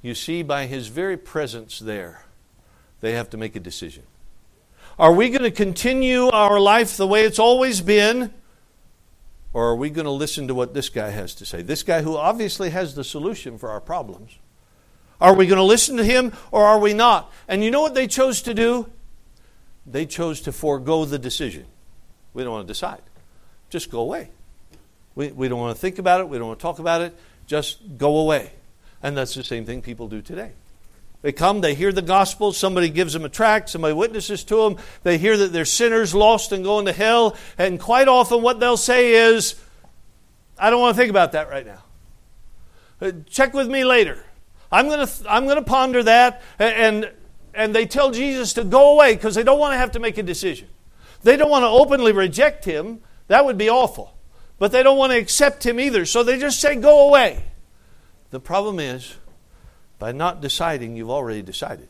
You 0.00 0.14
see, 0.14 0.42
by 0.42 0.66
his 0.66 0.88
very 0.88 1.16
presence 1.16 1.78
there, 1.78 2.24
they 3.00 3.12
have 3.12 3.30
to 3.30 3.36
make 3.36 3.56
a 3.56 3.60
decision. 3.60 4.04
Are 4.98 5.12
we 5.12 5.28
going 5.30 5.42
to 5.42 5.50
continue 5.50 6.28
our 6.28 6.60
life 6.60 6.96
the 6.96 7.06
way 7.06 7.24
it's 7.24 7.38
always 7.38 7.80
been? 7.80 8.32
Or 9.52 9.68
are 9.68 9.76
we 9.76 9.90
going 9.90 10.06
to 10.06 10.10
listen 10.10 10.48
to 10.48 10.54
what 10.54 10.74
this 10.74 10.88
guy 10.88 11.10
has 11.10 11.34
to 11.36 11.44
say? 11.46 11.62
This 11.62 11.82
guy 11.82 12.02
who 12.02 12.16
obviously 12.16 12.70
has 12.70 12.94
the 12.94 13.04
solution 13.04 13.58
for 13.58 13.70
our 13.70 13.80
problems. 13.80 14.38
Are 15.22 15.34
we 15.34 15.46
going 15.46 15.58
to 15.58 15.62
listen 15.62 15.96
to 15.98 16.04
him 16.04 16.32
or 16.50 16.66
are 16.66 16.80
we 16.80 16.94
not? 16.94 17.32
And 17.46 17.62
you 17.62 17.70
know 17.70 17.80
what 17.80 17.94
they 17.94 18.08
chose 18.08 18.42
to 18.42 18.54
do? 18.54 18.90
They 19.86 20.04
chose 20.04 20.40
to 20.42 20.52
forego 20.52 21.04
the 21.04 21.18
decision. 21.18 21.64
We 22.34 22.42
don't 22.42 22.52
want 22.52 22.66
to 22.66 22.72
decide. 22.72 23.02
Just 23.70 23.88
go 23.88 24.00
away. 24.00 24.30
We, 25.14 25.28
we 25.28 25.46
don't 25.46 25.60
want 25.60 25.76
to 25.76 25.80
think 25.80 26.00
about 26.00 26.20
it. 26.20 26.28
We 26.28 26.38
don't 26.38 26.48
want 26.48 26.58
to 26.58 26.62
talk 26.62 26.80
about 26.80 27.02
it. 27.02 27.16
Just 27.46 27.96
go 27.96 28.18
away. 28.18 28.50
And 29.00 29.16
that's 29.16 29.34
the 29.34 29.44
same 29.44 29.64
thing 29.64 29.80
people 29.80 30.08
do 30.08 30.22
today. 30.22 30.52
They 31.22 31.30
come, 31.30 31.60
they 31.60 31.76
hear 31.76 31.92
the 31.92 32.02
gospel, 32.02 32.52
somebody 32.52 32.88
gives 32.88 33.12
them 33.12 33.24
a 33.24 33.28
tract, 33.28 33.70
somebody 33.70 33.94
witnesses 33.94 34.42
to 34.44 34.56
them, 34.56 34.76
they 35.04 35.18
hear 35.18 35.36
that 35.36 35.52
they're 35.52 35.64
sinners 35.64 36.16
lost 36.16 36.50
and 36.50 36.64
going 36.64 36.86
to 36.86 36.92
hell, 36.92 37.36
and 37.56 37.78
quite 37.78 38.08
often 38.08 38.42
what 38.42 38.58
they'll 38.58 38.76
say 38.76 39.12
is, 39.12 39.54
I 40.58 40.68
don't 40.68 40.80
want 40.80 40.96
to 40.96 41.00
think 41.00 41.10
about 41.10 41.30
that 41.32 41.48
right 41.48 41.64
now. 41.64 41.84
Uh, 43.00 43.12
check 43.30 43.54
with 43.54 43.68
me 43.68 43.84
later. 43.84 44.24
I'm 44.72 44.88
going 44.88 45.06
to 45.06 45.12
I'm 45.30 45.44
going 45.44 45.56
to 45.56 45.62
ponder 45.62 46.02
that 46.02 46.42
and 46.58 47.12
and 47.54 47.74
they 47.74 47.86
tell 47.86 48.10
Jesus 48.10 48.54
to 48.54 48.64
go 48.64 48.94
away 48.94 49.14
because 49.14 49.34
they 49.34 49.42
don't 49.42 49.58
want 49.58 49.74
to 49.74 49.78
have 49.78 49.92
to 49.92 50.00
make 50.00 50.16
a 50.16 50.22
decision. 50.22 50.68
They 51.22 51.36
don't 51.36 51.50
want 51.50 51.64
to 51.64 51.68
openly 51.68 52.12
reject 52.12 52.64
him. 52.64 53.00
That 53.28 53.44
would 53.44 53.58
be 53.58 53.68
awful. 53.68 54.16
But 54.58 54.72
they 54.72 54.82
don't 54.82 54.96
want 54.96 55.12
to 55.12 55.18
accept 55.18 55.66
him 55.66 55.78
either. 55.78 56.06
So 56.06 56.22
they 56.22 56.38
just 56.38 56.60
say 56.60 56.76
go 56.76 57.08
away. 57.08 57.44
The 58.30 58.40
problem 58.40 58.80
is, 58.80 59.16
by 59.98 60.12
not 60.12 60.40
deciding, 60.40 60.96
you've 60.96 61.10
already 61.10 61.42
decided. 61.42 61.88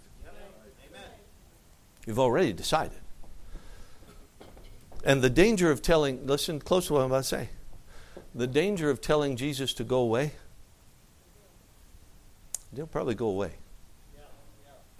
You've 2.06 2.18
already 2.18 2.52
decided. 2.52 2.98
And 5.04 5.22
the 5.22 5.30
danger 5.30 5.70
of 5.70 5.82
telling, 5.82 6.26
listen 6.26 6.60
close 6.60 6.88
to 6.88 6.94
what 6.94 7.00
I'm 7.00 7.06
about 7.06 7.18
to 7.18 7.28
say. 7.28 7.48
The 8.34 8.46
danger 8.46 8.90
of 8.90 9.00
telling 9.00 9.36
Jesus 9.36 9.72
to 9.74 9.84
go 9.84 10.00
away, 10.00 10.32
he'll 12.76 12.86
probably 12.86 13.14
go 13.14 13.28
away. 13.28 13.52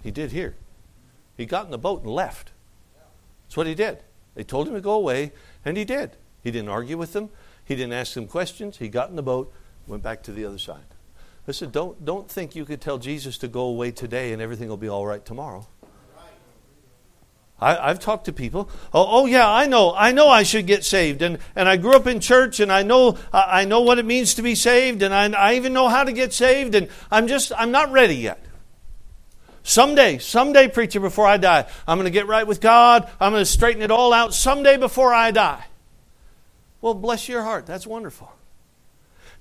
He 0.03 0.11
did 0.11 0.31
here. 0.31 0.55
He 1.37 1.45
got 1.45 1.65
in 1.65 1.71
the 1.71 1.77
boat 1.77 2.03
and 2.03 2.11
left. 2.11 2.51
That's 3.45 3.57
what 3.57 3.67
he 3.67 3.75
did. 3.75 4.03
They 4.35 4.43
told 4.43 4.67
him 4.67 4.73
to 4.73 4.81
go 4.81 4.93
away, 4.93 5.31
and 5.63 5.77
he 5.77 5.85
did. 5.85 6.17
He 6.41 6.51
didn't 6.51 6.69
argue 6.69 6.97
with 6.97 7.13
them, 7.13 7.29
he 7.63 7.75
didn't 7.75 7.93
ask 7.93 8.13
them 8.13 8.27
questions. 8.27 8.77
He 8.77 8.89
got 8.89 9.09
in 9.09 9.15
the 9.15 9.23
boat, 9.23 9.53
went 9.87 10.03
back 10.03 10.23
to 10.23 10.31
the 10.31 10.45
other 10.45 10.57
side. 10.57 10.83
Listen, 11.47 11.71
don't, 11.71 12.03
don't 12.03 12.29
think 12.29 12.55
you 12.55 12.65
could 12.65 12.81
tell 12.81 12.97
Jesus 12.97 13.37
to 13.39 13.47
go 13.47 13.61
away 13.61 13.91
today 13.91 14.33
and 14.33 14.41
everything 14.41 14.69
will 14.69 14.77
be 14.77 14.89
all 14.89 15.05
right 15.05 15.23
tomorrow. 15.23 15.67
I, 17.63 17.87
have 17.87 17.99
talked 17.99 18.25
to 18.25 18.33
people. 18.33 18.69
Oh, 18.93 19.05
oh, 19.09 19.25
yeah, 19.25 19.49
I 19.49 19.67
know. 19.67 19.93
I 19.95 20.11
know 20.11 20.27
I 20.27 20.43
should 20.43 20.67
get 20.67 20.83
saved, 20.83 21.21
and, 21.21 21.39
and 21.55 21.69
I 21.69 21.77
grew 21.77 21.95
up 21.95 22.07
in 22.07 22.19
church, 22.19 22.59
and 22.59 22.71
I 22.71 22.83
know 22.83 23.17
I 23.31 23.65
know 23.65 23.81
what 23.81 23.99
it 23.99 24.05
means 24.05 24.33
to 24.35 24.41
be 24.41 24.55
saved, 24.55 25.01
and 25.01 25.13
I, 25.13 25.29
I 25.31 25.55
even 25.55 25.73
know 25.73 25.87
how 25.87 26.03
to 26.03 26.11
get 26.11 26.33
saved, 26.33 26.75
and 26.75 26.89
I'm 27.09 27.27
just 27.27 27.51
I'm 27.57 27.71
not 27.71 27.91
ready 27.91 28.15
yet. 28.15 28.43
Someday, 29.63 30.17
someday, 30.17 30.67
preacher, 30.67 30.99
before 30.99 31.25
I 31.25 31.37
die, 31.37 31.65
I'm 31.87 31.97
going 31.97 32.05
to 32.05 32.11
get 32.11 32.27
right 32.27 32.45
with 32.45 32.59
God. 32.59 33.09
I'm 33.19 33.31
going 33.31 33.41
to 33.41 33.45
straighten 33.45 33.81
it 33.81 33.91
all 33.91 34.11
out 34.11 34.33
someday 34.33 34.75
before 34.75 35.13
I 35.13 35.31
die. 35.31 35.63
Well, 36.81 36.93
bless 36.93 37.29
your 37.29 37.43
heart. 37.43 37.65
That's 37.65 37.87
wonderful. 37.87 38.29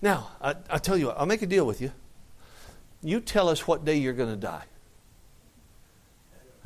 Now, 0.01 0.31
I, 0.41 0.55
I 0.71 0.79
tell 0.79 0.97
you 0.97 1.09
what, 1.09 1.19
I'll 1.19 1.27
make 1.27 1.43
a 1.43 1.47
deal 1.47 1.67
with 1.67 1.81
you. 1.81 1.91
You 3.03 3.19
tell 3.19 3.49
us 3.49 3.67
what 3.67 3.85
day 3.85 3.97
you're 3.97 4.13
going 4.13 4.31
to 4.31 4.37
die. 4.37 4.63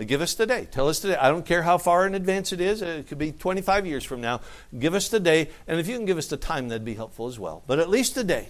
Give 0.05 0.21
us 0.21 0.35
the 0.35 0.47
day. 0.47 0.69
Tell 0.71 0.89
us 0.89 1.01
the 1.01 1.09
day. 1.09 1.17
I 1.17 1.31
don't 1.31 1.47
care 1.47 1.63
how 1.63 1.79
far 1.79 2.07
in 2.07 2.15
advance 2.15 2.53
it 2.53 2.61
is. 2.61 2.83
It 2.83 3.09
could 3.09 3.17
be 3.17 3.33
25 3.33 3.87
years 3.87 4.05
from 4.05 4.21
now. 4.21 4.43
Give 4.79 4.95
us 4.95 5.09
the 5.09 5.21
day. 5.21 5.49
And 5.67 5.81
if 5.81 5.89
you 5.89 5.97
can 5.97 6.05
give 6.05 6.19
us 6.19 6.27
the 6.27 6.37
time, 6.37 6.69
that'd 6.69 6.85
be 6.85 6.95
helpful 6.95 7.29
as 7.29 7.39
well. 7.39 7.63
But 7.67 7.79
at 7.79 7.89
least 7.89 8.15
the 8.15 8.25
day. 8.25 8.49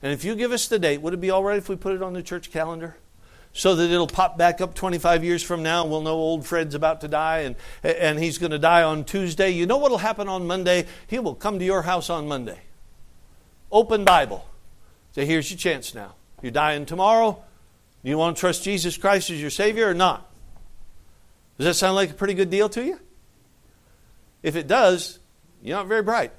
And 0.00 0.12
if 0.12 0.24
you 0.24 0.36
give 0.36 0.52
us 0.52 0.68
the 0.68 0.78
date, 0.78 1.00
would 1.00 1.12
it 1.12 1.20
be 1.20 1.30
all 1.30 1.42
right 1.42 1.58
if 1.58 1.68
we 1.68 1.74
put 1.74 1.94
it 1.94 2.02
on 2.02 2.12
the 2.12 2.22
church 2.22 2.52
calendar? 2.52 2.96
So 3.52 3.74
that 3.74 3.90
it'll 3.90 4.06
pop 4.06 4.38
back 4.38 4.60
up 4.60 4.74
25 4.74 5.24
years 5.24 5.42
from 5.42 5.62
now 5.62 5.82
and 5.82 5.90
we'll 5.90 6.02
know 6.02 6.14
old 6.14 6.46
Fred's 6.46 6.74
about 6.74 7.00
to 7.00 7.08
die 7.08 7.38
and, 7.38 7.56
and 7.82 8.18
he's 8.18 8.38
going 8.38 8.52
to 8.52 8.58
die 8.58 8.82
on 8.82 9.04
Tuesday. 9.04 9.50
You 9.50 9.66
know 9.66 9.78
what 9.78 9.90
will 9.90 9.98
happen 9.98 10.28
on 10.28 10.46
Monday? 10.46 10.86
He 11.06 11.18
will 11.18 11.34
come 11.34 11.58
to 11.58 11.64
your 11.64 11.82
house 11.82 12.10
on 12.10 12.28
Monday. 12.28 12.60
Open 13.72 14.04
Bible. 14.04 14.46
Say, 15.12 15.24
here's 15.24 15.50
your 15.50 15.58
chance 15.58 15.94
now. 15.94 16.14
You're 16.42 16.52
dying 16.52 16.84
tomorrow. 16.84 17.42
Do 18.04 18.10
you 18.10 18.18
want 18.18 18.36
to 18.36 18.40
trust 18.40 18.62
Jesus 18.62 18.96
Christ 18.98 19.30
as 19.30 19.40
your 19.40 19.50
Savior 19.50 19.88
or 19.88 19.94
not? 19.94 20.25
Does 21.58 21.66
that 21.66 21.74
sound 21.74 21.94
like 21.94 22.10
a 22.10 22.14
pretty 22.14 22.34
good 22.34 22.50
deal 22.50 22.68
to 22.70 22.84
you? 22.84 23.00
If 24.42 24.56
it 24.56 24.66
does, 24.66 25.18
you're 25.62 25.76
not 25.76 25.86
very 25.86 26.02
bright. 26.02 26.32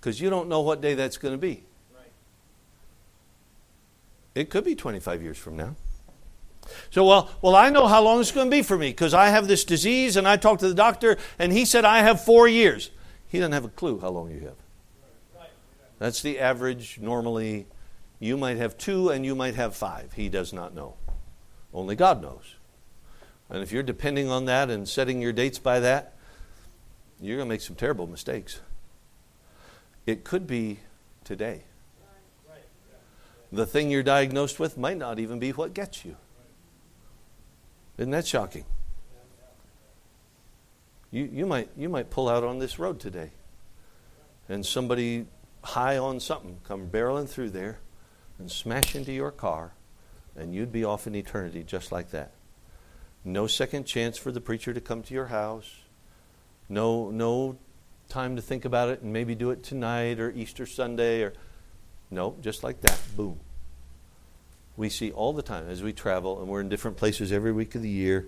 Because 0.00 0.20
you 0.20 0.28
don't 0.28 0.48
know 0.48 0.60
what 0.60 0.80
day 0.80 0.94
that's 0.94 1.16
going 1.16 1.32
to 1.32 1.38
be. 1.38 1.64
It 4.34 4.50
could 4.50 4.64
be 4.64 4.74
25 4.74 5.22
years 5.22 5.38
from 5.38 5.56
now. 5.56 5.76
So, 6.90 7.04
well, 7.04 7.30
well, 7.40 7.54
I 7.54 7.70
know 7.70 7.86
how 7.86 8.02
long 8.02 8.20
it's 8.20 8.32
going 8.32 8.50
to 8.50 8.50
be 8.50 8.62
for 8.62 8.76
me 8.76 8.88
because 8.88 9.14
I 9.14 9.28
have 9.28 9.46
this 9.46 9.64
disease 9.64 10.16
and 10.16 10.26
I 10.26 10.36
talked 10.36 10.60
to 10.60 10.68
the 10.68 10.74
doctor 10.74 11.18
and 11.38 11.52
he 11.52 11.64
said 11.64 11.84
I 11.84 11.98
have 11.98 12.24
four 12.24 12.48
years. 12.48 12.90
He 13.28 13.38
doesn't 13.38 13.52
have 13.52 13.64
a 13.64 13.68
clue 13.68 14.00
how 14.00 14.10
long 14.10 14.30
you 14.30 14.40
have. 14.40 15.46
That's 15.98 16.22
the 16.22 16.40
average. 16.40 16.98
Normally, 17.00 17.66
you 18.18 18.36
might 18.36 18.56
have 18.56 18.76
two 18.76 19.10
and 19.10 19.24
you 19.24 19.34
might 19.34 19.54
have 19.54 19.76
five. 19.76 20.12
He 20.14 20.28
does 20.28 20.52
not 20.52 20.74
know. 20.74 20.94
Only 21.72 21.96
God 21.96 22.22
knows. 22.22 22.53
And 23.50 23.62
if 23.62 23.72
you're 23.72 23.82
depending 23.82 24.30
on 24.30 24.46
that 24.46 24.70
and 24.70 24.88
setting 24.88 25.20
your 25.20 25.32
dates 25.32 25.58
by 25.58 25.80
that, 25.80 26.14
you're 27.20 27.36
going 27.36 27.48
to 27.48 27.52
make 27.54 27.60
some 27.60 27.76
terrible 27.76 28.06
mistakes. 28.06 28.60
It 30.06 30.24
could 30.24 30.46
be 30.46 30.80
today. 31.24 31.64
The 33.52 33.66
thing 33.66 33.90
you're 33.90 34.02
diagnosed 34.02 34.58
with 34.58 34.76
might 34.76 34.96
not 34.96 35.18
even 35.18 35.38
be 35.38 35.50
what 35.50 35.74
gets 35.74 36.04
you. 36.04 36.16
Isn't 37.96 38.10
that 38.10 38.26
shocking? 38.26 38.64
You, 41.12 41.30
you, 41.32 41.46
might, 41.46 41.68
you 41.76 41.88
might 41.88 42.10
pull 42.10 42.28
out 42.28 42.42
on 42.42 42.58
this 42.58 42.78
road 42.80 42.98
today 42.98 43.30
and 44.48 44.66
somebody 44.66 45.26
high 45.62 45.96
on 45.96 46.20
something 46.20 46.58
come 46.64 46.88
barreling 46.88 47.28
through 47.28 47.50
there 47.50 47.78
and 48.38 48.50
smash 48.50 48.96
into 48.96 49.12
your 49.12 49.30
car, 49.30 49.72
and 50.36 50.54
you'd 50.54 50.72
be 50.72 50.84
off 50.84 51.06
in 51.06 51.14
eternity 51.14 51.62
just 51.62 51.92
like 51.92 52.10
that. 52.10 52.32
No 53.24 53.46
second 53.46 53.84
chance 53.84 54.18
for 54.18 54.30
the 54.30 54.40
preacher 54.40 54.74
to 54.74 54.80
come 54.80 55.02
to 55.02 55.14
your 55.14 55.26
house. 55.26 55.80
No, 56.68 57.10
no 57.10 57.56
time 58.08 58.36
to 58.36 58.42
think 58.42 58.64
about 58.64 58.90
it 58.90 59.00
and 59.00 59.12
maybe 59.12 59.34
do 59.34 59.50
it 59.50 59.62
tonight 59.62 60.20
or 60.20 60.30
Easter 60.30 60.66
Sunday 60.66 61.22
or 61.22 61.32
no, 62.10 62.36
just 62.40 62.62
like 62.62 62.80
that. 62.82 63.00
Boom. 63.16 63.40
We 64.76 64.88
see 64.88 65.10
all 65.10 65.32
the 65.32 65.42
time 65.42 65.68
as 65.68 65.82
we 65.82 65.92
travel, 65.92 66.40
and 66.40 66.48
we're 66.48 66.60
in 66.60 66.68
different 66.68 66.96
places 66.96 67.32
every 67.32 67.52
week 67.52 67.74
of 67.74 67.82
the 67.82 67.88
year, 67.88 68.26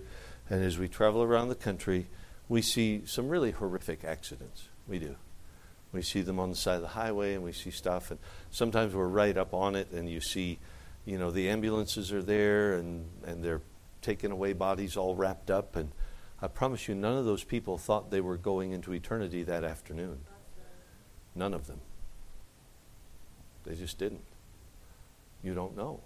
and 0.49 0.63
as 0.63 0.77
we 0.77 0.87
travel 0.87 1.23
around 1.23 1.49
the 1.49 1.55
country, 1.55 2.07
we 2.49 2.61
see 2.61 3.03
some 3.05 3.29
really 3.29 3.51
horrific 3.51 4.03
accidents. 4.03 4.69
We 4.87 4.99
do. 4.99 5.15
We 5.91 6.01
see 6.01 6.21
them 6.21 6.39
on 6.39 6.49
the 6.49 6.55
side 6.55 6.75
of 6.75 6.81
the 6.81 6.87
highway, 6.89 7.33
and 7.33 7.43
we 7.43 7.51
see 7.51 7.71
stuff, 7.71 8.11
and 8.11 8.19
sometimes 8.49 8.93
we're 8.93 9.07
right 9.07 9.37
up 9.37 9.53
on 9.53 9.75
it, 9.75 9.91
and 9.91 10.09
you 10.09 10.21
see, 10.21 10.59
you 11.05 11.17
know, 11.17 11.31
the 11.31 11.49
ambulances 11.49 12.11
are 12.13 12.21
there, 12.21 12.73
and, 12.73 13.09
and 13.25 13.43
they're 13.43 13.61
taking 14.07 14.31
away 14.31 14.53
bodies 14.53 14.95
all 14.95 15.15
wrapped 15.15 15.51
up, 15.51 15.75
and 15.75 15.91
I 16.41 16.47
promise 16.47 16.87
you, 16.87 16.95
none 16.95 17.17
of 17.17 17.25
those 17.25 17.43
people 17.43 17.77
thought 17.77 18.09
they 18.09 18.21
were 18.21 18.37
going 18.37 18.71
into 18.71 18.93
eternity 18.93 19.43
that 19.43 19.65
afternoon. 19.65 20.19
None 21.35 21.53
of 21.53 21.67
them. 21.67 21.81
They 23.65 23.75
just 23.75 23.97
didn't. 23.99 24.23
You 25.43 25.53
don't 25.53 25.75
know. 25.75 25.99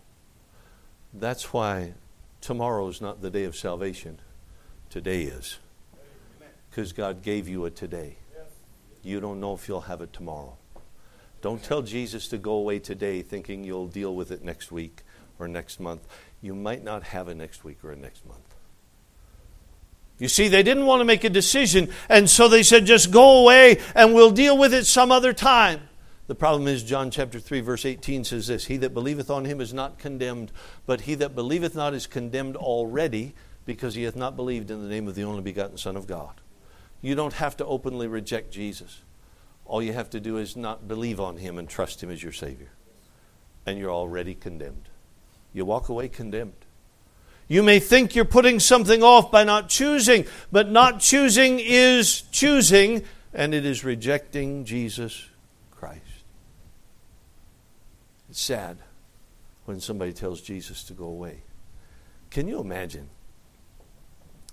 That's 1.14 1.54
why 1.54 1.94
tomorrow 2.42 2.88
is 2.88 3.02
not 3.02 3.22
the 3.22 3.30
day 3.30 3.44
of 3.44 3.56
salvation. 3.56 4.18
Today 4.90 5.22
is. 5.22 5.60
Because 6.72 6.94
God 6.94 7.22
gave 7.22 7.48
you 7.48 7.66
a 7.66 7.70
today. 7.70 8.18
You 9.04 9.20
don't 9.20 9.40
know 9.40 9.54
if 9.54 9.68
you'll 9.68 9.82
have 9.82 10.02
it 10.02 10.12
tomorrow. 10.12 10.58
Don't 11.42 11.64
tell 11.64 11.84
Jesus 11.84 12.28
to 12.30 12.40
go 12.40 12.54
away 12.54 12.80
today 12.80 13.22
thinking 13.22 13.64
you'll 13.64 13.88
deal 13.88 14.16
with 14.16 14.32
it 14.32 14.44
next 14.44 14.72
week 14.72 15.04
or 15.38 15.48
next 15.48 15.80
month. 15.80 16.08
You 16.42 16.56
might 16.56 16.84
not 16.84 17.04
have 17.04 17.28
a 17.28 17.36
next 17.36 17.64
week 17.64 17.84
or 17.84 17.92
a 17.92 17.96
next 17.96 18.26
month. 18.26 18.56
You 20.18 20.28
see, 20.28 20.48
they 20.50 20.64
didn't 20.64 20.86
want 20.86 21.02
to 21.02 21.06
make 21.06 21.24
a 21.24 21.30
decision, 21.30 21.90
and 22.08 22.30
so 22.30 22.48
they 22.48 22.62
said, 22.62 22.86
just 22.86 23.10
go 23.10 23.42
away 23.42 23.80
and 23.96 24.14
we'll 24.14 24.32
deal 24.32 24.58
with 24.58 24.74
it 24.74 24.86
some 24.86 25.12
other 25.12 25.34
time. 25.34 25.82
The 26.28 26.36
problem 26.36 26.68
is, 26.68 26.84
John 26.84 27.10
chapter 27.12 27.40
3, 27.40 27.62
verse 27.62 27.86
18 27.86 28.24
says 28.24 28.48
this 28.48 28.66
He 28.66 28.78
that 28.78 28.94
believeth 28.94 29.30
on 29.30 29.46
him 29.46 29.60
is 29.60 29.74
not 29.74 29.98
condemned, 29.98 30.52
but 30.86 31.02
he 31.02 31.16
that 31.16 31.36
believeth 31.36 31.76
not 31.76 31.94
is 31.94 32.08
condemned 32.08 32.56
already, 32.56 33.34
because 33.66 33.96
he 33.96 34.04
hath 34.04 34.16
not 34.16 34.36
believed 34.36 34.72
in 34.72 34.82
the 34.82 34.88
name 34.88 35.08
of 35.08 35.16
the 35.16 35.24
only 35.24 35.42
begotten 35.42 35.78
Son 35.78 35.98
of 35.98 36.08
God. 36.08 36.40
You 37.02 37.16
don't 37.16 37.34
have 37.34 37.58
to 37.58 37.66
openly 37.66 38.08
reject 38.08 38.52
Jesus. 38.52 39.02
All 39.66 39.82
you 39.82 39.94
have 39.94 40.10
to 40.12 40.20
do 40.20 40.38
is 40.38 40.56
not 40.56 40.88
believe 40.88 41.20
on 41.20 41.38
him 41.38 41.58
and 41.58 41.68
trust 41.68 42.04
him 42.04 42.12
as 42.12 42.22
your 42.22 42.32
Savior. 42.32 42.70
And 43.66 43.80
you're 43.80 43.92
already 43.92 44.36
condemned. 44.36 44.88
You 45.54 45.66
walk 45.66 45.90
away 45.90 46.10
condemned. 46.10 46.54
You 47.48 47.64
may 47.64 47.80
think 47.80 48.16
you're 48.16 48.24
putting 48.24 48.62
something 48.62 49.04
off 49.04 49.30
by 49.30 49.44
not 49.44 49.68
choosing, 49.68 50.26
but 50.52 50.72
not 50.72 51.02
choosing 51.02 51.60
is 51.60 52.22
choosing, 52.32 53.04
and 53.34 53.54
it 53.54 53.66
is 53.66 53.84
rejecting 53.84 54.64
Jesus 54.64 55.28
Christ. 55.70 56.02
It's 58.30 58.40
sad 58.40 58.78
when 59.66 59.82
somebody 59.82 60.14
tells 60.14 60.42
Jesus 60.42 60.84
to 60.86 60.94
go 60.94 61.06
away. 61.06 61.44
Can 62.30 62.48
you 62.48 62.62
imagine? 62.62 63.10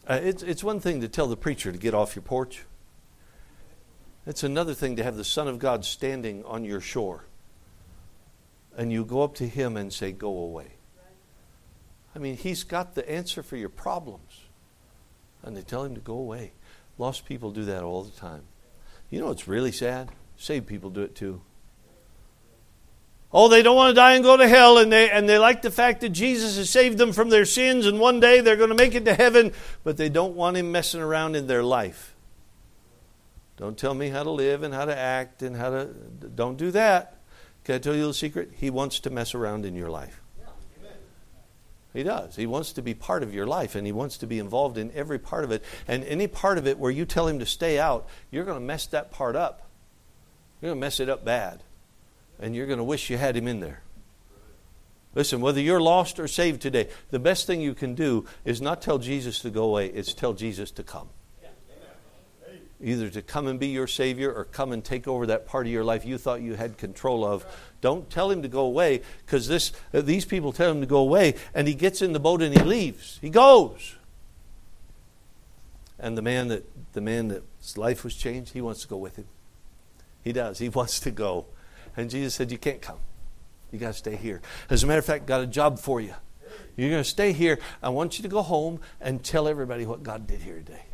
Uh, 0.08 0.18
it's, 0.20 0.42
it's 0.42 0.64
one 0.64 0.80
thing 0.80 1.00
to 1.00 1.08
tell 1.08 1.28
the 1.28 1.36
preacher 1.36 1.70
to 1.70 1.78
get 1.78 1.94
off 1.94 2.16
your 2.16 2.22
porch. 2.24 2.64
It's 4.26 4.42
another 4.42 4.74
thing 4.74 4.96
to 4.96 5.04
have 5.04 5.16
the 5.16 5.24
Son 5.24 5.46
of 5.46 5.58
God 5.58 5.84
standing 5.84 6.44
on 6.44 6.64
your 6.64 6.80
shore. 6.80 7.26
And 8.76 8.92
you 8.92 9.04
go 9.04 9.22
up 9.22 9.36
to 9.36 9.46
him 9.46 9.76
and 9.76 9.92
say, 9.92 10.12
Go 10.12 10.36
away. 10.36 10.77
I 12.18 12.20
mean, 12.20 12.36
He's 12.36 12.64
got 12.64 12.96
the 12.96 13.08
answer 13.08 13.44
for 13.44 13.56
your 13.56 13.68
problems. 13.68 14.40
And 15.44 15.56
they 15.56 15.62
tell 15.62 15.84
Him 15.84 15.94
to 15.94 16.00
go 16.00 16.14
away. 16.14 16.50
Lost 16.98 17.26
people 17.26 17.52
do 17.52 17.64
that 17.66 17.84
all 17.84 18.02
the 18.02 18.18
time. 18.18 18.42
You 19.08 19.20
know 19.20 19.28
what's 19.28 19.46
really 19.46 19.70
sad? 19.70 20.10
Saved 20.36 20.66
people 20.66 20.90
do 20.90 21.02
it 21.02 21.14
too. 21.14 21.40
Oh, 23.32 23.48
they 23.48 23.62
don't 23.62 23.76
want 23.76 23.90
to 23.90 23.94
die 23.94 24.14
and 24.14 24.24
go 24.24 24.36
to 24.36 24.48
hell, 24.48 24.78
and 24.78 24.90
they, 24.90 25.08
and 25.10 25.28
they 25.28 25.38
like 25.38 25.62
the 25.62 25.70
fact 25.70 26.00
that 26.00 26.08
Jesus 26.08 26.56
has 26.56 26.68
saved 26.68 26.98
them 26.98 27.12
from 27.12 27.28
their 27.28 27.44
sins, 27.44 27.86
and 27.86 28.00
one 28.00 28.18
day 28.18 28.40
they're 28.40 28.56
going 28.56 28.70
to 28.70 28.74
make 28.74 28.96
it 28.96 29.04
to 29.04 29.14
heaven, 29.14 29.52
but 29.84 29.96
they 29.96 30.08
don't 30.08 30.34
want 30.34 30.56
Him 30.56 30.72
messing 30.72 31.00
around 31.00 31.36
in 31.36 31.46
their 31.46 31.62
life. 31.62 32.16
Don't 33.56 33.78
tell 33.78 33.94
me 33.94 34.08
how 34.08 34.24
to 34.24 34.30
live 34.30 34.64
and 34.64 34.74
how 34.74 34.86
to 34.86 34.96
act 34.96 35.42
and 35.42 35.54
how 35.54 35.70
to. 35.70 35.84
Don't 36.34 36.56
do 36.56 36.72
that. 36.72 37.18
Can 37.62 37.76
I 37.76 37.78
tell 37.78 37.94
you 37.94 38.08
a 38.08 38.14
secret? 38.14 38.50
He 38.56 38.70
wants 38.70 38.98
to 39.00 39.10
mess 39.10 39.36
around 39.36 39.64
in 39.64 39.76
your 39.76 39.90
life. 39.90 40.20
He 41.98 42.04
does. 42.04 42.36
He 42.36 42.46
wants 42.46 42.74
to 42.74 42.80
be 42.80 42.94
part 42.94 43.24
of 43.24 43.34
your 43.34 43.44
life 43.44 43.74
and 43.74 43.84
he 43.84 43.90
wants 43.90 44.18
to 44.18 44.26
be 44.28 44.38
involved 44.38 44.78
in 44.78 44.92
every 44.92 45.18
part 45.18 45.42
of 45.42 45.50
it. 45.50 45.64
And 45.88 46.04
any 46.04 46.28
part 46.28 46.56
of 46.56 46.64
it 46.64 46.78
where 46.78 46.92
you 46.92 47.04
tell 47.04 47.26
him 47.26 47.40
to 47.40 47.44
stay 47.44 47.76
out, 47.76 48.06
you're 48.30 48.44
going 48.44 48.56
to 48.56 48.64
mess 48.64 48.86
that 48.86 49.10
part 49.10 49.34
up. 49.34 49.66
You're 50.62 50.68
going 50.70 50.80
to 50.80 50.86
mess 50.86 51.00
it 51.00 51.08
up 51.08 51.24
bad. 51.24 51.64
And 52.38 52.54
you're 52.54 52.68
going 52.68 52.78
to 52.78 52.84
wish 52.84 53.10
you 53.10 53.16
had 53.16 53.36
him 53.36 53.48
in 53.48 53.58
there. 53.58 53.82
Listen, 55.16 55.40
whether 55.40 55.60
you're 55.60 55.80
lost 55.80 56.20
or 56.20 56.28
saved 56.28 56.62
today, 56.62 56.88
the 57.10 57.18
best 57.18 57.48
thing 57.48 57.60
you 57.60 57.74
can 57.74 57.96
do 57.96 58.26
is 58.44 58.62
not 58.62 58.80
tell 58.80 58.98
Jesus 58.98 59.40
to 59.40 59.50
go 59.50 59.64
away, 59.64 59.88
it's 59.88 60.14
tell 60.14 60.34
Jesus 60.34 60.70
to 60.70 60.84
come 60.84 61.08
either 62.80 63.10
to 63.10 63.22
come 63.22 63.46
and 63.46 63.58
be 63.58 63.68
your 63.68 63.86
Savior 63.86 64.32
or 64.32 64.44
come 64.44 64.72
and 64.72 64.84
take 64.84 65.08
over 65.08 65.26
that 65.26 65.46
part 65.46 65.66
of 65.66 65.72
your 65.72 65.84
life 65.84 66.04
you 66.04 66.16
thought 66.16 66.40
you 66.40 66.54
had 66.54 66.78
control 66.78 67.24
of. 67.24 67.44
Don't 67.80 68.08
tell 68.08 68.30
him 68.30 68.42
to 68.42 68.48
go 68.48 68.60
away 68.60 69.02
because 69.24 69.48
this, 69.48 69.72
uh, 69.92 70.00
these 70.00 70.24
people 70.24 70.52
tell 70.52 70.70
him 70.70 70.80
to 70.80 70.86
go 70.86 70.98
away 70.98 71.34
and 71.54 71.66
he 71.66 71.74
gets 71.74 72.02
in 72.02 72.12
the 72.12 72.20
boat 72.20 72.40
and 72.42 72.56
he 72.56 72.62
leaves. 72.62 73.18
He 73.20 73.30
goes. 73.30 73.96
And 75.98 76.16
the 76.16 76.22
man 76.22 76.48
that 76.48 76.64
the 76.92 77.00
man 77.00 77.28
that's 77.28 77.76
life 77.76 78.04
was 78.04 78.14
changed, 78.14 78.52
he 78.52 78.60
wants 78.60 78.82
to 78.82 78.88
go 78.88 78.96
with 78.96 79.16
him. 79.16 79.26
He 80.22 80.32
does. 80.32 80.58
He 80.58 80.68
wants 80.68 81.00
to 81.00 81.10
go. 81.10 81.46
And 81.96 82.10
Jesus 82.10 82.34
said, 82.34 82.52
You 82.52 82.58
can't 82.58 82.80
come. 82.80 82.98
You 83.72 83.78
got 83.78 83.88
to 83.88 83.94
stay 83.94 84.16
here. 84.16 84.40
As 84.70 84.82
a 84.82 84.86
matter 84.86 85.00
of 85.00 85.04
fact, 85.04 85.26
got 85.26 85.42
a 85.42 85.46
job 85.46 85.78
for 85.78 86.00
you. 86.00 86.14
You're 86.76 86.90
going 86.90 87.02
to 87.02 87.08
stay 87.08 87.32
here. 87.32 87.58
I 87.82 87.88
want 87.90 88.18
you 88.18 88.22
to 88.22 88.28
go 88.28 88.40
home 88.40 88.80
and 89.00 89.22
tell 89.22 89.48
everybody 89.48 89.84
what 89.84 90.02
God 90.02 90.26
did 90.26 90.40
here 90.40 90.56
today. 90.56 90.84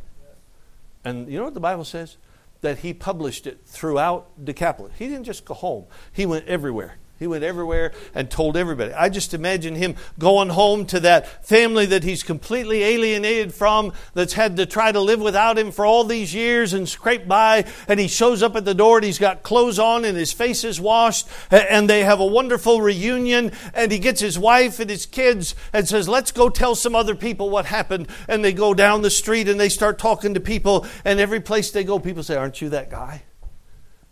And 1.05 1.31
you 1.31 1.37
know 1.37 1.45
what 1.45 1.53
the 1.53 1.59
Bible 1.59 1.85
says? 1.85 2.17
That 2.61 2.79
he 2.79 2.93
published 2.93 3.45
it 3.45 3.61
throughout 3.65 4.43
Decapolis. 4.43 4.93
He 4.97 5.07
didn't 5.07 5.25
just 5.25 5.45
go 5.45 5.53
home, 5.53 5.85
he 6.11 6.25
went 6.25 6.47
everywhere. 6.47 6.97
He 7.17 7.27
went 7.27 7.45
everywhere 7.45 7.93
and 8.13 8.29
told 8.29 8.57
everybody. 8.57 8.91
I 8.91 9.07
just 9.07 9.33
imagine 9.33 9.75
him 9.75 9.95
going 10.19 10.49
home 10.49 10.85
to 10.87 10.99
that 10.99 11.45
family 11.45 11.85
that 11.85 12.03
he's 12.03 12.23
completely 12.23 12.83
alienated 12.83 13.53
from, 13.53 13.93
that's 14.13 14.33
had 14.33 14.57
to 14.57 14.65
try 14.65 14.91
to 14.91 14.99
live 14.99 15.21
without 15.21 15.57
him 15.57 15.71
for 15.71 15.85
all 15.85 16.03
these 16.03 16.33
years 16.33 16.73
and 16.73 16.89
scrape 16.89 17.25
by. 17.25 17.63
And 17.87 18.01
he 18.01 18.09
shows 18.09 18.43
up 18.43 18.57
at 18.57 18.65
the 18.65 18.73
door 18.73 18.97
and 18.97 19.05
he's 19.05 19.17
got 19.17 19.43
clothes 19.43 19.79
on 19.79 20.03
and 20.03 20.17
his 20.17 20.33
face 20.33 20.65
is 20.65 20.81
washed. 20.81 21.29
And 21.51 21.89
they 21.89 22.03
have 22.03 22.19
a 22.19 22.25
wonderful 22.25 22.81
reunion. 22.81 23.53
And 23.73 23.93
he 23.93 23.99
gets 23.99 24.19
his 24.19 24.37
wife 24.37 24.81
and 24.81 24.89
his 24.89 25.05
kids 25.05 25.55
and 25.71 25.87
says, 25.87 26.09
Let's 26.09 26.33
go 26.33 26.49
tell 26.49 26.75
some 26.75 26.95
other 26.95 27.15
people 27.15 27.49
what 27.49 27.65
happened. 27.65 28.09
And 28.27 28.43
they 28.43 28.51
go 28.51 28.73
down 28.73 29.03
the 29.03 29.09
street 29.09 29.47
and 29.47 29.57
they 29.57 29.69
start 29.69 29.99
talking 29.99 30.33
to 30.33 30.41
people. 30.41 30.85
And 31.05 31.21
every 31.21 31.39
place 31.39 31.71
they 31.71 31.85
go, 31.85 31.97
people 31.97 32.23
say, 32.23 32.35
Aren't 32.35 32.61
you 32.61 32.67
that 32.69 32.89
guy? 32.89 33.23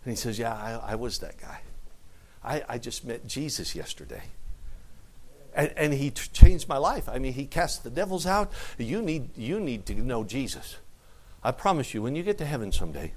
And 0.04 0.12
he 0.12 0.16
says, 0.16 0.38
Yeah, 0.38 0.54
I, 0.54 0.92
I 0.92 0.94
was 0.94 1.18
that 1.18 1.36
guy. 1.36 1.60
I, 2.44 2.62
I 2.68 2.78
just 2.78 3.04
met 3.04 3.26
Jesus 3.26 3.74
yesterday. 3.74 4.22
And, 5.54 5.72
and 5.76 5.92
he 5.94 6.10
t- 6.10 6.28
changed 6.32 6.68
my 6.68 6.76
life. 6.76 7.08
I 7.08 7.18
mean, 7.18 7.32
he 7.32 7.46
cast 7.46 7.84
the 7.84 7.90
devils 7.90 8.26
out. 8.26 8.52
You 8.76 9.00
need, 9.00 9.36
you 9.36 9.60
need 9.60 9.86
to 9.86 9.94
know 9.94 10.24
Jesus. 10.24 10.76
I 11.42 11.52
promise 11.52 11.94
you, 11.94 12.02
when 12.02 12.16
you 12.16 12.22
get 12.22 12.38
to 12.38 12.44
heaven 12.44 12.72
someday, 12.72 13.12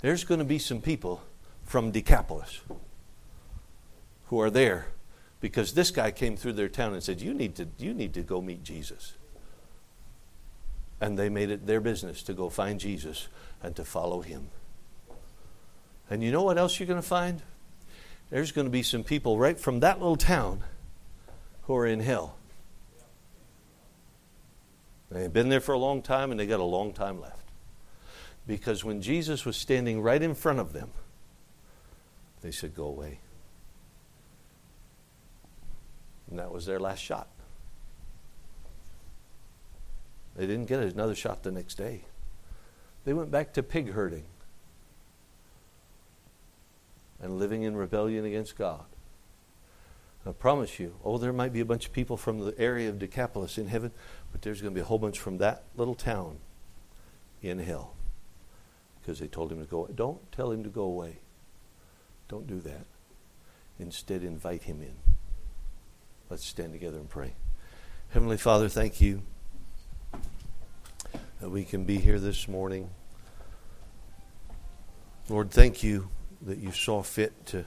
there's 0.00 0.24
going 0.24 0.38
to 0.38 0.44
be 0.44 0.58
some 0.58 0.80
people 0.80 1.22
from 1.64 1.90
Decapolis 1.90 2.60
who 4.28 4.40
are 4.40 4.50
there 4.50 4.88
because 5.40 5.74
this 5.74 5.90
guy 5.90 6.10
came 6.10 6.36
through 6.36 6.52
their 6.54 6.68
town 6.68 6.92
and 6.92 7.02
said, 7.02 7.20
"You 7.20 7.34
need 7.34 7.54
to 7.56 7.68
you 7.78 7.94
need 7.94 8.14
to 8.14 8.22
go 8.22 8.40
meet 8.40 8.62
Jesus." 8.62 9.14
And 11.00 11.18
they 11.18 11.28
made 11.28 11.50
it 11.50 11.66
their 11.66 11.80
business 11.80 12.22
to 12.24 12.32
go 12.32 12.48
find 12.48 12.80
Jesus 12.80 13.28
and 13.62 13.76
to 13.76 13.84
follow 13.84 14.22
him. 14.22 14.48
And 16.08 16.22
you 16.22 16.30
know 16.30 16.42
what 16.42 16.56
else 16.56 16.78
you're 16.78 16.86
going 16.86 17.02
to 17.02 17.06
find? 17.06 17.42
There's 18.30 18.52
going 18.52 18.66
to 18.66 18.70
be 18.70 18.82
some 18.82 19.04
people 19.04 19.38
right 19.38 19.58
from 19.58 19.80
that 19.80 19.98
little 20.00 20.16
town 20.16 20.64
who 21.62 21.76
are 21.76 21.86
in 21.86 22.00
hell. 22.00 22.36
They've 25.10 25.32
been 25.32 25.48
there 25.48 25.60
for 25.60 25.72
a 25.72 25.78
long 25.78 26.02
time 26.02 26.30
and 26.30 26.40
they 26.40 26.46
got 26.46 26.60
a 26.60 26.64
long 26.64 26.92
time 26.92 27.20
left. 27.20 27.44
Because 28.46 28.84
when 28.84 29.00
Jesus 29.00 29.44
was 29.44 29.56
standing 29.56 30.00
right 30.00 30.22
in 30.22 30.34
front 30.34 30.58
of 30.58 30.72
them, 30.72 30.90
they 32.42 32.50
said, 32.50 32.74
Go 32.74 32.86
away. 32.86 33.20
And 36.28 36.38
that 36.38 36.50
was 36.50 36.66
their 36.66 36.80
last 36.80 37.00
shot. 37.00 37.28
They 40.36 40.46
didn't 40.46 40.66
get 40.66 40.80
another 40.80 41.14
shot 41.14 41.44
the 41.44 41.52
next 41.52 41.76
day. 41.76 42.02
They 43.04 43.12
went 43.12 43.30
back 43.30 43.52
to 43.54 43.62
pig 43.62 43.92
herding 43.92 44.24
and 47.26 47.40
living 47.40 47.64
in 47.64 47.76
rebellion 47.76 48.24
against 48.24 48.56
God. 48.56 48.84
I 50.24 50.30
promise 50.30 50.78
you, 50.78 50.94
oh, 51.04 51.18
there 51.18 51.32
might 51.32 51.52
be 51.52 51.58
a 51.58 51.64
bunch 51.64 51.86
of 51.86 51.92
people 51.92 52.16
from 52.16 52.38
the 52.38 52.56
area 52.56 52.88
of 52.88 53.00
Decapolis 53.00 53.58
in 53.58 53.66
heaven, 53.66 53.90
but 54.30 54.42
there's 54.42 54.62
going 54.62 54.72
to 54.72 54.78
be 54.78 54.80
a 54.80 54.84
whole 54.84 55.00
bunch 55.00 55.18
from 55.18 55.38
that 55.38 55.64
little 55.76 55.96
town 55.96 56.38
in 57.42 57.58
hell 57.58 57.94
because 59.00 59.18
they 59.18 59.26
told 59.26 59.50
him 59.50 59.58
to 59.58 59.66
go. 59.66 59.88
Don't 59.92 60.20
tell 60.30 60.52
him 60.52 60.62
to 60.62 60.68
go 60.68 60.82
away. 60.82 61.18
Don't 62.28 62.46
do 62.46 62.60
that. 62.60 62.86
Instead, 63.80 64.22
invite 64.22 64.62
him 64.62 64.80
in. 64.80 64.94
Let's 66.30 66.44
stand 66.44 66.74
together 66.74 66.98
and 66.98 67.08
pray. 67.08 67.34
Heavenly 68.10 68.36
Father, 68.36 68.68
thank 68.68 69.00
you 69.00 69.22
that 71.40 71.50
we 71.50 71.64
can 71.64 71.82
be 71.82 71.98
here 71.98 72.20
this 72.20 72.46
morning. 72.46 72.88
Lord, 75.28 75.50
thank 75.50 75.82
you 75.82 76.08
that 76.42 76.58
you 76.58 76.72
saw 76.72 77.02
fit 77.02 77.46
to 77.46 77.64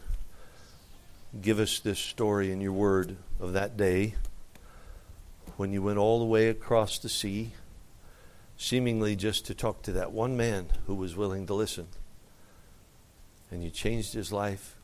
give 1.42 1.60
us 1.60 1.80
this 1.80 2.00
story 2.00 2.52
in 2.52 2.62
your 2.62 2.72
word 2.72 3.18
of 3.40 3.54
that 3.54 3.78
day 3.78 4.16
when 5.58 5.74
you 5.74 5.82
went 5.82 5.98
all 5.98 6.20
the 6.20 6.26
way 6.26 6.48
across 6.48 6.98
the 7.00 7.10
sea, 7.10 7.52
seemingly 8.58 9.16
just 9.16 9.46
to 9.46 9.54
talk 9.54 9.82
to 9.82 9.92
that 9.92 10.12
one 10.12 10.38
man 10.38 10.68
who 10.88 10.96
was 10.96 11.16
willing 11.16 11.46
to 11.46 11.54
listen. 11.54 11.88
And 13.52 13.64
you 13.64 13.70
changed 13.70 14.14
his 14.14 14.32
life. 14.32 14.76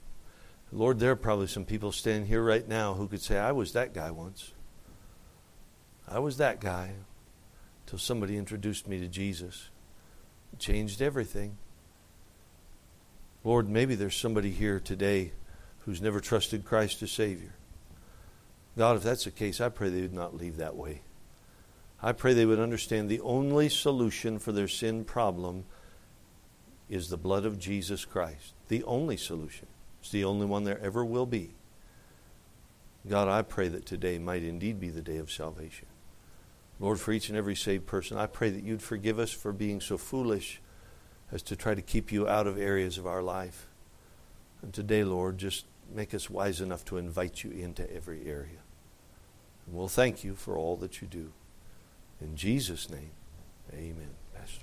Lord, 0.72 1.00
there 1.00 1.12
are 1.12 1.16
probably 1.16 1.48
some 1.48 1.66
people 1.66 1.92
standing 1.92 2.26
here 2.26 2.44
right 2.44 2.68
now 2.68 2.96
who 2.96 3.08
could 3.08 3.22
say, 3.22 3.38
I 3.38 3.52
was 3.52 3.74
that 3.74 3.94
guy 3.94 4.12
once. 4.12 4.52
I 6.08 6.20
was 6.20 6.38
that 6.38 6.60
guy 6.60 6.92
until 7.86 8.00
somebody 8.00 8.38
introduced 8.38 8.88
me 8.88 9.00
to 9.00 9.08
Jesus. 9.08 9.70
It 10.52 10.60
changed 10.60 11.02
everything. 11.02 11.58
Lord, 13.46 13.70
maybe 13.70 13.94
there's 13.94 14.18
somebody 14.18 14.50
here 14.50 14.80
today 14.80 15.32
who's 15.82 16.02
never 16.02 16.20
trusted 16.20 16.66
Christ 16.66 17.04
as 17.04 17.12
Savior. 17.12 17.54
God, 18.76 18.98
if 18.98 19.04
that's 19.04 19.26
the 19.26 19.32
case, 19.32 19.62
I 19.62 19.70
pray 19.70 19.90
they 19.90 20.02
would 20.02 20.14
not 20.14 20.36
leave 20.36 20.58
that 20.58 20.76
way. 20.76 21.04
I 22.02 22.12
pray 22.12 22.34
they 22.34 22.48
would 22.48 22.60
understand 22.60 23.08
the 23.08 23.22
only 23.22 23.70
solution 23.70 24.40
for 24.40 24.52
their 24.52 24.68
sin 24.68 25.06
problem 25.06 25.66
is 26.90 27.10
the 27.10 27.18
blood 27.18 27.46
of 27.46 27.60
Jesus 27.60 28.04
Christ. 28.04 28.54
The 28.68 28.84
only 28.84 29.16
solution. 29.16 29.68
It's 30.02 30.10
the 30.10 30.26
only 30.26 30.48
one 30.48 30.64
there 30.64 30.82
ever 30.82 31.06
will 31.06 31.28
be. 31.28 31.54
God, 33.08 33.28
I 33.28 33.44
pray 33.44 33.68
that 33.68 33.86
today 33.86 34.18
might 34.18 34.42
indeed 34.42 34.80
be 34.80 34.90
the 34.90 35.02
day 35.02 35.18
of 35.18 35.32
salvation. 35.32 35.86
Lord, 36.80 37.00
for 37.00 37.12
each 37.12 37.30
and 37.30 37.38
every 37.38 37.56
saved 37.56 37.86
person, 37.86 38.18
I 38.18 38.26
pray 38.26 38.50
that 38.50 38.64
you'd 38.64 38.82
forgive 38.82 39.20
us 39.20 39.32
for 39.32 39.54
being 39.54 39.82
so 39.82 40.00
foolish 40.00 40.62
as 41.32 41.42
to 41.44 41.56
try 41.56 41.76
to 41.76 41.82
keep 41.82 42.12
you 42.12 42.28
out 42.28 42.48
of 42.48 42.58
areas 42.58 42.98
of 42.98 43.08
our 43.08 43.22
life. 43.22 43.68
And 44.62 44.74
today, 44.74 45.04
Lord, 45.04 45.38
just 45.38 45.66
make 45.94 46.14
us 46.14 46.30
wise 46.30 46.62
enough 46.62 46.86
to 46.86 46.98
invite 46.98 47.44
you 47.44 47.52
into 47.52 47.92
every 47.94 48.28
area. 48.28 48.62
And 49.66 49.76
we'll 49.76 49.88
thank 49.88 50.24
you 50.24 50.36
for 50.36 50.58
all 50.58 50.76
that 50.78 51.02
you 51.02 51.08
do. 51.08 51.32
In 52.22 52.36
Jesus' 52.36 52.90
name, 52.90 53.12
amen. 53.74 54.25